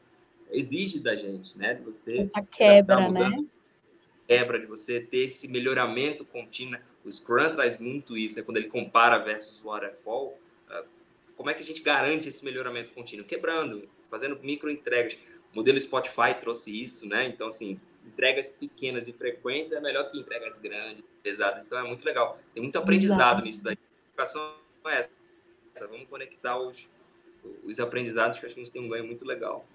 exige 0.50 1.00
da 1.00 1.16
gente, 1.16 1.56
né? 1.56 1.80
Você 1.86 2.18
Essa 2.18 2.42
quebra, 2.42 3.12
né? 3.12 3.46
Quebra, 4.28 4.60
de 4.60 4.66
você 4.66 5.00
ter 5.00 5.24
esse 5.26 5.48
melhoramento 5.48 6.26
contínuo. 6.26 6.80
O 7.04 7.12
Scrum 7.12 7.54
traz 7.54 7.80
muito 7.80 8.18
isso, 8.18 8.40
é 8.40 8.44
quando 8.44 8.58
ele 8.58 8.68
compara 8.68 9.20
versus 9.20 9.60
o 9.64 9.66
Waterfall. 9.66 10.40
Ah, 10.70 10.84
como 11.36 11.50
é 11.50 11.54
que 11.54 11.64
a 11.64 11.66
gente 11.66 11.82
garante 11.82 12.30
esse 12.30 12.44
melhoramento 12.44 12.92
contínuo? 12.94 13.26
Quebrando, 13.26 13.88
fazendo 14.10 14.40
micro 14.42 14.70
entregas. 14.70 15.16
O 15.54 15.56
modelo 15.56 15.80
Spotify 15.80 16.34
trouxe 16.40 16.84
isso, 16.84 17.08
né? 17.08 17.28
Então, 17.28 17.48
assim, 17.48 17.80
entregas 18.06 18.48
pequenas 18.48 19.08
e 19.08 19.14
frequentes 19.14 19.72
é 19.72 19.80
melhor 19.80 20.10
que 20.12 20.20
entregas 20.20 20.58
grandes, 20.58 21.04
pesadas. 21.22 21.64
Então, 21.66 21.78
é 21.78 21.84
muito 21.84 22.04
legal. 22.04 22.40
Tem 22.54 22.64
muito 22.64 22.78
aprendizado 22.78 23.38
Exato. 23.38 23.46
nisso 23.46 23.64
daí. 23.64 23.78
A 23.78 24.10
educação 24.10 24.48
é 24.88 25.00
essa. 25.00 25.12
Vamos 25.88 26.08
conectar 26.08 26.58
os, 26.58 26.78
os 27.64 27.80
aprendizados 27.80 28.40
que 28.40 28.46
acho 28.46 28.56
que 28.56 28.62
a 28.62 28.64
gente 28.64 28.74
tem 28.74 28.82
um 28.82 28.90
ganho 28.90 29.06
muito 29.06 29.26
legal. 29.26 29.66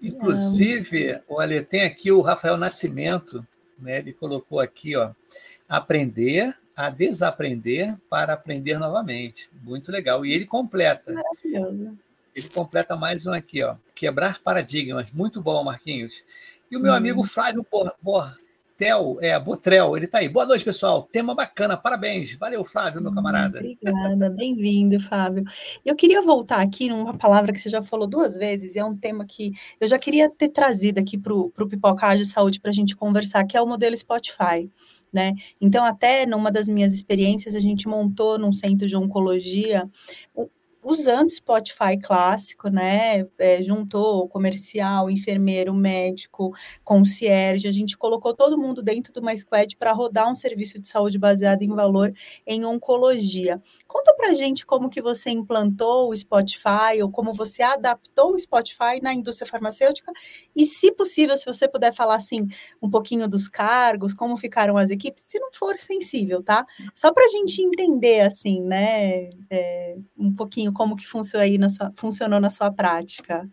Inclusive, 0.00 1.20
olha, 1.28 1.62
tem 1.62 1.82
aqui 1.82 2.12
o 2.12 2.20
Rafael 2.20 2.56
Nascimento, 2.56 3.44
né? 3.78 3.98
Ele 3.98 4.12
colocou 4.12 4.60
aqui, 4.60 4.96
ó 4.96 5.12
aprender 5.68 6.56
a 6.74 6.90
desaprender 6.90 7.96
para 8.08 8.34
aprender 8.34 8.78
novamente. 8.78 9.48
Muito 9.62 9.90
legal. 9.90 10.24
E 10.24 10.32
ele 10.32 10.46
completa. 10.46 11.12
Maravilhoso. 11.12 11.98
Ele 12.34 12.48
completa 12.48 12.96
mais 12.96 13.26
um 13.26 13.32
aqui, 13.32 13.62
ó. 13.62 13.76
Quebrar 13.94 14.40
paradigmas. 14.40 15.10
Muito 15.10 15.40
bom, 15.40 15.64
Marquinhos. 15.64 16.22
E 16.70 16.76
o 16.76 16.80
meu 16.80 16.92
amigo 16.92 17.22
Flávio 17.22 17.64
Bortel, 18.76 19.16
é, 19.22 19.40
Botrel, 19.40 19.96
ele 19.96 20.04
está 20.04 20.18
aí. 20.18 20.28
Boa 20.28 20.44
noite, 20.44 20.62
pessoal. 20.62 21.08
Tema 21.10 21.34
bacana, 21.34 21.78
parabéns. 21.78 22.34
Valeu, 22.34 22.62
Flávio, 22.62 23.00
meu 23.00 23.10
camarada. 23.10 23.58
Obrigada, 23.58 24.28
bem-vindo, 24.28 25.00
Fábio. 25.00 25.44
Eu 25.82 25.96
queria 25.96 26.20
voltar 26.20 26.60
aqui 26.60 26.90
numa 26.90 27.16
palavra 27.16 27.54
que 27.54 27.58
você 27.58 27.70
já 27.70 27.80
falou 27.80 28.06
duas 28.06 28.36
vezes, 28.36 28.76
e 28.76 28.78
é 28.78 28.84
um 28.84 28.94
tema 28.94 29.24
que 29.24 29.52
eu 29.80 29.88
já 29.88 29.98
queria 29.98 30.28
ter 30.28 30.50
trazido 30.50 30.98
aqui 30.98 31.16
para 31.16 31.32
o 31.32 31.50
Pipoca 31.50 32.14
de 32.16 32.26
Saúde 32.26 32.60
para 32.60 32.70
a 32.70 32.74
gente 32.74 32.94
conversar, 32.94 33.46
que 33.46 33.56
é 33.56 33.62
o 33.62 33.66
modelo 33.66 33.96
Spotify 33.96 34.70
né? 35.16 35.32
Então, 35.58 35.82
até 35.82 36.26
numa 36.26 36.52
das 36.52 36.68
minhas 36.68 36.92
experiências, 36.92 37.54
a 37.54 37.60
gente 37.60 37.88
montou 37.88 38.38
num 38.38 38.52
centro 38.52 38.86
de 38.86 38.94
oncologia 38.94 39.88
usando 40.86 41.30
Spotify 41.30 41.98
clássico, 42.00 42.68
né? 42.68 43.26
É, 43.38 43.60
juntou 43.62 44.28
comercial, 44.28 45.10
enfermeiro, 45.10 45.74
médico, 45.74 46.54
concierge, 46.84 47.66
a 47.66 47.72
gente 47.72 47.98
colocou 47.98 48.32
todo 48.32 48.56
mundo 48.56 48.80
dentro 48.82 49.12
de 49.12 49.18
uma 49.18 49.36
squad 49.36 49.76
para 49.76 49.92
rodar 49.92 50.30
um 50.30 50.36
serviço 50.36 50.80
de 50.80 50.86
saúde 50.88 51.18
baseado 51.18 51.62
em 51.62 51.74
valor 51.74 52.12
em 52.46 52.64
oncologia. 52.64 53.60
Conta 53.88 54.14
pra 54.14 54.32
gente 54.34 54.64
como 54.64 54.88
que 54.88 55.02
você 55.02 55.30
implantou 55.30 56.10
o 56.10 56.16
Spotify 56.16 57.02
ou 57.02 57.10
como 57.10 57.34
você 57.34 57.62
adaptou 57.62 58.32
o 58.34 58.38
Spotify 58.38 59.00
na 59.02 59.12
indústria 59.12 59.50
farmacêutica 59.50 60.12
e, 60.54 60.64
se 60.64 60.92
possível, 60.92 61.36
se 61.36 61.46
você 61.46 61.66
puder 61.68 61.92
falar 61.92 62.14
assim 62.14 62.46
um 62.80 62.88
pouquinho 62.88 63.26
dos 63.28 63.48
cargos, 63.48 64.14
como 64.14 64.36
ficaram 64.36 64.76
as 64.76 64.90
equipes, 64.90 65.24
se 65.24 65.38
não 65.40 65.50
for 65.52 65.78
sensível, 65.80 66.42
tá? 66.42 66.64
Só 66.94 67.12
para 67.12 67.24
a 67.24 67.28
gente 67.28 67.60
entender 67.60 68.20
assim, 68.20 68.62
né? 68.62 69.28
É, 69.50 69.96
um 70.16 70.32
pouquinho 70.34 70.72
como 70.76 70.96
que 70.96 71.06
funcionou, 71.06 71.44
aí 71.44 71.58
na 71.58 71.68
sua, 71.68 71.92
funcionou 71.96 72.40
na 72.40 72.50
sua 72.50 72.70
prática? 72.70 73.48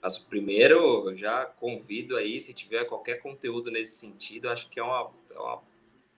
Mas 0.00 0.18
primeiro, 0.18 1.14
já 1.16 1.44
convido 1.44 2.16
aí, 2.16 2.40
se 2.40 2.52
tiver 2.52 2.84
qualquer 2.84 3.16
conteúdo 3.16 3.70
nesse 3.70 3.96
sentido, 3.96 4.48
acho 4.48 4.68
que 4.68 4.78
é 4.78 4.82
uma, 4.82 5.10
é 5.30 5.38
uma 5.38 5.62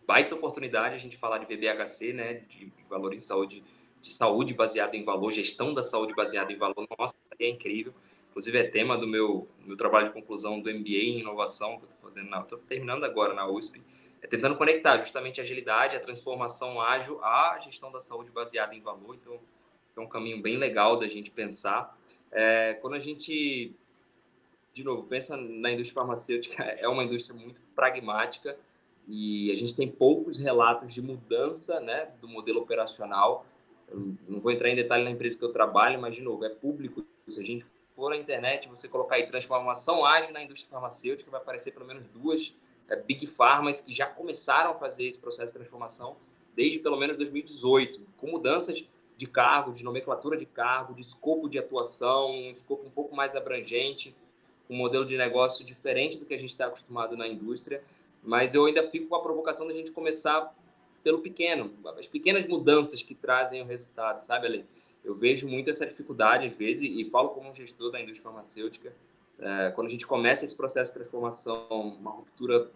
baita 0.07 0.34
oportunidade 0.34 0.94
a 0.94 0.98
gente 0.98 1.16
falar 1.16 1.38
de 1.38 1.46
BBHC, 1.46 2.12
né, 2.12 2.34
de 2.48 2.72
valor 2.88 3.14
em 3.14 3.20
saúde, 3.20 3.62
de 4.03 4.12
saúde 4.12 4.53
baseada 4.53 4.96
em 4.96 5.05
valor, 5.05 5.30
gestão 5.30 5.72
da 5.72 5.82
saúde 5.82 6.14
baseada 6.14 6.53
em 6.53 6.57
valor. 6.57 6.86
Nossa, 6.98 7.14
é 7.38 7.48
incrível. 7.48 7.94
inclusive 8.28 8.59
é 8.59 8.64
tema 8.64 8.98
do 8.98 9.07
meu, 9.07 9.48
meu 9.64 9.76
trabalho 9.76 10.09
de 10.09 10.12
conclusão 10.12 10.61
do 10.61 10.70
MBA 10.70 10.90
em 10.90 11.20
inovação, 11.20 11.78
que 11.78 11.84
eu 11.84 11.88
estou 11.88 12.11
fazendo, 12.11 12.36
estou 12.40 12.59
terminando 12.59 13.05
agora 13.05 13.34
na 13.34 13.46
USP, 13.48 13.82
é 14.22 14.26
tentando 14.26 14.57
conectar 14.57 14.98
justamente 14.98 15.40
a 15.40 15.44
agilidade, 15.44 15.96
a 15.96 16.01
transformação 16.01 16.80
ágil 16.80 17.22
à 17.24 17.59
gestão 17.61 17.90
da 17.90 18.01
saúde 18.01 18.30
baseada 18.30 18.74
em 18.74 18.80
valor. 18.80 19.14
Então, 19.14 19.40
é 19.97 20.01
um 20.01 20.09
caminho 20.09 20.41
bem 20.41 20.57
legal 20.57 20.99
da 20.99 21.09
gente 21.09 21.30
pensar. 21.30 21.97
É, 22.30 22.74
quando 22.80 22.95
a 22.95 22.99
gente, 22.99 23.72
de 24.72 24.84
novo, 24.84 25.05
pensa 25.05 25.36
na 25.36 25.72
indústria 25.72 26.01
farmacêutica, 26.01 26.62
é 26.78 26.88
uma 26.88 27.05
indústria 27.05 27.36
muito 27.38 27.61
pragmática 27.74 28.57
e 29.09 29.51
a 29.53 29.57
gente 29.57 29.74
tem 29.74 29.91
poucos 29.91 30.38
relatos 30.38 30.95
de 30.95 31.03
mudança 31.03 31.80
né, 31.80 32.11
do 32.20 32.28
modelo 32.28 32.61
operacional. 32.61 33.45
Eu 33.88 34.14
não 34.28 34.41
vou 34.41 34.53
entrar 34.53 34.68
em 34.68 34.76
detalhe 34.76 35.05
na 35.05 35.11
empresa 35.11 35.36
que 35.36 35.45
eu 35.45 35.53
trabalho, 35.53 36.01
mas, 36.01 36.14
de 36.14 36.22
novo, 36.22 36.45
é 36.45 36.49
público. 36.49 37.05
Se 37.28 37.41
a 37.41 37.45
gente 37.45 37.66
for 37.97 38.11
na 38.11 38.16
internet, 38.16 38.68
você 38.68 38.88
colocar 38.88 39.16
aí 39.16 39.26
transformação 39.26 40.05
ágil 40.05 40.32
na 40.32 40.43
indústria 40.43 40.70
farmacêutica, 40.70 41.30
vai 41.30 41.41
aparecer 41.41 41.72
pelo 41.72 41.86
menos 41.86 42.07
duas 42.09 42.53
é, 42.88 42.97
big 42.97 43.26
pharmas 43.26 43.80
que 43.80 43.95
já 43.95 44.07
começaram 44.07 44.70
a 44.70 44.74
fazer 44.74 45.07
esse 45.07 45.18
processo 45.18 45.49
de 45.49 45.55
transformação 45.55 46.16
desde 46.55 46.78
pelo 46.78 46.97
menos 46.97 47.16
2018, 47.16 48.01
com 48.16 48.28
mudanças 48.28 48.84
de 49.20 49.26
cargo, 49.26 49.74
de 49.74 49.84
nomenclatura 49.84 50.34
de 50.34 50.46
cargo, 50.46 50.94
de 50.94 51.02
escopo 51.02 51.46
de 51.46 51.58
atuação, 51.58 52.30
um 52.30 52.52
escopo 52.52 52.86
um 52.86 52.90
pouco 52.90 53.14
mais 53.14 53.36
abrangente, 53.36 54.16
um 54.68 54.74
modelo 54.74 55.04
de 55.04 55.14
negócio 55.14 55.62
diferente 55.62 56.16
do 56.16 56.24
que 56.24 56.32
a 56.32 56.38
gente 56.38 56.48
está 56.48 56.68
acostumado 56.68 57.18
na 57.18 57.28
indústria. 57.28 57.84
Mas 58.24 58.54
eu 58.54 58.64
ainda 58.64 58.88
fico 58.88 59.08
com 59.08 59.14
a 59.16 59.20
provocação 59.20 59.66
da 59.66 59.74
gente 59.74 59.90
começar 59.90 60.56
pelo 61.04 61.18
pequeno, 61.18 61.70
as 61.98 62.06
pequenas 62.06 62.48
mudanças 62.48 63.02
que 63.02 63.14
trazem 63.14 63.60
o 63.60 63.66
resultado, 63.66 64.24
sabe, 64.24 64.46
Ale? 64.46 64.64
Eu 65.04 65.14
vejo 65.14 65.46
muito 65.46 65.68
essa 65.68 65.84
dificuldade, 65.84 66.46
às 66.46 66.54
vezes, 66.54 66.82
e 66.82 67.04
falo 67.10 67.28
como 67.30 67.54
gestor 67.54 67.90
da 67.90 68.00
indústria 68.00 68.22
farmacêutica, 68.22 68.90
é, 69.38 69.70
quando 69.74 69.88
a 69.88 69.90
gente 69.90 70.06
começa 70.06 70.46
esse 70.46 70.56
processo 70.56 70.92
de 70.92 70.98
transformação, 70.98 71.68
uma 71.68 72.10
ruptura 72.10 72.70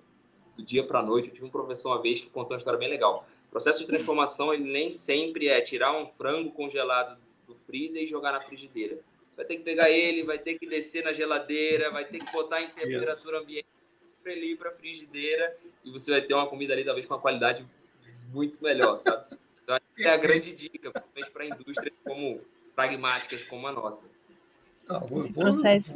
do 0.57 0.63
dia 0.63 0.87
para 0.87 0.99
a 0.99 1.03
noite. 1.03 1.29
Eu 1.29 1.35
tive 1.35 1.47
um 1.47 1.51
professor 1.51 1.89
uma 1.89 2.03
vez 2.03 2.21
que 2.21 2.29
contou 2.29 2.53
uma 2.53 2.59
história 2.59 2.79
bem 2.79 2.91
legal. 2.91 3.27
Processo 3.55 3.79
de 3.79 3.87
transformação 3.87 4.53
ele 4.53 4.65
nem 4.65 4.91
sempre 4.91 5.47
é 5.47 5.61
tirar 5.61 5.97
um 5.97 6.09
frango 6.09 6.51
congelado 6.51 7.17
do 7.47 7.55
freezer 7.55 8.03
e 8.03 8.07
jogar 8.09 8.33
na 8.33 8.41
frigideira. 8.41 8.99
Vai 9.37 9.45
ter 9.45 9.59
que 9.59 9.63
pegar 9.63 9.89
ele, 9.89 10.25
vai 10.25 10.39
ter 10.41 10.59
que 10.59 10.67
descer 10.67 11.05
na 11.05 11.13
geladeira, 11.13 11.89
vai 11.93 12.05
ter 12.05 12.19
que 12.19 12.33
botar 12.33 12.63
em 12.63 12.69
temperatura 12.71 13.39
ambiente 13.39 13.69
para 14.21 14.33
ele 14.33 14.47
ir 14.47 14.57
para 14.57 14.71
a 14.71 14.73
frigideira 14.73 15.57
e 15.85 15.91
você 15.93 16.11
vai 16.11 16.23
ter 16.23 16.35
uma 16.35 16.49
comida 16.49 16.73
ali 16.73 16.85
talvez 16.85 17.07
com 17.07 17.15
uma 17.15 17.21
qualidade 17.21 17.65
muito 18.33 18.61
melhor, 18.61 18.97
sabe? 18.99 19.39
Então, 19.63 19.79
é 19.99 20.09
a 20.09 20.17
grande 20.17 20.53
dica, 20.53 20.91
principalmente 20.91 21.31
para 21.31 21.47
indústrias 21.47 21.95
como 22.03 22.41
pragmáticas 22.75 23.45
como 23.45 23.69
a 23.69 23.73
nossa. 23.73 24.03
Não, 24.89 25.01
vou, 25.01 25.33
processo 25.33 25.95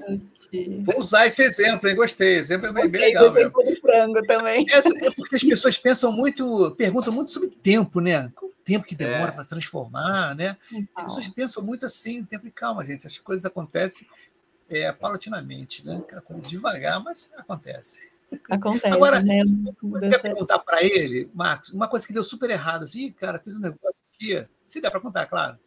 de... 0.50 0.82
vou 0.82 0.98
usar 0.98 1.26
esse 1.26 1.42
exemplo, 1.42 1.88
hein? 1.88 1.94
Gostei. 1.94 2.36
Exemplo 2.36 2.68
é 2.68 2.72
bem, 2.72 2.88
bem 2.88 3.00
legal. 3.02 3.36
Exemplo 3.36 3.62
do 3.62 3.76
frango 3.76 4.22
também. 4.22 4.66
É, 4.70 4.78
é, 4.78 5.10
porque 5.14 5.36
as 5.36 5.42
pessoas 5.42 5.76
pensam 5.76 6.10
muito, 6.10 6.74
perguntam 6.76 7.12
muito 7.12 7.30
sobre 7.30 7.50
tempo, 7.50 8.00
né? 8.00 8.32
Qual 8.34 8.50
o 8.50 8.54
tempo 8.64 8.86
que 8.86 8.96
demora 8.96 9.28
é. 9.28 9.32
para 9.32 9.44
transformar, 9.44 10.34
né? 10.34 10.56
Então. 10.72 10.88
As 10.96 11.04
pessoas 11.04 11.28
pensam 11.28 11.62
muito 11.62 11.84
assim, 11.84 12.24
tempo 12.24 12.46
e 12.46 12.50
calma, 12.50 12.84
gente. 12.84 13.06
As 13.06 13.18
coisas 13.18 13.44
acontecem 13.44 14.06
é, 14.70 14.90
paulatinamente, 14.90 15.86
né? 15.86 16.02
Devagar, 16.40 17.02
mas 17.02 17.30
acontece. 17.36 18.10
Acontece. 18.48 18.94
Agora, 18.94 19.20
né? 19.20 19.42
você 19.82 20.08
quer 20.08 20.20
perguntar 20.20 20.58
para 20.60 20.82
ele, 20.82 21.30
Marcos, 21.34 21.70
uma 21.70 21.88
coisa 21.88 22.06
que 22.06 22.12
deu 22.12 22.24
super 22.24 22.48
errado, 22.48 22.84
assim, 22.84 23.10
cara, 23.12 23.38
fiz 23.38 23.56
um 23.56 23.60
negócio 23.60 23.94
aqui. 24.14 24.46
Se 24.66 24.80
der 24.80 24.90
para 24.90 25.00
contar, 25.00 25.26
claro 25.26 25.58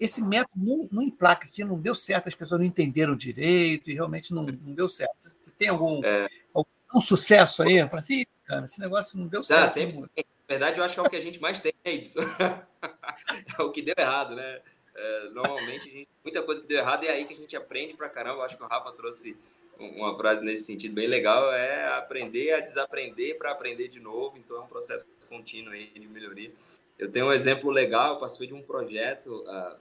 esse 0.00 0.22
método 0.22 0.64
não, 0.64 0.88
não 0.90 1.02
emplaca 1.02 1.46
aqui, 1.46 1.62
não 1.62 1.78
deu 1.78 1.94
certo, 1.94 2.28
as 2.28 2.34
pessoas 2.34 2.60
não 2.60 2.66
entenderam 2.66 3.14
direito 3.14 3.90
e 3.90 3.94
realmente 3.94 4.32
não, 4.32 4.42
não 4.44 4.74
deu 4.74 4.88
certo. 4.88 5.12
Você 5.18 5.50
tem 5.58 5.68
algum, 5.68 6.02
é. 6.02 6.26
algum 6.54 7.00
sucesso 7.00 7.62
aí? 7.62 7.86
Fala 7.86 7.98
assim, 7.98 8.24
cara, 8.46 8.64
esse 8.64 8.80
negócio 8.80 9.18
não 9.18 9.26
deu 9.26 9.44
certo. 9.44 9.74
Sempre, 9.74 10.00
na 10.00 10.06
verdade, 10.48 10.78
eu 10.78 10.84
acho 10.84 10.94
que 10.94 11.00
é 11.00 11.02
o 11.02 11.10
que 11.10 11.16
a 11.16 11.20
gente 11.20 11.40
mais 11.40 11.60
tem, 11.60 11.74
é 11.84 11.92
isso. 11.92 12.18
é 13.58 13.62
o 13.62 13.70
que 13.70 13.82
deu 13.82 13.94
errado, 13.98 14.34
né? 14.34 14.60
É, 14.94 15.28
normalmente, 15.30 15.90
gente, 15.90 16.08
muita 16.22 16.42
coisa 16.42 16.62
que 16.62 16.68
deu 16.68 16.78
errado 16.78 17.04
é 17.04 17.10
aí 17.10 17.26
que 17.26 17.34
a 17.34 17.36
gente 17.36 17.56
aprende 17.56 17.94
pra 17.94 18.08
caramba. 18.08 18.38
Eu 18.38 18.42
acho 18.42 18.56
que 18.56 18.62
o 18.62 18.66
Rafa 18.66 18.92
trouxe 18.92 19.36
uma 19.78 20.16
frase 20.16 20.44
nesse 20.44 20.64
sentido 20.64 20.94
bem 20.94 21.08
legal, 21.08 21.52
é 21.52 21.88
aprender 21.96 22.52
a 22.52 22.60
desaprender 22.60 23.36
para 23.36 23.50
aprender 23.50 23.88
de 23.88 24.00
novo. 24.00 24.38
Então, 24.38 24.56
é 24.56 24.60
um 24.60 24.66
processo 24.66 25.06
contínuo 25.28 25.72
aí 25.72 25.86
de 25.86 26.06
melhoria. 26.06 26.52
Eu 26.98 27.10
tenho 27.10 27.26
um 27.26 27.32
exemplo 27.32 27.70
legal, 27.70 28.14
eu 28.14 28.20
participei 28.20 28.48
de 28.48 28.54
um 28.54 28.62
projeto 28.62 29.44
uh, 29.46 29.76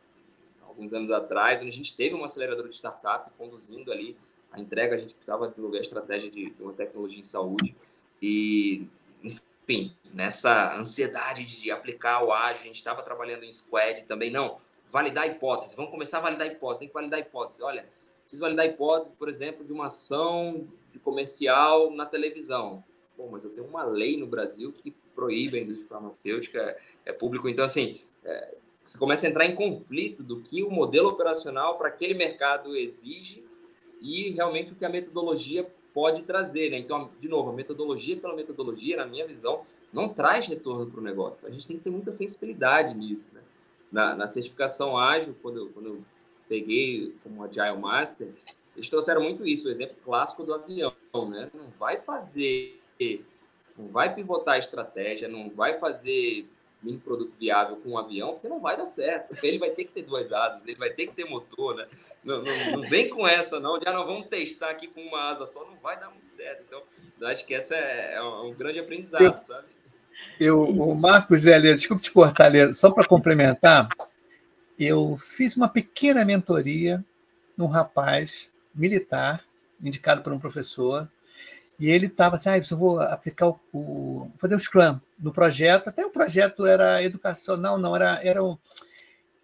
alguns 0.68 0.92
anos 0.94 1.12
atrás, 1.12 1.62
onde 1.62 1.70
a 1.70 1.74
gente 1.74 1.96
teve 1.96 2.16
uma 2.16 2.26
aceleradora 2.26 2.70
de 2.70 2.76
startup 2.76 3.30
conduzindo 3.38 3.92
ali 3.92 4.18
a 4.52 4.60
entrega, 4.60 4.96
a 4.96 5.00
gente 5.00 5.16
precisava 5.16 5.48
desenvolver 5.48 5.80
a 5.80 5.82
estratégia 5.82 6.30
de, 6.30 6.52
de 6.52 6.62
uma 6.62 6.74
tecnologia 6.74 7.20
em 7.20 7.24
saúde. 7.24 7.76
E, 8.22 8.88
enfim, 9.24 9.96
nessa 10.14 10.78
ansiedade 10.78 11.46
de 11.46 11.72
aplicar 11.72 12.24
o 12.24 12.32
ágil, 12.32 12.62
a 12.62 12.66
gente 12.66 12.76
estava 12.76 13.02
trabalhando 13.02 13.44
em 13.44 13.52
squad 13.52 14.04
também, 14.04 14.32
não, 14.32 14.60
validar 14.92 15.24
a 15.24 15.28
hipótese, 15.28 15.76
vamos 15.76 15.90
começar 15.90 16.20
a 16.20 16.22
validar 16.22 16.48
a 16.48 16.52
hipótese, 16.52 16.82
tem 16.82 16.88
que 16.88 16.94
validar 16.94 17.18
a 17.18 17.22
hipótese, 17.22 17.64
olha, 17.64 17.86
preciso 18.22 18.42
validar 18.42 18.66
a 18.66 18.70
hipótese, 18.70 19.12
por 19.14 19.28
exemplo, 19.28 19.66
de 19.66 19.74
uma 19.74 19.88
ação 19.88 20.68
de 20.92 21.00
comercial 21.00 21.90
na 21.90 22.06
televisão. 22.06 22.84
Pô, 23.18 23.28
mas 23.32 23.44
eu 23.44 23.50
tenho 23.50 23.66
uma 23.66 23.84
lei 23.84 24.18
no 24.18 24.28
Brasil 24.28 24.72
que 24.72 24.92
proíbe 25.16 25.58
a 25.58 25.62
indústria 25.62 25.88
farmacêutica, 25.88 26.78
é 27.06 27.12
público. 27.12 27.50
Então, 27.50 27.66
assim, 27.66 28.02
é, 28.24 28.56
você 28.86 28.98
começa 28.98 29.26
a 29.26 29.30
entrar 29.30 29.46
em 29.46 29.56
conflito 29.56 30.22
do 30.22 30.42
que 30.42 30.64
o 30.64 30.70
modelo 30.70 31.10
operacional 31.10 31.78
para 31.78 31.88
aquele 31.88 32.14
mercado 32.14 32.76
exige 32.76 33.44
e 34.02 34.32
realmente 34.32 34.74
o 34.74 34.76
que 34.76 34.86
a 34.86 34.90
metodologia 34.90 35.68
pode 35.94 36.24
trazer. 36.24 36.70
Né? 36.70 36.78
Então, 36.78 37.10
de 37.20 37.28
novo, 37.28 37.52
a 37.52 37.54
metodologia 37.54 38.18
pela 38.18 38.36
metodologia, 38.36 38.98
na 38.98 39.06
minha 39.06 39.26
visão, 39.26 39.66
não 39.92 40.10
traz 40.10 40.48
retorno 40.48 40.88
para 40.90 41.00
o 41.00 41.04
negócio. 41.04 41.48
A 41.48 41.52
gente 41.52 41.68
tem 41.68 41.78
que 41.78 41.84
ter 41.84 41.90
muita 41.90 42.14
sensibilidade 42.14 42.96
nisso. 42.96 43.34
Né? 43.34 43.42
Na, 43.92 44.16
na 44.16 44.28
certificação 44.28 44.98
ágil, 44.98 45.36
quando 45.42 45.58
eu, 45.58 45.70
quando 45.70 45.88
eu 45.88 46.02
peguei 46.50 47.16
como 47.24 47.44
Agile 47.44 47.80
Master, 47.80 48.28
eles 48.76 48.90
trouxeram 48.90 49.22
muito 49.22 49.48
isso, 49.48 49.68
o 49.68 49.72
exemplo 49.72 49.96
clássico 50.04 50.44
do 50.44 50.54
avião. 50.54 50.94
Né? 51.30 51.50
Não 51.54 51.70
vai 51.80 52.02
fazer, 52.02 52.82
não 53.78 53.88
vai 53.88 54.14
pivotar 54.14 54.56
a 54.56 54.60
estratégia, 54.60 55.28
não 55.28 55.50
vai 55.50 55.80
fazer 55.80 56.48
mini 56.84 56.98
produto 56.98 57.34
viável 57.40 57.78
com 57.78 57.92
um 57.92 57.98
avião, 57.98 58.34
porque 58.34 58.48
não 58.48 58.60
vai 58.60 58.78
dar 58.78 58.86
certo. 58.86 59.36
Ele 59.44 59.58
vai 59.58 59.72
ter 59.72 59.86
que 59.86 59.92
ter 59.92 60.04
duas 60.04 60.32
asas, 60.32 60.62
ele 60.66 60.78
vai 60.78 60.90
ter 60.90 61.08
que 61.08 61.14
ter 61.14 61.26
motor, 61.26 61.76
né? 61.76 61.88
Não, 62.24 62.42
não, 62.42 62.72
não 62.72 62.82
vem 62.82 63.10
com 63.10 63.28
essa, 63.28 63.60
não. 63.60 63.80
Já 63.82 63.92
não 63.92 64.06
vamos 64.06 64.28
testar 64.28 64.70
aqui 64.70 64.88
com 64.88 65.02
uma 65.02 65.32
asa 65.32 65.46
só, 65.46 65.66
não 65.66 65.76
vai 65.78 66.00
dar 66.00 66.10
muito 66.10 66.28
certo. 66.28 66.64
Então, 66.68 66.82
eu 67.20 67.28
acho 67.28 67.46
que 67.46 67.54
essa 67.54 67.76
é, 67.76 68.16
é 68.16 68.22
um 68.22 68.54
grande 68.54 68.80
aprendizado, 68.80 69.24
eu, 69.24 69.38
sabe? 69.38 69.68
Eu, 70.40 70.62
o 70.62 70.96
Marcos, 70.96 71.42
Zé, 71.42 71.60
desculpa 71.60 72.02
te 72.02 72.12
cortar, 72.12 72.48
Lê, 72.48 72.72
só 72.74 72.92
para 72.92 73.08
complementar, 73.08 73.90
eu 74.78 75.18
fiz 75.18 75.56
uma 75.56 75.68
pequena 75.68 76.24
mentoria 76.24 77.04
num 77.58 77.68
rapaz 77.68 78.52
militar, 78.74 79.44
indicado 79.82 80.22
por 80.22 80.34
um 80.34 80.40
professor, 80.40 81.10
e 81.80 81.90
ele 81.90 82.06
estava 82.08 82.36
assim, 82.36 82.50
ah, 82.50 82.58
eu 82.58 82.78
vou 82.78 83.00
aplicar 83.00 83.48
o, 83.48 83.60
o, 83.74 84.32
fazer 84.38 84.56
o 84.56 84.60
Scrum 84.60 85.00
no 85.18 85.32
projeto. 85.32 85.90
Até 85.90 86.06
o 86.06 86.12
projeto 86.12 86.66
era 86.66 87.04
educacional, 87.04 87.78
não, 87.78 87.96
era, 87.96 88.24
era 88.24 88.44
um, 88.44 88.58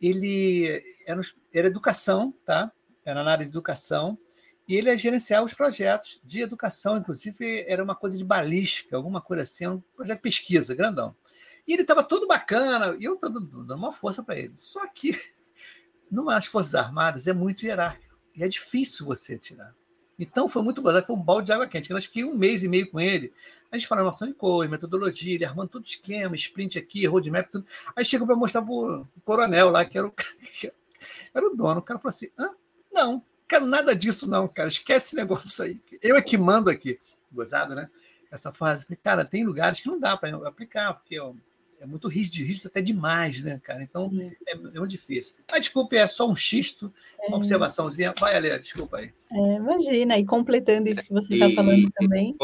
ele 0.01 0.83
era, 1.05 1.21
era 1.53 1.67
educação, 1.67 2.33
tá? 2.45 2.71
Era 3.03 3.23
na 3.23 3.31
área 3.31 3.45
de 3.45 3.51
educação. 3.51 4.17
E 4.67 4.75
ele 4.75 4.89
ia 4.89 4.95
gerenciar 4.95 5.43
os 5.43 5.53
projetos 5.53 6.21
de 6.23 6.41
educação, 6.41 6.95
inclusive 6.97 7.65
era 7.67 7.83
uma 7.83 7.95
coisa 7.95 8.15
de 8.17 8.23
balística, 8.23 8.95
alguma 8.95 9.19
coisa 9.19 9.41
assim, 9.41 9.67
um 9.67 9.81
projeto 9.95 10.17
de 10.17 10.21
pesquisa, 10.21 10.75
grandão. 10.75 11.15
E 11.67 11.73
ele 11.73 11.81
estava 11.81 12.03
todo 12.03 12.27
bacana, 12.27 12.95
e 12.99 13.03
eu 13.03 13.15
estava 13.15 13.33
dando 13.33 13.73
uma 13.73 13.91
força 13.91 14.23
para 14.23 14.37
ele. 14.37 14.53
Só 14.57 14.87
que, 14.87 15.11
nas 16.11 16.45
Forças 16.45 16.75
Armadas, 16.75 17.27
é 17.27 17.33
muito 17.33 17.65
hierárquico, 17.65 18.15
e 18.35 18.43
é 18.43 18.47
difícil 18.47 19.07
você 19.07 19.39
tirar. 19.39 19.73
Então 20.19 20.49
foi 20.49 20.61
muito 20.61 20.81
gozado, 20.81 21.05
foi 21.07 21.15
um 21.15 21.21
balde 21.21 21.45
de 21.45 21.53
água 21.53 21.65
quente. 21.65 21.89
Eu 21.89 21.97
acho 21.97 22.11
que 22.11 22.23
um 22.25 22.35
mês 22.35 22.61
e 22.63 22.67
meio 22.67 22.91
com 22.91 22.99
ele, 22.99 23.31
a 23.71 23.77
gente 23.77 23.87
falando 23.87 24.05
noção 24.05 24.27
de 24.27 24.33
cor, 24.33 24.67
metodologia, 24.67 25.33
ele 25.33 25.45
armando 25.45 25.69
todo 25.69 25.85
esquema, 25.85 26.35
sprint 26.35 26.77
aqui, 26.77 27.05
roadmap, 27.05 27.49
tudo. 27.49 27.65
Aí 27.95 28.03
chegou 28.03 28.27
para 28.27 28.35
mostrar 28.35 28.61
para 28.61 28.73
o 28.73 29.07
coronel 29.23 29.69
lá, 29.69 29.85
que 29.85 29.97
era 29.97 30.07
o, 30.07 30.13
era 31.33 31.47
o 31.47 31.55
dono. 31.55 31.79
O 31.79 31.83
cara 31.83 31.99
falou 31.99 32.13
assim: 32.13 32.29
Hã? 32.37 32.49
não, 32.91 33.23
quero 33.47 33.65
nada 33.65 33.95
disso, 33.95 34.29
não, 34.29 34.47
cara. 34.47 34.67
Esquece 34.67 35.07
esse 35.07 35.15
negócio 35.15 35.63
aí. 35.63 35.79
Eu 36.01 36.17
é 36.17 36.21
que 36.21 36.37
mando 36.37 36.69
aqui. 36.69 36.99
Gozado, 37.31 37.73
né? 37.73 37.89
Essa 38.29 38.51
fase. 38.51 38.85
Cara, 38.97 39.23
tem 39.23 39.45
lugares 39.45 39.79
que 39.79 39.87
não 39.87 39.99
dá 39.99 40.17
para 40.17 40.35
aplicar, 40.47 40.93
porque 40.95 41.19
ó, 41.19 41.33
é 41.79 41.85
muito 41.85 42.07
rígido, 42.07 42.45
rígido 42.45 42.67
até 42.67 42.81
demais, 42.81 43.41
né, 43.41 43.59
cara? 43.63 43.81
Então 43.81 44.11
é, 44.47 44.51
é, 44.51 44.55
muito 44.55 44.87
difícil. 44.87 45.35
Mas 45.49 45.61
desculpe, 45.61 45.95
é 45.95 46.05
só 46.05 46.29
um 46.29 46.35
xisto, 46.35 46.93
uma 47.27 47.35
é. 47.35 47.37
observaçãozinha. 47.37 48.13
Vai, 48.19 48.35
Alê, 48.35 48.57
desculpa 48.59 48.97
aí. 48.97 49.11
É, 49.31 49.55
imagina, 49.55 50.17
e 50.17 50.25
completando 50.25 50.89
isso 50.89 51.03
que 51.03 51.13
você 51.13 51.33
está 51.33 51.49
falando 51.51 51.89
também. 51.91 52.35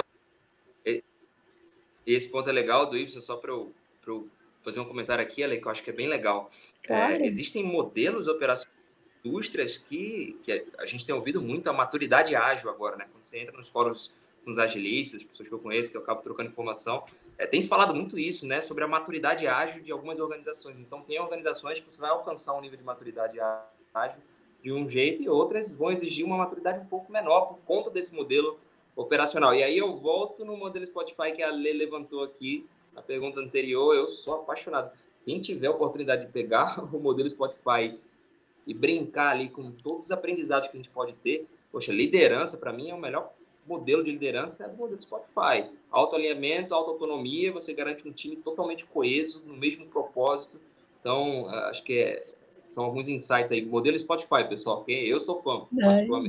Esse 2.06 2.30
ponto 2.30 2.48
é 2.48 2.54
legal 2.54 2.88
do 2.88 2.96
Y, 2.96 3.20
só 3.20 3.36
para 3.36 3.52
eu, 3.52 3.74
eu, 4.06 4.28
fazer 4.64 4.80
um 4.80 4.86
comentário 4.86 5.24
aqui, 5.24 5.44
Ale, 5.44 5.60
que 5.60 5.66
eu 5.66 5.72
acho 5.72 5.84
que 5.84 5.90
é 5.90 5.94
bem 5.94 6.08
legal. 6.08 6.52
É, 6.84 6.88
claro. 6.88 7.26
existem 7.26 7.64
modelos 7.64 8.28
operacionais 8.28 8.76
indústrias 9.26 9.78
que, 9.78 10.40
que 10.44 10.66
a 10.78 10.86
gente 10.86 11.04
tem 11.04 11.16
ouvido 11.16 11.42
muito 11.42 11.68
a 11.68 11.74
maturidade 11.74 12.36
ágil 12.36 12.70
agora, 12.70 12.96
né? 12.96 13.08
Quando 13.12 13.24
você 13.24 13.40
entra 13.40 13.58
nos 13.58 13.68
fóruns 13.68 14.14
com 14.44 14.52
os 14.52 14.60
agilistas, 14.60 15.24
pessoas 15.24 15.50
que 15.50 15.56
eu 15.56 15.60
conheço, 15.60 15.90
que 15.90 15.98
eu 15.98 16.02
acabo 16.02 16.22
trocando 16.22 16.50
informação, 16.50 17.04
é, 17.38 17.46
tem 17.46 17.62
se 17.62 17.68
falado 17.68 17.94
muito 17.94 18.18
isso, 18.18 18.46
né? 18.46 18.62
Sobre 18.62 18.84
a 18.84 18.88
maturidade 18.88 19.46
ágil 19.48 19.82
de 19.82 19.92
algumas 19.92 20.20
organizações. 20.20 20.78
Então, 20.80 21.02
tem 21.02 21.20
organizações 21.20 21.80
que 21.80 21.86
você 21.86 22.00
vai 22.00 22.10
alcançar 22.10 22.56
um 22.56 22.62
nível 22.62 22.78
de 22.78 22.84
maturidade 22.84 23.40
ágil 23.94 24.22
de 24.64 24.72
um 24.72 24.90
jeito 24.90 25.22
e 25.22 25.30
outras 25.30 25.70
vão 25.70 25.92
exigir 25.92 26.26
uma 26.26 26.38
maturidade 26.38 26.80
um 26.80 26.86
pouco 26.86 27.12
menor 27.12 27.48
por 27.48 27.58
conta 27.66 27.90
desse 27.90 28.14
modelo 28.16 28.58
operacional. 28.96 29.54
E 29.54 29.62
aí 29.62 29.78
eu 29.78 29.96
volto 29.98 30.46
no 30.46 30.56
modelo 30.56 30.88
Spotify 30.88 31.34
que 31.36 31.44
a 31.44 31.52
Lê 31.52 31.74
levantou 31.74 32.24
aqui 32.24 32.66
na 32.94 33.02
pergunta 33.02 33.40
anterior. 33.40 33.94
Eu 33.94 34.08
sou 34.08 34.36
apaixonado. 34.36 34.92
Quem 35.26 35.42
tiver 35.42 35.68
a 35.68 35.72
oportunidade 35.72 36.26
de 36.26 36.32
pegar 36.32 36.82
o 36.94 37.00
modelo 37.00 37.30
Spotify 37.30 38.00
e 38.66 38.74
brincar 38.74 39.28
ali 39.28 39.50
com 39.50 39.70
todos 39.72 40.06
os 40.06 40.12
aprendizados 40.12 40.70
que 40.70 40.78
a 40.78 40.82
gente 40.82 40.90
pode 40.90 41.14
ter, 41.16 41.46
poxa, 41.72 41.92
liderança 41.92 42.58
para 42.58 42.74
mim 42.74 42.90
é 42.90 42.96
o 42.96 43.00
melhor 43.00 43.32
modelo 43.66 44.04
de 44.04 44.12
liderança 44.12 44.64
é 44.64 44.68
do 44.68 44.78
modelo 44.78 45.02
Spotify. 45.02 45.70
Autoalinhamento, 45.92 46.74
autoautonomia, 46.74 47.52
você 47.52 47.74
garante 47.74 48.08
um 48.08 48.12
time 48.12 48.36
totalmente 48.36 48.86
coeso, 48.86 49.42
no 49.46 49.56
mesmo 49.56 49.86
propósito. 49.88 50.60
Então, 51.00 51.48
acho 51.50 51.84
que 51.84 51.98
é, 51.98 52.24
são 52.66 52.86
alguns 52.86 53.08
insights 53.08 53.52
aí. 53.52 53.64
Modelo 53.64 53.98
Spotify, 53.98 54.48
pessoal, 54.48 54.84
que 54.84 54.92
eu 54.92 55.20
sou 55.20 55.42
fã. 55.42 55.66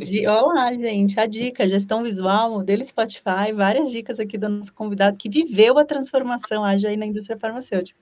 De, 0.00 0.26
olá, 0.26 0.72
gente. 0.74 1.18
A 1.18 1.26
dica, 1.26 1.68
gestão 1.68 2.02
visual, 2.02 2.50
modelo 2.50 2.84
Spotify, 2.84 3.52
várias 3.54 3.90
dicas 3.90 4.20
aqui 4.20 4.36
do 4.36 4.48
nosso 4.48 4.72
convidado 4.72 5.16
que 5.16 5.28
viveu 5.28 5.78
a 5.78 5.84
transformação 5.84 6.64
ágil 6.64 6.88
aí 6.88 6.96
na 6.96 7.06
indústria 7.06 7.38
farmacêutica. 7.38 7.98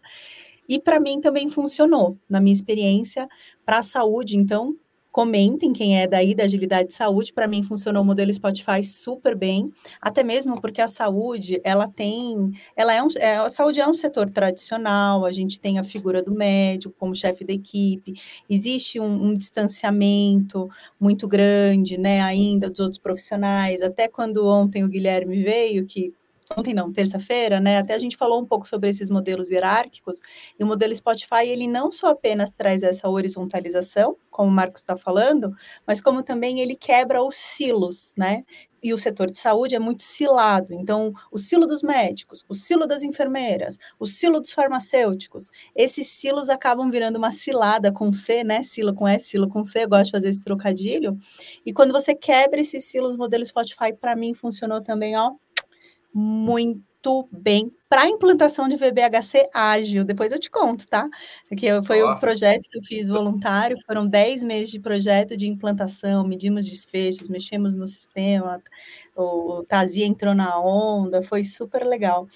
E 0.68 0.80
para 0.80 0.98
mim 0.98 1.20
também 1.20 1.48
funcionou, 1.50 2.16
na 2.28 2.40
minha 2.40 2.54
experiência, 2.54 3.28
para 3.64 3.78
a 3.78 3.82
saúde. 3.82 4.36
Então, 4.36 4.74
Comentem 5.14 5.72
quem 5.72 6.00
é 6.00 6.08
daí 6.08 6.34
da 6.34 6.42
agilidade 6.42 6.88
de 6.88 6.94
saúde. 6.94 7.32
Para 7.32 7.46
mim 7.46 7.62
funcionou 7.62 8.02
o 8.02 8.04
modelo 8.04 8.34
Spotify 8.34 8.82
super 8.82 9.36
bem, 9.36 9.70
até 10.00 10.24
mesmo 10.24 10.60
porque 10.60 10.80
a 10.80 10.88
saúde 10.88 11.60
ela 11.62 11.86
tem, 11.86 12.50
ela 12.74 12.92
é 12.92 13.00
um, 13.00 13.06
é, 13.18 13.36
a 13.36 13.48
saúde 13.48 13.80
é 13.80 13.86
um 13.86 13.94
setor 13.94 14.28
tradicional. 14.28 15.24
A 15.24 15.30
gente 15.30 15.60
tem 15.60 15.78
a 15.78 15.84
figura 15.84 16.20
do 16.20 16.34
médico 16.34 16.92
como 16.98 17.14
chefe 17.14 17.44
da 17.44 17.52
equipe. 17.52 18.14
Existe 18.50 18.98
um, 18.98 19.26
um 19.26 19.34
distanciamento 19.34 20.68
muito 20.98 21.28
grande, 21.28 21.96
né? 21.96 22.20
Ainda 22.20 22.68
dos 22.68 22.80
outros 22.80 22.98
profissionais. 22.98 23.82
Até 23.82 24.08
quando 24.08 24.44
ontem 24.44 24.82
o 24.82 24.88
Guilherme 24.88 25.44
veio 25.44 25.86
que 25.86 26.12
ontem 26.56 26.74
não, 26.74 26.92
terça-feira, 26.92 27.60
né? 27.60 27.78
Até 27.78 27.94
a 27.94 27.98
gente 27.98 28.16
falou 28.16 28.40
um 28.40 28.46
pouco 28.46 28.66
sobre 28.68 28.88
esses 28.90 29.10
modelos 29.10 29.50
hierárquicos, 29.50 30.18
e 30.58 30.64
o 30.64 30.66
modelo 30.66 30.94
Spotify, 30.94 31.46
ele 31.46 31.66
não 31.66 31.90
só 31.92 32.08
apenas 32.08 32.50
traz 32.50 32.82
essa 32.82 33.08
horizontalização, 33.08 34.16
como 34.30 34.48
o 34.50 34.52
Marcos 34.52 34.82
está 34.82 34.96
falando, 34.96 35.52
mas 35.86 36.00
como 36.00 36.22
também 36.22 36.60
ele 36.60 36.74
quebra 36.76 37.22
os 37.22 37.36
silos, 37.36 38.12
né? 38.16 38.44
E 38.82 38.92
o 38.92 38.98
setor 38.98 39.30
de 39.30 39.38
saúde 39.38 39.74
é 39.74 39.78
muito 39.78 40.02
silado. 40.02 40.74
Então, 40.74 41.10
o 41.32 41.38
silo 41.38 41.66
dos 41.66 41.82
médicos, 41.82 42.44
o 42.48 42.54
silo 42.54 42.86
das 42.86 43.02
enfermeiras, 43.02 43.78
o 43.98 44.04
silo 44.04 44.40
dos 44.40 44.52
farmacêuticos, 44.52 45.48
esses 45.74 46.08
silos 46.08 46.50
acabam 46.50 46.90
virando 46.90 47.16
uma 47.16 47.30
cilada 47.32 47.90
com 47.90 48.12
C, 48.12 48.44
né? 48.44 48.62
Silo 48.62 48.94
com 48.94 49.08
S, 49.08 49.28
silo 49.28 49.48
com 49.48 49.64
C, 49.64 49.84
eu 49.84 49.88
gosto 49.88 50.06
de 50.06 50.10
fazer 50.10 50.28
esse 50.28 50.44
trocadilho. 50.44 51.16
E 51.64 51.72
quando 51.72 51.92
você 51.92 52.14
quebra 52.14 52.60
esses 52.60 52.84
silos, 52.84 53.14
o 53.14 53.18
modelo 53.18 53.44
Spotify, 53.46 53.92
para 53.98 54.14
mim, 54.14 54.34
funcionou 54.34 54.82
também, 54.82 55.16
ó, 55.16 55.32
muito 56.14 57.28
bem 57.30 57.70
para 57.88 58.02
a 58.02 58.08
implantação 58.08 58.68
de 58.68 58.76
VBHC 58.76 59.48
ágil. 59.52 60.04
Depois 60.04 60.32
eu 60.32 60.40
te 60.40 60.50
conto, 60.50 60.86
tá? 60.86 61.08
Aqui 61.50 61.66
foi 61.86 62.02
o 62.02 62.12
um 62.12 62.18
projeto 62.18 62.68
que 62.68 62.78
eu 62.78 62.82
fiz 62.82 63.08
voluntário, 63.08 63.76
foram 63.86 64.06
10 64.06 64.42
meses 64.42 64.70
de 64.70 64.80
projeto 64.80 65.36
de 65.36 65.46
implantação, 65.46 66.26
medimos 66.26 66.66
desfechos, 66.66 67.28
mexemos 67.28 67.74
no 67.74 67.86
sistema, 67.86 68.60
o 69.16 69.64
Tazia 69.68 70.06
entrou 70.06 70.34
na 70.34 70.58
onda, 70.58 71.22
foi 71.22 71.44
super 71.44 71.84
legal. 71.84 72.26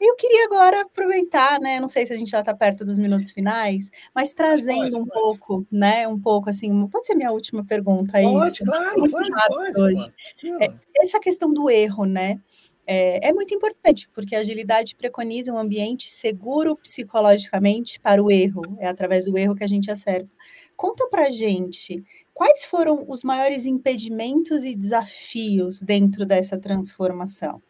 Eu 0.00 0.14
queria 0.14 0.44
agora 0.44 0.82
aproveitar, 0.82 1.58
né? 1.58 1.80
Não 1.80 1.88
sei 1.88 2.06
se 2.06 2.12
a 2.12 2.16
gente 2.16 2.30
já 2.30 2.40
está 2.40 2.54
perto 2.54 2.84
dos 2.84 2.98
minutos 2.98 3.32
finais, 3.32 3.90
mas 4.14 4.32
trazendo 4.32 4.92
pode, 4.92 4.96
um 4.96 5.06
pode. 5.06 5.20
pouco, 5.20 5.66
né? 5.70 6.06
Um 6.06 6.20
pouco 6.20 6.48
assim, 6.48 6.86
pode 6.86 7.06
ser 7.06 7.16
minha 7.16 7.32
última 7.32 7.64
pergunta 7.64 8.18
aí. 8.18 8.24
Pode, 8.24 8.64
claro, 8.64 9.10
pode, 9.10 9.30
pode, 9.48 9.82
hoje. 9.82 10.12
É, 10.60 10.72
essa 10.98 11.18
questão 11.18 11.52
do 11.52 11.68
erro, 11.68 12.04
né? 12.04 12.40
É, 12.90 13.28
é 13.28 13.32
muito 13.34 13.52
importante, 13.52 14.08
porque 14.14 14.34
a 14.34 14.38
agilidade 14.38 14.96
preconiza 14.96 15.52
um 15.52 15.58
ambiente 15.58 16.08
seguro 16.08 16.74
psicologicamente 16.74 18.00
para 18.00 18.22
o 18.22 18.30
erro, 18.30 18.62
é 18.78 18.88
através 18.88 19.26
do 19.26 19.36
erro 19.36 19.54
que 19.54 19.62
a 19.62 19.68
gente 19.68 19.90
acerta. 19.90 20.30
Conta 20.74 21.06
para 21.06 21.28
gente 21.28 22.02
quais 22.32 22.64
foram 22.64 23.04
os 23.06 23.22
maiores 23.22 23.66
impedimentos 23.66 24.64
e 24.64 24.74
desafios 24.74 25.82
dentro 25.82 26.24
dessa 26.24 26.58
transformação. 26.58 27.62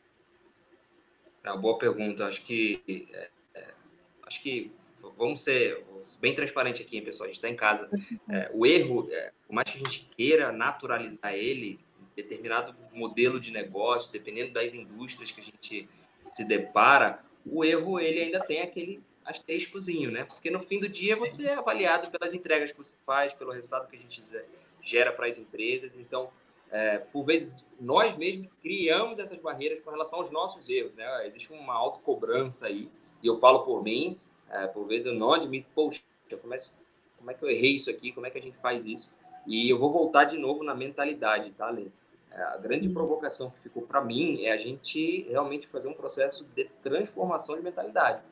É 1.42 1.50
uma 1.50 1.60
boa 1.60 1.78
pergunta. 1.78 2.24
Acho 2.26 2.44
que 2.44 3.08
é, 3.12 3.30
é, 3.56 3.66
acho 4.22 4.40
que 4.40 4.70
vamos 5.16 5.42
ser 5.42 5.84
bem 6.20 6.32
transparente 6.32 6.80
aqui, 6.80 7.00
pessoal. 7.00 7.24
A 7.24 7.28
gente 7.28 7.36
está 7.36 7.48
em 7.48 7.56
casa. 7.56 7.90
É, 8.30 8.50
o 8.54 8.64
erro, 8.64 9.08
é, 9.10 9.32
por 9.48 9.52
mais 9.52 9.68
que 9.68 9.78
a 9.78 9.84
gente 9.84 10.08
queira 10.16 10.52
naturalizar 10.52 11.34
ele, 11.34 11.80
determinado 12.22 12.74
modelo 12.92 13.38
de 13.38 13.50
negócio, 13.50 14.12
dependendo 14.12 14.52
das 14.52 14.74
indústrias 14.74 15.30
que 15.30 15.40
a 15.40 15.44
gente 15.44 15.88
se 16.24 16.44
depara, 16.44 17.20
o 17.46 17.64
erro 17.64 18.00
ele 18.00 18.20
ainda 18.20 18.40
tem 18.40 18.60
aquele 18.60 19.00
asteriscozinho, 19.24 20.10
né? 20.10 20.24
Porque 20.24 20.50
no 20.50 20.60
fim 20.60 20.80
do 20.80 20.88
dia 20.88 21.16
você 21.16 21.44
é 21.44 21.54
avaliado 21.54 22.10
pelas 22.10 22.34
entregas 22.34 22.72
que 22.72 22.78
você 22.78 22.96
faz, 23.06 23.32
pelo 23.32 23.52
resultado 23.52 23.88
que 23.88 23.96
a 23.96 23.98
gente 23.98 24.20
gera 24.82 25.12
para 25.12 25.26
as 25.26 25.38
empresas. 25.38 25.92
Então, 25.96 26.30
é, 26.70 26.98
por 26.98 27.24
vezes, 27.24 27.64
nós 27.80 28.16
mesmos 28.16 28.48
criamos 28.60 29.18
essas 29.18 29.38
barreiras 29.38 29.80
com 29.82 29.90
relação 29.90 30.20
aos 30.20 30.30
nossos 30.30 30.68
erros, 30.68 30.94
né? 30.94 31.26
Existe 31.26 31.52
uma 31.52 31.74
autocobrança 31.74 32.66
aí, 32.66 32.88
e 33.22 33.26
eu 33.26 33.38
falo 33.38 33.60
por 33.60 33.82
mim, 33.82 34.18
é, 34.50 34.66
por 34.66 34.86
vezes 34.86 35.06
eu 35.06 35.14
não 35.14 35.32
admito, 35.32 35.68
poxa, 35.74 36.00
como 36.40 36.54
é, 36.54 36.58
como 37.18 37.30
é 37.30 37.34
que 37.34 37.44
eu 37.44 37.50
errei 37.50 37.76
isso 37.76 37.90
aqui, 37.90 38.12
como 38.12 38.26
é 38.26 38.30
que 38.30 38.38
a 38.38 38.42
gente 38.42 38.56
faz 38.58 38.84
isso? 38.84 39.08
E 39.46 39.70
eu 39.70 39.78
vou 39.78 39.90
voltar 39.90 40.24
de 40.24 40.36
novo 40.36 40.62
na 40.62 40.74
mentalidade, 40.74 41.50
tá, 41.52 41.70
Lê? 41.70 41.86
A 42.30 42.56
grande 42.58 42.88
provocação 42.88 43.50
que 43.50 43.60
ficou 43.60 43.82
para 43.82 44.02
mim 44.02 44.44
é 44.44 44.52
a 44.52 44.56
gente 44.56 45.22
realmente 45.28 45.66
fazer 45.66 45.88
um 45.88 45.94
processo 45.94 46.44
de 46.54 46.64
transformação 46.82 47.56
de 47.56 47.62
mentalidade. 47.62 48.22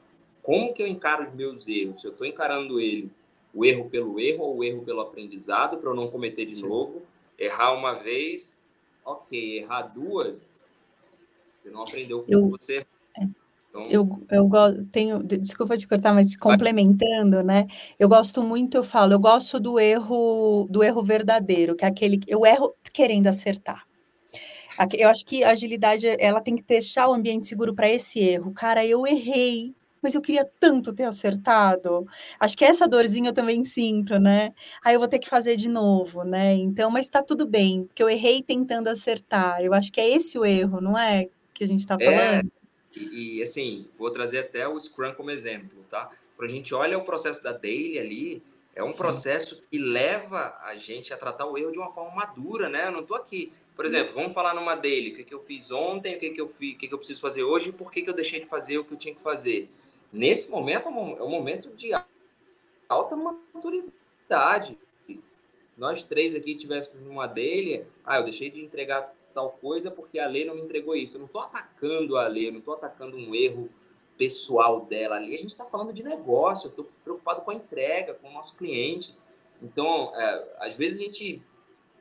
Como 0.43 0.73
que 0.73 0.83
eu 0.83 0.87
encaro 0.87 1.27
os 1.29 1.35
meus 1.35 1.67
erros? 1.67 2.01
Se 2.01 2.07
eu 2.07 2.13
estou 2.13 2.27
encarando 2.27 2.81
ele, 2.81 3.11
o 3.53 3.65
erro 3.65 3.91
pelo 3.91 4.21
erro 4.21 4.45
ou 4.45 4.59
o 4.59 4.65
erro 4.65 4.85
pelo 4.85 5.01
aprendizado, 5.01 5.79
para 5.79 5.91
eu 5.91 5.95
não 5.95 6.09
cometer 6.09 6.45
de 6.45 6.57
Sim. 6.57 6.69
novo. 6.69 7.03
Errar 7.39 7.73
uma 7.73 7.95
vez, 7.95 8.59
ok. 9.05 9.59
Errar 9.59 9.83
duas, 9.83 10.37
você 11.67 11.71
não 11.71 11.83
aprendeu 11.83 12.23
com 12.23 12.33
eu... 12.33 12.49
você 12.49 12.87
então 13.77 14.23
eu, 14.31 14.49
eu 14.51 14.85
tenho, 14.87 15.23
desculpa 15.23 15.77
te 15.77 15.87
cortar, 15.87 16.15
mas 16.15 16.35
complementando, 16.37 17.43
né? 17.43 17.67
Eu 17.99 18.09
gosto 18.09 18.43
muito, 18.43 18.77
eu 18.77 18.85
falo, 18.85 19.13
eu 19.13 19.21
gosto 19.21 19.61
do 19.61 19.79
erro, 19.79 20.67
do 20.71 20.83
erro 20.83 21.03
verdadeiro, 21.03 21.77
que 21.77 21.85
é 21.85 21.89
aquele 21.89 22.21
eu 22.27 22.47
erro 22.47 22.75
querendo 22.93 23.27
acertar. 23.27 23.85
Eu 24.93 25.09
acho 25.09 25.25
que 25.25 25.43
a 25.43 25.51
agilidade 25.51 26.07
ela 26.19 26.41
tem 26.41 26.55
que 26.55 26.63
deixar 26.63 27.09
o 27.09 27.15
ambiente 27.15 27.49
seguro 27.49 27.75
para 27.75 27.89
esse 27.89 28.21
erro. 28.21 28.53
Cara, 28.53 28.85
eu 28.85 29.07
errei, 29.07 29.75
mas 30.03 30.15
eu 30.15 30.21
queria 30.21 30.47
tanto 30.61 30.93
ter 30.93 31.05
acertado. 31.05 32.07
Acho 32.39 32.57
que 32.57 32.65
essa 32.65 32.87
dorzinha 32.87 33.31
eu 33.31 33.35
também 33.35 33.65
sinto, 33.65 34.19
né? 34.19 34.53
Aí 34.85 34.95
eu 34.95 34.99
vou 34.99 35.09
ter 35.09 35.19
que 35.19 35.29
fazer 35.29 35.57
de 35.57 35.69
novo, 35.69 36.25
né? 36.25 36.55
Então, 36.55 36.91
mas 36.91 37.07
está 37.07 37.23
tudo 37.23 37.47
bem, 37.47 37.85
porque 37.85 38.03
eu 38.03 38.09
errei 38.09 38.43
tentando 38.43 38.89
acertar. 38.89 39.63
Eu 39.63 39.73
acho 39.73 39.91
que 39.91 40.01
é 40.01 40.09
esse 40.11 40.39
o 40.39 40.45
erro, 40.45 40.81
não 40.81 40.97
é? 40.97 41.27
Que 41.55 41.65
a 41.65 41.69
gente 41.69 41.81
está 41.81 41.97
é, 41.99 42.05
falando. 42.05 42.47
É, 42.47 42.56
e, 42.97 43.39
e, 43.39 43.43
assim, 43.43 43.89
vou 43.99 44.11
trazer 44.11 44.39
até 44.39 44.67
o 44.67 44.79
Scrum 44.79 45.13
como 45.15 45.31
exemplo, 45.31 45.85
tá? 45.91 46.11
Para 46.37 46.47
a 46.47 46.49
gente 46.49 46.75
olha 46.75 46.99
o 46.99 47.05
processo 47.05 47.43
da 47.43 47.53
daily 47.53 47.99
ali, 47.99 48.43
é 48.75 48.83
um 48.83 48.89
Sim. 48.89 48.99
processo 48.99 49.63
que 49.71 49.79
leva 49.79 50.59
a 50.63 50.77
gente 50.77 51.13
a 51.13 51.17
tratar 51.17 51.47
o 51.47 51.57
erro 51.57 51.73
de 51.73 51.79
uma 51.79 51.93
forma 51.93 52.15
madura, 52.15 52.69
né? 52.69 52.89
Eu 52.89 52.93
não 52.93 53.01
estou 53.01 53.17
aqui. 53.17 53.51
Por 53.75 53.87
exemplo, 53.87 54.15
vamos 54.15 54.35
falar 54.35 54.55
numa 54.55 54.75
daily, 54.75 55.13
o 55.13 55.17
que, 55.17 55.25
que 55.25 55.35
eu 55.35 55.41
fiz 55.41 55.71
ontem, 55.71 56.17
o 56.17 56.19
que, 56.19 56.31
que 56.31 56.41
eu 56.41 56.49
fiz, 56.49 56.75
o 56.75 56.79
que, 56.79 56.89
que 56.89 56.95
eu 56.95 56.99
preciso 56.99 57.21
fazer 57.21 57.43
hoje 57.43 57.71
e 57.71 57.73
por 57.73 57.91
que, 57.91 58.03
que 58.03 58.11
eu 58.11 58.15
deixei 58.15 58.41
de 58.41 58.47
fazer 58.47 58.79
o 58.79 58.85
que 58.85 58.93
eu 58.93 58.99
tinha 58.99 59.15
que 59.15 59.23
fazer. 59.23 59.71
Nesse 60.13 60.51
momento 60.51 60.89
é 60.89 60.91
um 60.91 61.17
é 61.17 61.29
momento 61.29 61.71
de 61.71 61.91
alta 62.89 63.17
maturidade. 63.17 64.79
Se 65.07 65.81
nós 65.81 66.05
três 66.05 66.35
aqui 66.35 66.55
tivéssemos 66.55 67.07
uma 67.07 67.27
daily, 67.27 67.85
ah, 68.05 68.19
eu 68.19 68.25
deixei 68.25 68.51
de 68.51 68.63
entregar 68.63 69.15
tal 69.37 69.51
coisa 69.51 69.91
porque 69.91 70.19
a 70.19 70.27
lei 70.27 70.47
não 70.47 70.55
me 70.55 70.63
entregou 70.63 70.97
isso. 70.97 71.17
Eu 71.17 71.21
não 71.21 71.27
estou 71.27 71.43
atacando 71.43 72.17
a 72.17 72.27
lei, 72.27 72.51
não 72.51 72.61
estou 72.61 72.73
atacando 72.73 73.19
um 73.19 73.35
erro 73.35 73.69
pessoal 74.17 74.81
dela 74.81 75.17
ali, 75.17 75.35
a 75.35 75.39
gente 75.39 75.51
está 75.51 75.67
falando 75.67 75.93
de 75.93 76.03
negócio, 76.03 76.69
eu 76.69 76.71
estou 76.71 76.89
preocupado 77.05 77.43
com 77.43 77.51
a 77.51 77.55
entrega, 77.55 78.15
com 78.15 78.31
o 78.31 78.33
nosso 78.33 78.55
cliente. 78.57 79.15
Então, 79.63 80.11
é, 80.17 80.57
às 80.61 80.75
vezes 80.75 80.99
a 80.99 81.03
gente, 81.05 81.43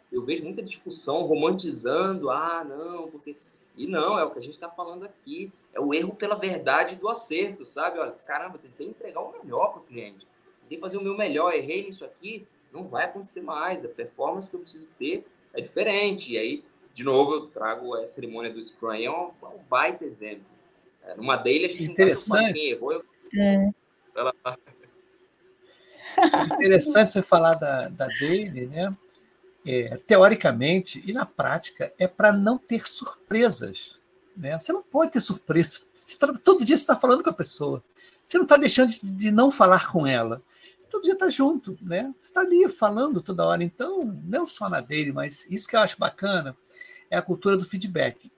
eu 0.10 0.24
vejo 0.24 0.46
muita 0.46 0.64
discussão 0.64 1.24
romantizando, 1.24 2.30
ah, 2.30 2.64
não, 2.64 3.12
porque. 3.12 3.36
E 3.76 3.86
não, 3.86 4.18
é 4.18 4.24
o 4.24 4.32
que 4.32 4.40
a 4.40 4.42
gente 4.42 4.54
está 4.54 4.70
falando 4.70 5.04
aqui, 5.04 5.52
é 5.74 5.82
o 5.82 5.94
erro 5.94 6.16
pela 6.16 6.36
verdade 6.36 6.96
do 6.96 7.10
acerto, 7.10 7.66
sabe? 7.66 8.00
Olha, 8.00 8.14
caramba, 8.26 8.58
tentei 8.58 8.88
entregar 8.88 9.20
o 9.20 9.34
melhor 9.34 9.74
para 9.74 9.82
o 9.82 9.84
cliente, 9.84 10.26
tentei 10.62 10.80
fazer 10.80 10.98
o 10.98 11.04
meu 11.04 11.18
melhor, 11.18 11.54
errei 11.54 11.84
nisso 11.84 12.06
aqui, 12.06 12.48
não 12.72 12.88
vai 12.88 13.04
acontecer 13.04 13.42
mais. 13.42 13.84
A 13.84 13.90
performance 13.90 14.50
que 14.50 14.56
eu 14.56 14.62
preciso 14.62 14.88
ter 14.98 15.26
é 15.54 15.60
diferente. 15.60 16.32
E 16.32 16.38
aí, 16.38 16.64
de 16.96 17.04
novo, 17.04 17.34
eu 17.34 17.48
trago 17.48 17.94
a 17.94 18.08
cerimônia 18.08 18.52
do 18.54 18.64
Scrum, 18.64 18.94
é 18.94 19.12
um, 19.12 19.32
é 19.44 19.48
um 19.48 19.60
baita 19.70 20.06
exemplo. 20.06 20.46
É, 21.04 21.14
numa 21.16 21.36
daily, 21.36 21.66
a 21.66 21.70
gente 21.70 21.84
Interessante. 21.84 22.58
Errou, 22.58 22.94
eu... 22.94 23.06
É. 23.38 23.70
Ela... 24.16 24.34
Interessante 26.54 27.12
você 27.12 27.22
falar 27.22 27.56
da, 27.56 27.90
da 27.90 28.08
daily, 28.08 28.68
né? 28.68 28.96
É, 29.68 29.98
teoricamente 29.98 31.04
e 31.06 31.12
na 31.12 31.26
prática 31.26 31.92
é 32.00 32.08
para 32.08 32.32
não 32.32 32.58
ter 32.58 32.88
surpresas. 32.88 34.00
Né? 34.38 34.58
Você 34.58 34.72
não 34.72 34.82
pode 34.82 35.12
ter 35.12 35.20
surpresa. 35.20 35.82
Tá, 36.18 36.32
todo 36.44 36.64
dia 36.64 36.78
você 36.78 36.84
está 36.84 36.96
falando 36.96 37.24
com 37.24 37.30
a 37.30 37.34
pessoa. 37.34 37.84
Você 38.26 38.38
não 38.38 38.46
está 38.46 38.56
deixando 38.56 38.92
de, 38.92 39.12
de, 39.12 39.32
não 39.32 39.52
falar 39.52 39.92
com 39.92 40.08
ela. 40.08 40.42
Você 40.80 40.88
todo 40.88 41.04
dia 41.04 41.14
está 41.14 41.28
junto, 41.30 41.78
né? 41.82 42.14
Você 42.22 42.30
está 42.30 42.42
ali 42.42 42.70
falando 42.70 43.22
toda 43.22 43.46
hora. 43.46 43.64
Então, 43.64 44.06
não 44.24 44.48
só 44.48 44.70
na 44.70 44.82
dele, 44.82 45.12
mas 45.12 45.46
isso 45.50 45.68
que 45.68 45.76
eu 45.76 45.80
acho 45.82 45.98
bacana 45.98 46.56
é 47.10 47.18
a 47.18 47.22
cultura 47.22 47.58
do 47.58 47.66
feedback. 47.66 48.32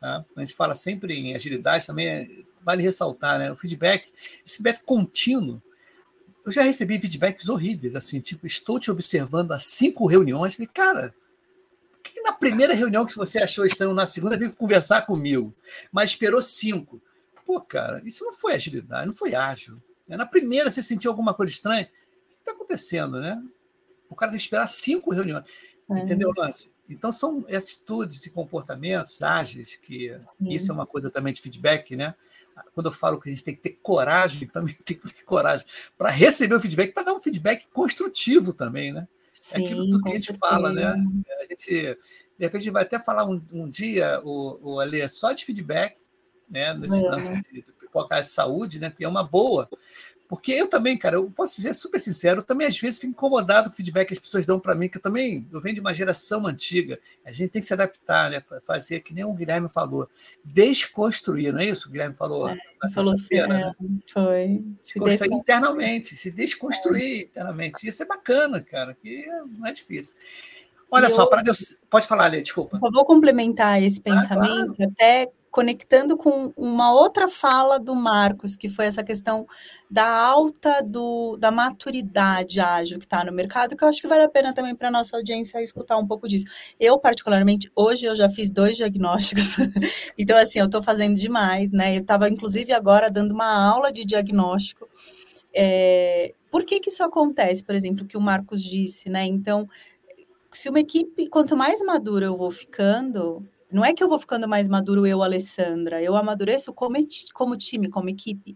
Tá? 0.00 0.24
A 0.36 0.40
gente 0.40 0.54
fala 0.54 0.74
sempre 0.74 1.14
em 1.14 1.34
agilidade, 1.34 1.86
também 1.86 2.08
é, 2.08 2.28
vale 2.62 2.82
ressaltar, 2.82 3.38
né? 3.38 3.50
O 3.50 3.56
feedback, 3.56 4.12
esse 4.44 4.56
feedback 4.56 4.82
contínuo. 4.84 5.62
Eu 6.44 6.52
já 6.52 6.62
recebi 6.62 6.98
feedbacks 7.00 7.48
horríveis, 7.48 7.96
assim, 7.96 8.20
tipo, 8.20 8.46
estou 8.46 8.78
te 8.78 8.90
observando 8.90 9.52
há 9.52 9.58
cinco 9.58 10.06
reuniões. 10.06 10.54
Falei, 10.54 10.68
cara, 10.72 11.14
por 11.90 12.02
que 12.02 12.20
na 12.20 12.32
primeira 12.32 12.72
reunião 12.72 13.04
que 13.04 13.16
você 13.16 13.38
achou 13.38 13.66
estranho, 13.66 13.94
na 13.94 14.06
segunda 14.06 14.36
veio 14.36 14.52
conversar 14.52 15.02
comigo, 15.02 15.52
mas 15.90 16.10
esperou 16.10 16.40
cinco? 16.40 17.02
Pô, 17.44 17.60
cara, 17.60 18.00
isso 18.04 18.24
não 18.24 18.32
foi 18.32 18.54
agilidade, 18.54 19.06
não 19.06 19.14
foi 19.14 19.34
ágil. 19.34 19.82
Na 20.06 20.26
primeira 20.26 20.70
você 20.70 20.82
sentiu 20.82 21.10
alguma 21.10 21.34
coisa 21.34 21.52
estranha, 21.52 21.82
o 21.82 21.86
que 21.86 22.38
está 22.40 22.52
acontecendo, 22.52 23.20
né? 23.20 23.42
O 24.08 24.14
cara 24.14 24.30
tem 24.30 24.38
que 24.38 24.44
esperar 24.44 24.68
cinco 24.68 25.12
reuniões. 25.12 25.44
É. 25.90 25.98
Entendeu, 25.98 26.32
Lance? 26.36 26.70
Então, 26.88 27.10
são 27.10 27.44
atitudes 27.48 28.24
e 28.26 28.30
comportamentos 28.30 29.22
ágeis, 29.22 29.76
que 29.76 30.16
Sim. 30.38 30.48
isso 30.48 30.70
é 30.70 30.74
uma 30.74 30.86
coisa 30.86 31.10
também 31.10 31.32
de 31.32 31.40
feedback, 31.40 31.96
né? 31.96 32.14
Quando 32.74 32.86
eu 32.86 32.92
falo 32.92 33.20
que 33.20 33.28
a 33.28 33.32
gente 33.32 33.44
tem 33.44 33.54
que 33.54 33.60
ter 33.60 33.78
coragem, 33.82 34.48
também 34.48 34.74
tem 34.84 34.96
que 34.96 35.12
ter 35.12 35.22
coragem 35.24 35.66
para 35.98 36.10
receber 36.10 36.54
o 36.54 36.60
feedback, 36.60 36.92
para 36.92 37.04
dar 37.04 37.14
um 37.14 37.20
feedback 37.20 37.66
construtivo 37.72 38.52
também, 38.52 38.92
né? 38.92 39.08
Sim, 39.32 39.54
é 39.54 39.64
aquilo 39.64 40.02
que 40.02 40.08
a 40.08 40.12
gente 40.12 40.26
certeza. 40.26 40.38
fala, 40.38 40.72
né? 40.72 40.86
A 40.86 41.46
gente, 41.48 41.70
de 41.70 42.44
repente, 42.44 42.70
vai 42.70 42.82
até 42.82 42.98
falar 42.98 43.26
um, 43.26 43.42
um 43.52 43.68
dia, 43.68 44.20
o, 44.24 44.58
o 44.62 44.80
Ale, 44.80 45.06
só 45.08 45.32
de 45.32 45.44
feedback, 45.44 45.96
né? 46.48 46.72
Nesse 46.74 47.04
é. 47.04 47.08
lance 47.08 47.32
de 47.52 47.62
pipocar 47.78 48.20
de 48.20 48.28
saúde, 48.28 48.78
né? 48.80 48.90
Que 48.90 49.04
é 49.04 49.08
uma 49.08 49.22
boa. 49.22 49.68
Porque 50.28 50.52
eu 50.52 50.66
também, 50.66 50.96
cara, 50.96 51.16
eu 51.16 51.30
posso 51.30 51.60
ser 51.60 51.72
super 51.72 52.00
sincero, 52.00 52.40
eu 52.40 52.44
também 52.44 52.66
às 52.66 52.78
vezes 52.78 52.98
fico 52.98 53.10
incomodado 53.10 53.68
com 53.68 53.74
o 53.74 53.76
feedback 53.76 54.08
que 54.08 54.12
as 54.12 54.18
pessoas 54.18 54.44
dão 54.44 54.58
para 54.58 54.74
mim, 54.74 54.88
que 54.88 54.98
eu 54.98 55.02
também 55.02 55.46
eu 55.52 55.60
venho 55.60 55.76
de 55.76 55.80
uma 55.80 55.94
geração 55.94 56.46
antiga. 56.46 56.98
A 57.24 57.30
gente 57.30 57.50
tem 57.50 57.60
que 57.60 57.66
se 57.66 57.72
adaptar, 57.72 58.30
né? 58.30 58.40
Fazer 58.40 59.00
que 59.00 59.14
nem 59.14 59.24
o 59.24 59.32
Guilherme 59.32 59.68
falou, 59.68 60.08
desconstruir, 60.44 61.52
não 61.52 61.60
é 61.60 61.66
isso? 61.66 61.88
O 61.88 61.92
Guilherme 61.92 62.14
falou. 62.14 62.48
É, 62.48 62.58
falou 62.92 63.12
assim, 63.12 63.34
né? 63.34 63.72
foi. 64.12 64.64
Se 64.80 64.98
construir 64.98 65.34
internamente, 65.34 66.16
se 66.16 66.30
desconstruir 66.30 67.20
é. 67.20 67.24
internamente. 67.24 67.86
Isso 67.86 68.02
é 68.02 68.06
bacana, 68.06 68.60
cara, 68.60 68.94
que 68.94 69.26
não 69.58 69.66
é 69.66 69.72
difícil. 69.72 70.16
Olha 70.90 71.06
e 71.06 71.10
só, 71.10 71.22
eu... 71.22 71.28
para 71.28 71.42
Deus. 71.42 71.76
Pode 71.90 72.06
falar, 72.06 72.28
Lê, 72.28 72.42
desculpa. 72.42 72.76
Só 72.76 72.90
vou 72.90 73.04
complementar 73.04 73.82
esse 73.82 74.00
pensamento, 74.00 74.72
ah, 74.72 74.76
claro. 74.76 74.92
até 74.92 75.30
conectando 75.56 76.18
com 76.18 76.52
uma 76.54 76.92
outra 76.92 77.28
fala 77.28 77.78
do 77.78 77.94
Marcos, 77.94 78.56
que 78.56 78.68
foi 78.68 78.84
essa 78.84 79.02
questão 79.02 79.46
da 79.90 80.06
alta 80.06 80.82
do, 80.82 81.38
da 81.38 81.50
maturidade 81.50 82.60
ágil 82.60 82.98
que 82.98 83.06
está 83.06 83.24
no 83.24 83.32
mercado, 83.32 83.74
que 83.74 83.82
eu 83.82 83.88
acho 83.88 84.02
que 84.02 84.06
vale 84.06 84.24
a 84.24 84.28
pena 84.28 84.52
também 84.52 84.74
para 84.74 84.88
a 84.88 84.90
nossa 84.90 85.16
audiência 85.16 85.62
escutar 85.62 85.96
um 85.96 86.06
pouco 86.06 86.28
disso. 86.28 86.44
Eu, 86.78 86.98
particularmente, 86.98 87.72
hoje 87.74 88.04
eu 88.04 88.14
já 88.14 88.28
fiz 88.28 88.50
dois 88.50 88.76
diagnósticos, 88.76 89.56
então, 90.18 90.36
assim, 90.36 90.58
eu 90.58 90.66
estou 90.66 90.82
fazendo 90.82 91.14
demais, 91.14 91.72
né? 91.72 91.96
Eu 91.96 92.02
estava, 92.02 92.28
inclusive, 92.28 92.74
agora 92.74 93.10
dando 93.10 93.32
uma 93.32 93.50
aula 93.50 93.90
de 93.90 94.04
diagnóstico. 94.04 94.86
É, 95.54 96.34
por 96.50 96.64
que, 96.64 96.80
que 96.80 96.90
isso 96.90 97.02
acontece, 97.02 97.64
por 97.64 97.74
exemplo, 97.74 98.04
que 98.04 98.18
o 98.18 98.20
Marcos 98.20 98.62
disse, 98.62 99.08
né? 99.08 99.24
Então, 99.24 99.66
se 100.56 100.68
uma 100.68 100.80
equipe, 100.80 101.28
quanto 101.28 101.56
mais 101.56 101.80
madura 101.82 102.26
eu 102.26 102.36
vou 102.36 102.50
ficando, 102.50 103.46
não 103.70 103.84
é 103.84 103.92
que 103.92 104.02
eu 104.02 104.08
vou 104.08 104.18
ficando 104.18 104.48
mais 104.48 104.68
maduro 104.68 105.06
eu, 105.06 105.22
Alessandra, 105.22 106.02
eu 106.02 106.16
amadureço 106.16 106.72
como, 106.72 106.96
como 107.34 107.56
time, 107.56 107.88
como 107.88 108.08
equipe. 108.08 108.54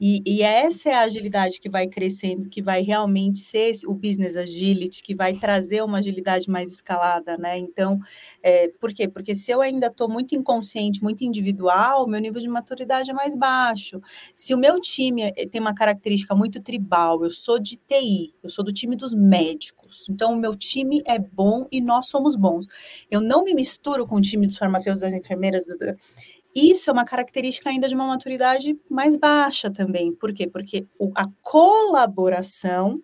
E, 0.00 0.22
e, 0.24 0.42
essa 0.42 0.90
é 0.90 0.94
a 0.94 1.00
agilidade 1.02 1.60
que 1.60 1.68
vai 1.68 1.86
crescendo, 1.86 2.48
que 2.48 2.62
vai 2.62 2.82
realmente 2.82 3.38
ser 3.38 3.72
o 3.86 3.94
business 3.94 4.36
agility, 4.36 5.02
que 5.02 5.14
vai 5.14 5.34
trazer 5.34 5.82
uma 5.82 5.98
agilidade 5.98 6.48
mais 6.48 6.70
escalada, 6.70 7.36
né? 7.36 7.58
Então, 7.58 7.98
é, 8.42 8.68
por 8.80 8.92
quê? 8.92 9.08
Porque 9.08 9.34
se 9.34 9.50
eu 9.50 9.60
ainda 9.60 9.88
estou 9.88 10.08
muito 10.08 10.34
inconsciente, 10.34 11.02
muito 11.02 11.24
individual, 11.24 12.06
meu 12.06 12.20
nível 12.20 12.40
de 12.40 12.48
maturidade 12.48 13.10
é 13.10 13.14
mais 13.14 13.34
baixo. 13.34 14.00
Se 14.34 14.54
o 14.54 14.58
meu 14.58 14.80
time 14.80 15.22
eh, 15.22 15.46
tem 15.46 15.60
uma 15.60 15.74
característica 15.74 16.34
muito 16.34 16.60
tribal, 16.60 17.24
eu 17.24 17.30
sou 17.30 17.58
de 17.58 17.76
TI, 17.76 18.34
eu 18.42 18.50
sou 18.50 18.64
do 18.64 18.72
time 18.72 18.96
dos 18.96 19.14
médicos, 19.14 20.06
então 20.08 20.34
o 20.34 20.36
meu 20.36 20.54
time 20.54 21.02
é 21.06 21.18
bom 21.18 21.66
e 21.70 21.80
nós 21.80 22.06
somos 22.06 22.36
bons. 22.36 22.66
Eu 23.10 23.20
não 23.20 23.44
me 23.44 23.54
misturo 23.54 24.06
com 24.06 24.16
o 24.16 24.20
time 24.20 24.51
dos 24.52 24.58
farmacêuticos, 24.58 25.00
das 25.00 25.14
enfermeiras. 25.14 25.64
Isso 26.54 26.90
é 26.90 26.92
uma 26.92 27.04
característica 27.04 27.70
ainda 27.70 27.88
de 27.88 27.94
uma 27.94 28.06
maturidade 28.06 28.78
mais 28.88 29.16
baixa 29.16 29.70
também. 29.70 30.14
Por 30.14 30.32
quê? 30.32 30.46
Porque 30.46 30.86
a 31.14 31.26
colaboração 31.42 33.02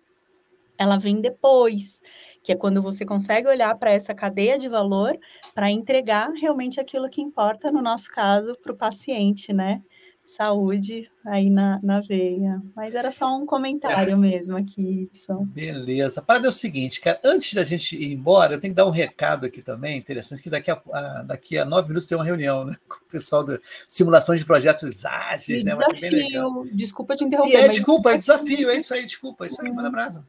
ela 0.77 0.97
vem 0.97 1.19
depois, 1.19 2.01
que 2.41 2.53
é 2.53 2.55
quando 2.55 2.81
você 2.81 3.05
consegue 3.05 3.49
olhar 3.49 3.75
para 3.77 3.91
essa 3.91 4.15
cadeia 4.15 4.57
de 4.57 4.69
valor 4.69 5.17
para 5.53 5.69
entregar 5.69 6.31
realmente 6.31 6.79
aquilo 6.79 7.09
que 7.09 7.21
importa, 7.21 7.69
no 7.69 7.81
nosso 7.81 8.09
caso, 8.09 8.55
para 8.61 8.71
o 8.71 8.77
paciente, 8.77 9.51
né? 9.51 9.81
Saúde 10.29 11.09
aí 11.25 11.49
na, 11.49 11.79
na 11.81 12.01
veia. 12.01 12.61
Mas 12.75 12.93
era 12.93 13.09
só 13.09 13.35
um 13.35 13.45
comentário 13.47 14.13
é. 14.13 14.15
mesmo 14.15 14.55
aqui, 14.55 15.09
Ibson. 15.11 15.45
Beleza. 15.45 16.21
Para 16.21 16.45
é 16.45 16.47
o 16.47 16.51
seguinte, 16.51 17.01
cara, 17.01 17.19
antes 17.23 17.53
da 17.53 17.63
gente 17.63 17.95
ir 17.95 18.13
embora, 18.13 18.53
eu 18.53 18.59
tenho 18.59 18.71
que 18.71 18.77
dar 18.77 18.85
um 18.85 18.91
recado 18.91 19.47
aqui 19.47 19.61
também, 19.61 19.97
interessante, 19.97 20.41
que 20.41 20.49
daqui 20.49 20.69
a, 20.69 20.79
a 20.93 21.23
daqui 21.23 21.57
a 21.57 21.65
nove 21.65 21.87
minutos 21.87 22.07
tem 22.07 22.17
uma 22.17 22.23
reunião 22.23 22.63
né, 22.63 22.75
com 22.87 22.97
o 22.97 23.09
pessoal 23.09 23.43
da 23.43 23.59
simulação 23.89 24.35
de 24.35 24.45
projetos 24.45 25.03
ágeis. 25.03 25.63
né, 25.63 25.75
desafio, 25.75 26.69
desculpa 26.73 27.15
te 27.15 27.23
interromper. 27.23 27.51
E 27.51 27.55
é, 27.55 27.67
desculpa, 27.67 28.11
é 28.11 28.17
desafio, 28.17 28.69
é 28.69 28.77
isso 28.77 28.93
aí, 28.93 29.05
desculpa, 29.05 29.45
é 29.45 29.47
isso 29.47 29.61
aí, 29.61 29.71
manda 29.71 29.89
brasa. 29.89 30.23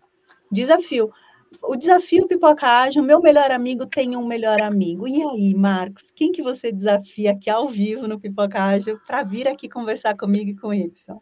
Desafio 0.50 1.12
o 1.62 1.76
desafio 1.76 2.28
Pipocagem, 2.28 3.02
o 3.02 3.04
meu 3.04 3.20
melhor 3.20 3.50
amigo 3.50 3.86
tem 3.86 4.16
um 4.16 4.26
melhor 4.26 4.60
amigo. 4.60 5.06
E 5.08 5.22
aí, 5.22 5.54
Marcos, 5.54 6.10
quem 6.10 6.30
que 6.32 6.42
você 6.42 6.70
desafia 6.70 7.32
aqui 7.32 7.50
ao 7.50 7.68
vivo 7.68 8.06
no 8.06 8.20
Pipocagem 8.20 8.96
para 9.06 9.22
vir 9.22 9.48
aqui 9.48 9.68
conversar 9.68 10.16
comigo 10.16 10.50
e 10.50 10.56
com 10.56 10.68
o 10.68 10.74
Edson? 10.74 11.20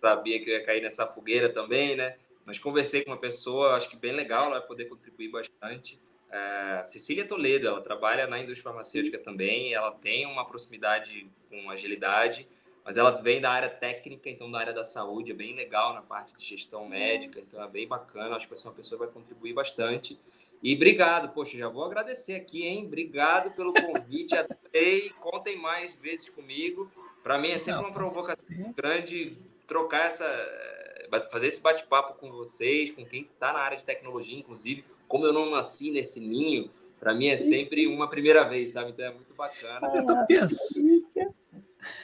Sabia 0.00 0.42
que 0.42 0.50
eu 0.50 0.54
ia 0.54 0.64
cair 0.64 0.82
nessa 0.82 1.06
fogueira 1.06 1.52
também, 1.52 1.96
né? 1.96 2.16
Mas 2.44 2.58
conversei 2.58 3.02
com 3.02 3.10
uma 3.10 3.20
pessoa, 3.20 3.76
acho 3.76 3.90
que 3.90 3.96
bem 3.96 4.12
legal, 4.12 4.46
ela 4.46 4.58
vai 4.58 4.68
poder 4.68 4.84
contribuir 4.84 5.30
bastante. 5.30 5.98
É, 6.30 6.82
Cecília 6.84 7.26
Toledo, 7.26 7.66
ela 7.66 7.80
trabalha 7.80 8.26
na 8.26 8.38
indústria 8.38 8.64
farmacêutica 8.64 9.18
também, 9.18 9.74
ela 9.74 9.90
tem 9.90 10.26
uma 10.26 10.46
proximidade 10.46 11.28
com 11.50 11.68
agilidade 11.70 12.46
mas 12.86 12.96
ela 12.96 13.10
vem 13.10 13.40
da 13.40 13.50
área 13.50 13.68
técnica, 13.68 14.30
então 14.30 14.48
da 14.48 14.60
área 14.60 14.72
da 14.72 14.84
saúde, 14.84 15.32
é 15.32 15.34
bem 15.34 15.56
legal 15.56 15.92
na 15.92 16.02
parte 16.02 16.38
de 16.38 16.44
gestão 16.44 16.88
médica, 16.88 17.40
então 17.40 17.60
é 17.60 17.66
bem 17.66 17.88
bacana, 17.88 18.36
acho 18.36 18.46
que 18.46 18.50
vai 18.50 18.58
ser 18.58 18.68
uma 18.68 18.74
pessoa 18.74 18.96
que 18.96 19.04
vai 19.06 19.12
contribuir 19.12 19.52
bastante. 19.52 20.16
E 20.62 20.72
obrigado, 20.72 21.34
poxa, 21.34 21.58
já 21.58 21.68
vou 21.68 21.84
agradecer 21.84 22.34
aqui, 22.34 22.64
hein? 22.64 22.86
Obrigado 22.86 23.54
pelo 23.56 23.74
convite, 23.74 24.34
adorei, 24.38 25.10
contem 25.20 25.58
mais 25.58 25.96
vezes 25.96 26.28
comigo. 26.28 26.88
Para 27.24 27.38
mim 27.38 27.50
é 27.50 27.58
sempre 27.58 27.80
uma 27.80 27.92
provocação 27.92 28.46
grande 28.76 29.36
trocar 29.66 30.06
essa, 30.06 30.24
eh, 30.24 31.28
fazer 31.32 31.48
esse 31.48 31.60
bate-papo 31.60 32.14
com 32.20 32.30
vocês, 32.30 32.92
com 32.92 33.04
quem 33.04 33.22
está 33.22 33.52
na 33.52 33.58
área 33.58 33.76
de 33.76 33.84
tecnologia, 33.84 34.38
inclusive, 34.38 34.84
como 35.08 35.26
eu 35.26 35.32
não 35.32 35.50
nasci 35.50 35.90
nesse 35.90 36.20
ninho, 36.20 36.70
para 37.00 37.12
mim 37.12 37.26
é 37.26 37.36
sempre 37.36 37.88
uma 37.88 38.08
primeira 38.08 38.44
vez, 38.44 38.68
sabe? 38.68 38.90
Então 38.90 39.06
é 39.06 39.10
muito 39.10 39.34
bacana. 39.34 39.88
Eu 39.92 40.06
tô 40.06 40.26
pensando. 40.26 41.34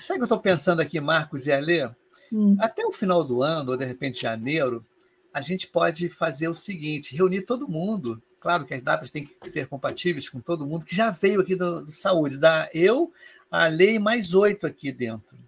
Sabe 0.00 0.14
o 0.14 0.20
que 0.20 0.22
eu 0.22 0.24
estou 0.24 0.40
pensando 0.40 0.80
aqui, 0.80 1.00
Marcos 1.00 1.46
e 1.46 1.52
Alê? 1.52 1.88
Hum. 2.32 2.56
Até 2.58 2.84
o 2.84 2.92
final 2.92 3.22
do 3.22 3.42
ano, 3.42 3.72
ou 3.72 3.76
de 3.76 3.84
repente 3.84 4.20
janeiro, 4.22 4.84
a 5.32 5.40
gente 5.40 5.66
pode 5.66 6.08
fazer 6.08 6.48
o 6.48 6.54
seguinte: 6.54 7.14
reunir 7.14 7.42
todo 7.42 7.68
mundo. 7.68 8.22
Claro 8.40 8.64
que 8.64 8.74
as 8.74 8.82
datas 8.82 9.10
têm 9.10 9.24
que 9.24 9.48
ser 9.48 9.68
compatíveis 9.68 10.28
com 10.28 10.40
todo 10.40 10.66
mundo 10.66 10.84
que 10.84 10.96
já 10.96 11.10
veio 11.10 11.40
aqui 11.40 11.54
do, 11.54 11.84
do 11.84 11.92
Saúde. 11.92 12.38
Dá 12.38 12.68
eu, 12.74 13.12
a 13.50 13.68
Lei 13.68 13.98
mais 13.98 14.34
oito 14.34 14.66
aqui 14.66 14.90
dentro 14.90 15.38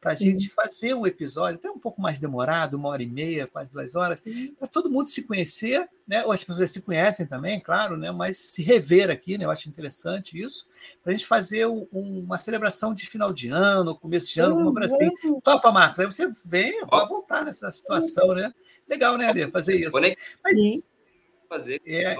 para 0.00 0.12
a 0.12 0.14
gente 0.14 0.48
fazer 0.48 0.94
um 0.94 1.06
episódio, 1.06 1.58
até 1.58 1.70
um 1.70 1.78
pouco 1.78 2.00
mais 2.00 2.18
demorado, 2.18 2.74
uma 2.74 2.88
hora 2.88 3.02
e 3.02 3.06
meia, 3.06 3.46
quase 3.46 3.70
duas 3.70 3.94
horas, 3.94 4.20
para 4.58 4.66
todo 4.66 4.90
mundo 4.90 5.08
se 5.08 5.22
conhecer, 5.22 5.86
né? 6.08 6.24
Ou 6.24 6.32
as 6.32 6.42
pessoas 6.42 6.70
se 6.70 6.80
conhecem 6.80 7.26
também, 7.26 7.60
claro, 7.60 7.96
né? 7.98 8.10
Mas 8.10 8.38
se 8.38 8.62
rever 8.62 9.10
aqui, 9.10 9.36
né? 9.36 9.44
Eu 9.44 9.50
acho 9.50 9.68
interessante 9.68 10.40
isso, 10.40 10.66
para 11.02 11.12
a 11.12 11.14
gente 11.14 11.26
fazer 11.26 11.66
um, 11.66 11.86
uma 11.92 12.38
celebração 12.38 12.94
de 12.94 13.06
final 13.06 13.32
de 13.32 13.48
ano, 13.48 13.94
começo 13.94 14.32
de 14.32 14.40
ano, 14.40 14.56
alguma 14.56 14.72
coisa 14.72 14.94
assim. 14.94 15.10
Topa, 15.42 15.70
Marcos, 15.70 16.00
aí 16.00 16.06
você 16.06 16.30
vem 16.44 16.86
para 16.86 17.04
voltar 17.04 17.44
nessa 17.44 17.70
situação, 17.70 18.34
né? 18.34 18.54
Legal, 18.88 19.18
né, 19.18 19.28
Ale, 19.28 19.50
fazer 19.50 19.76
isso. 19.76 20.00
Mas 20.42 20.82
fazer. 21.50 21.82
É, 21.84 22.16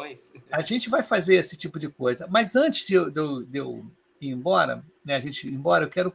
a 0.50 0.60
gente 0.60 0.90
vai 0.90 1.04
fazer 1.04 1.36
esse 1.36 1.56
tipo 1.56 1.78
de 1.78 1.88
coisa. 1.88 2.26
Mas 2.28 2.56
antes 2.56 2.86
de 2.86 2.94
eu, 2.94 3.10
de 3.10 3.20
eu, 3.20 3.42
de 3.42 3.58
eu 3.58 3.86
ir 4.20 4.28
embora, 4.28 4.84
né, 5.04 5.14
a 5.14 5.20
gente 5.20 5.46
ir 5.46 5.54
embora, 5.54 5.84
eu 5.84 5.88
quero 5.88 6.12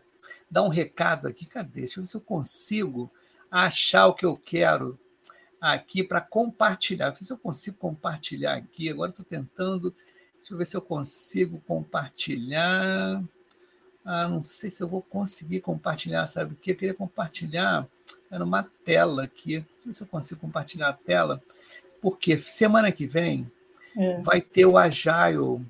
dar 0.55 0.63
um 0.63 0.69
recado 0.69 1.27
aqui. 1.27 1.45
Cadê? 1.45 1.81
Deixa 1.81 1.99
eu 1.99 2.03
ver 2.03 2.09
se 2.09 2.15
eu 2.15 2.21
consigo 2.21 3.11
achar 3.51 4.07
o 4.07 4.13
que 4.13 4.25
eu 4.25 4.37
quero 4.37 4.97
aqui 5.59 6.01
para 6.01 6.21
compartilhar. 6.21 7.09
Ver 7.09 7.25
se 7.25 7.33
eu 7.33 7.37
consigo 7.37 7.75
compartilhar 7.75 8.55
aqui. 8.55 8.89
Agora 8.89 9.09
estou 9.09 9.25
tentando. 9.25 9.93
Deixa 10.37 10.53
eu 10.53 10.57
ver 10.57 10.65
se 10.65 10.77
eu 10.77 10.81
consigo 10.81 11.61
compartilhar. 11.67 13.21
Ah, 14.05 14.29
não 14.29 14.45
sei 14.45 14.69
se 14.69 14.81
eu 14.81 14.87
vou 14.87 15.01
conseguir 15.01 15.59
compartilhar, 15.61 16.25
sabe 16.27 16.53
o 16.53 16.55
que? 16.55 16.71
Eu 16.71 16.75
queria 16.75 16.93
compartilhar, 16.93 17.87
era 18.29 18.43
uma 18.43 18.61
tela 18.61 19.23
aqui. 19.23 19.65
Não 19.77 19.85
sei 19.85 19.93
se 19.95 20.03
eu 20.03 20.07
consigo 20.07 20.39
compartilhar 20.39 20.89
a 20.89 20.93
tela, 20.93 21.41
porque 21.99 22.37
semana 22.37 22.91
que 22.91 23.07
vem 23.07 23.51
é. 23.97 24.21
vai 24.21 24.41
ter 24.41 24.67
o 24.67 24.77
Agile, 24.77 25.65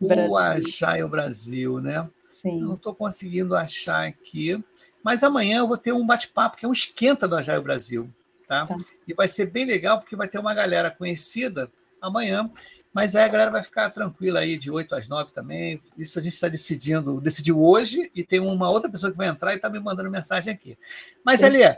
o 0.00 0.36
Agile 0.36 1.06
Brasil, 1.08 1.80
né? 1.80 2.10
Sim. 2.44 2.60
Eu 2.60 2.68
não 2.68 2.74
estou 2.74 2.94
conseguindo 2.94 3.56
achar 3.56 4.06
aqui, 4.06 4.62
mas 5.02 5.24
amanhã 5.24 5.58
eu 5.58 5.68
vou 5.68 5.78
ter 5.78 5.92
um 5.92 6.06
bate-papo 6.06 6.56
que 6.56 6.64
é 6.64 6.68
um 6.68 6.72
esquenta 6.72 7.26
do 7.26 7.34
Agile 7.34 7.60
Brasil, 7.60 8.08
tá? 8.46 8.66
tá? 8.66 8.74
E 9.08 9.14
vai 9.14 9.26
ser 9.26 9.46
bem 9.46 9.64
legal 9.64 9.98
porque 9.98 10.14
vai 10.14 10.28
ter 10.28 10.38
uma 10.38 10.54
galera 10.54 10.90
conhecida 10.90 11.70
amanhã 12.00 12.50
mas 12.94 13.16
aí 13.16 13.24
a 13.24 13.28
galera 13.28 13.50
vai 13.50 13.60
ficar 13.60 13.90
tranquila 13.90 14.38
aí 14.38 14.56
de 14.56 14.70
8 14.70 14.94
às 14.94 15.08
9 15.08 15.32
também. 15.32 15.82
Isso 15.98 16.16
a 16.16 16.22
gente 16.22 16.34
está 16.34 16.46
decidindo, 16.46 17.20
decidiu 17.20 17.60
hoje, 17.60 18.08
e 18.14 18.22
tem 18.22 18.38
uma 18.38 18.70
outra 18.70 18.88
pessoa 18.88 19.10
que 19.10 19.18
vai 19.18 19.26
entrar 19.26 19.52
e 19.52 19.56
está 19.56 19.68
me 19.68 19.80
mandando 19.80 20.08
mensagem 20.08 20.54
aqui. 20.54 20.78
Mas, 21.24 21.42
Elia, 21.42 21.76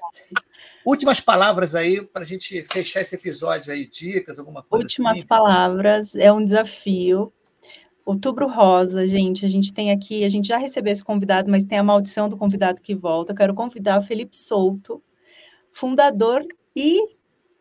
últimas 0.85 1.19
palavras 1.19 1.75
aí 1.75 2.03
para 2.03 2.21
a 2.21 2.27
gente 2.27 2.63
fechar 2.71 3.01
esse 3.01 3.15
episódio 3.15 3.73
aí, 3.73 3.87
dicas, 3.87 4.39
alguma 4.39 4.63
coisa 4.63 4.85
Últimas 4.85 5.13
assim. 5.17 5.27
palavras, 5.27 6.15
é 6.15 6.31
um 6.31 6.45
desafio. 6.45 7.33
Outubro 8.07 8.47
Rosa, 8.47 9.05
gente, 9.05 9.45
a 9.45 9.49
gente 9.49 9.75
tem 9.75 9.91
aqui, 9.91 10.25
a 10.25 10.29
gente 10.29 10.47
já 10.47 10.57
recebeu 10.57 10.93
esse 10.93 11.03
convidado, 11.03 11.51
mas 11.51 11.65
tem 11.65 11.77
a 11.77 11.83
maldição 11.83 12.29
do 12.29 12.37
convidado 12.37 12.81
que 12.81 12.95
volta. 12.95 13.33
Eu 13.33 13.37
quero 13.37 13.53
convidar 13.53 13.99
o 13.99 14.03
Felipe 14.03 14.37
Souto, 14.37 15.03
fundador 15.73 16.47
e 16.75 17.01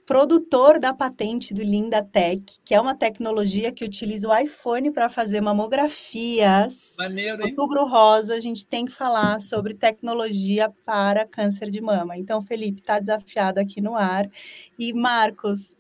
produtor 0.06 0.80
da 0.80 0.94
patente 0.94 1.52
do 1.52 1.64
Linda 1.64 2.04
Tech, 2.04 2.44
que 2.64 2.76
é 2.76 2.80
uma 2.80 2.94
tecnologia 2.94 3.72
que 3.72 3.84
utiliza 3.84 4.30
o 4.30 4.38
iPhone 4.38 4.92
para 4.92 5.10
fazer 5.10 5.42
mamografias. 5.42 6.94
Maneiro, 6.96 7.42
hein? 7.42 7.50
Outubro 7.50 7.88
Rosa, 7.88 8.36
a 8.36 8.40
gente 8.40 8.68
tem 8.68 8.86
que 8.86 8.92
falar 8.92 9.42
sobre 9.42 9.74
tecnologia 9.74 10.72
para 10.86 11.26
câncer 11.26 11.72
de 11.72 11.82
mama. 11.82 12.16
Então, 12.20 12.40
Felipe 12.40 12.82
está 12.82 13.00
desafiado 13.00 13.60
aqui 13.60 13.82
no 13.82 13.96
ar. 13.96 14.30
E 14.78 14.94
Marcos, 14.94 15.76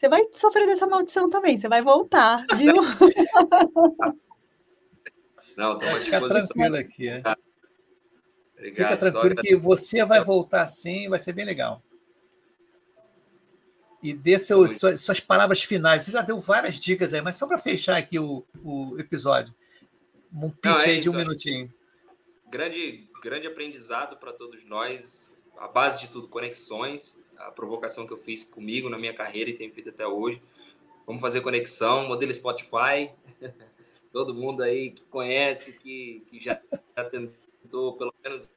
você 0.00 0.08
vai 0.08 0.26
sofrer 0.32 0.66
dessa 0.66 0.86
maldição 0.86 1.28
também, 1.28 1.58
você 1.58 1.68
vai 1.68 1.82
voltar, 1.82 2.42
viu? 2.56 2.72
Não, 5.54 5.76
estou 5.76 5.94
Fica 6.00 6.26
tranquilo 6.26 6.76
aqui. 6.76 7.08
É. 7.08 7.22
Obrigado, 8.56 8.74
Fica 8.74 8.96
tranquilo 8.96 9.36
que 9.36 9.54
você 9.56 10.02
vai 10.02 10.24
voltar 10.24 10.64
sim, 10.64 11.06
vai 11.10 11.18
ser 11.18 11.34
bem 11.34 11.44
legal 11.44 11.82
e 14.02 14.14
dê 14.14 14.38
seus, 14.38 14.78
suas, 14.78 15.02
suas, 15.02 15.20
palavras 15.20 15.62
finais. 15.62 16.04
Você 16.04 16.12
já 16.12 16.22
deu 16.22 16.40
várias 16.40 16.76
dicas 16.76 17.12
aí, 17.12 17.20
mas 17.20 17.36
só 17.36 17.46
para 17.46 17.58
fechar 17.58 17.98
aqui 17.98 18.18
o, 18.18 18.42
o 18.64 18.98
episódio. 18.98 19.54
Um 20.32 20.48
pitch 20.48 20.64
Não, 20.64 20.78
é 20.78 20.84
aí 20.86 21.00
de 21.00 21.10
um 21.10 21.14
minutinho. 21.14 21.70
Grande, 22.48 23.06
grande 23.22 23.46
aprendizado 23.46 24.16
para 24.16 24.32
todos 24.32 24.64
nós. 24.64 25.30
A 25.58 25.68
base 25.68 26.00
de 26.00 26.08
tudo, 26.08 26.26
conexões. 26.28 27.19
A 27.46 27.50
provocação 27.50 28.06
que 28.06 28.12
eu 28.12 28.18
fiz 28.18 28.44
comigo 28.44 28.88
na 28.88 28.98
minha 28.98 29.14
carreira 29.14 29.50
e 29.50 29.54
tenho 29.54 29.72
feito 29.72 29.90
até 29.90 30.06
hoje. 30.06 30.40
Vamos 31.06 31.20
fazer 31.20 31.40
conexão, 31.40 32.06
modelo 32.06 32.32
Spotify. 32.32 33.10
Todo 34.12 34.34
mundo 34.34 34.62
aí 34.62 34.90
que 34.90 35.02
conhece, 35.02 35.78
que, 35.78 36.24
que 36.28 36.42
já, 36.42 36.60
já 36.96 37.04
tentou 37.04 37.96
pelo 37.96 38.12
menos 38.22 38.48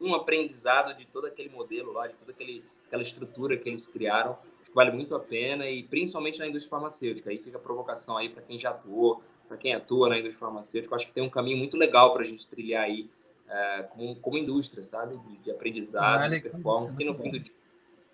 um 0.00 0.14
aprendizado 0.14 0.96
de 0.96 1.04
todo 1.06 1.26
aquele 1.26 1.48
modelo 1.48 1.92
lá, 1.92 2.06
de 2.08 2.14
toda 2.14 2.32
aquele, 2.32 2.64
aquela 2.86 3.02
estrutura 3.02 3.56
que 3.56 3.68
eles 3.68 3.86
criaram 3.86 4.36
vale 4.76 4.90
muito 4.90 5.14
a 5.14 5.20
pena 5.20 5.66
e 5.70 5.82
principalmente 5.82 6.38
na 6.38 6.46
indústria 6.46 6.68
farmacêutica. 6.68 7.30
Aí 7.30 7.38
fica 7.38 7.56
a 7.56 7.60
provocação 7.60 8.18
aí 8.18 8.28
para 8.28 8.42
quem 8.42 8.58
já 8.58 8.70
atuou, 8.70 9.22
para 9.48 9.56
quem 9.56 9.72
atua 9.72 10.10
na 10.10 10.18
indústria 10.18 10.38
farmacêutica. 10.38 10.92
Eu 10.92 10.96
acho 10.96 11.06
que 11.06 11.14
tem 11.14 11.22
um 11.22 11.30
caminho 11.30 11.56
muito 11.56 11.78
legal 11.78 12.12
para 12.12 12.22
a 12.22 12.26
gente 12.26 12.46
trilhar 12.46 12.84
aí 12.84 13.08
é, 13.48 13.82
como, 13.84 14.16
como 14.16 14.36
indústria, 14.36 14.84
sabe? 14.84 15.16
De, 15.16 15.36
de 15.38 15.50
aprendizado, 15.50 16.24
ah, 16.24 16.28
de 16.28 16.40
performance, 16.40 16.94
que 16.94 17.04
no 17.06 17.14
fim 17.14 17.30
do 17.30 17.38
dia 17.38 17.52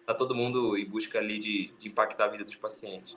está 0.02 0.14
todo 0.14 0.34
mundo 0.34 0.76
em 0.76 0.84
busca 0.84 1.18
ali 1.18 1.38
de, 1.38 1.70
de 1.80 1.88
impactar 1.88 2.26
a 2.26 2.28
vida 2.28 2.44
dos 2.44 2.56
pacientes. 2.56 3.16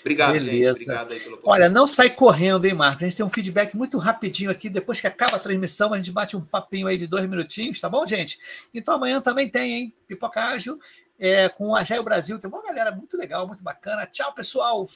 Obrigado, 0.00 0.32
Beleza. 0.32 0.78
Gente. 0.78 0.90
Obrigado 0.90 1.12
aí 1.12 1.20
pelo 1.20 1.40
Olha, 1.44 1.68
não 1.68 1.86
sai 1.86 2.10
correndo, 2.10 2.64
hein, 2.64 2.74
Marcos? 2.74 3.02
A 3.02 3.08
gente 3.08 3.16
tem 3.16 3.26
um 3.26 3.30
feedback 3.30 3.76
muito 3.76 3.98
rapidinho 3.98 4.50
aqui. 4.50 4.70
Depois 4.70 5.00
que 5.00 5.06
acaba 5.06 5.36
a 5.36 5.40
transmissão, 5.40 5.92
a 5.92 5.96
gente 5.96 6.10
bate 6.10 6.36
um 6.36 6.40
papinho 6.40 6.86
aí 6.86 6.96
de 6.96 7.06
dois 7.06 7.28
minutinhos, 7.28 7.80
tá 7.80 7.88
bom, 7.88 8.06
gente? 8.06 8.38
Então 8.72 8.94
amanhã 8.94 9.20
também 9.20 9.48
tem, 9.48 9.72
hein? 9.74 9.94
Pipoca 10.06 10.42
Ágil 10.42 10.78
é, 11.18 11.48
com 11.48 11.68
o 11.68 11.76
Agile 11.76 12.02
Brasil. 12.02 12.38
Tem 12.38 12.50
uma 12.50 12.62
galera 12.62 12.90
muito 12.90 13.16
legal, 13.16 13.46
muito 13.46 13.62
bacana. 13.62 14.06
Tchau, 14.06 14.32
pessoal! 14.32 14.86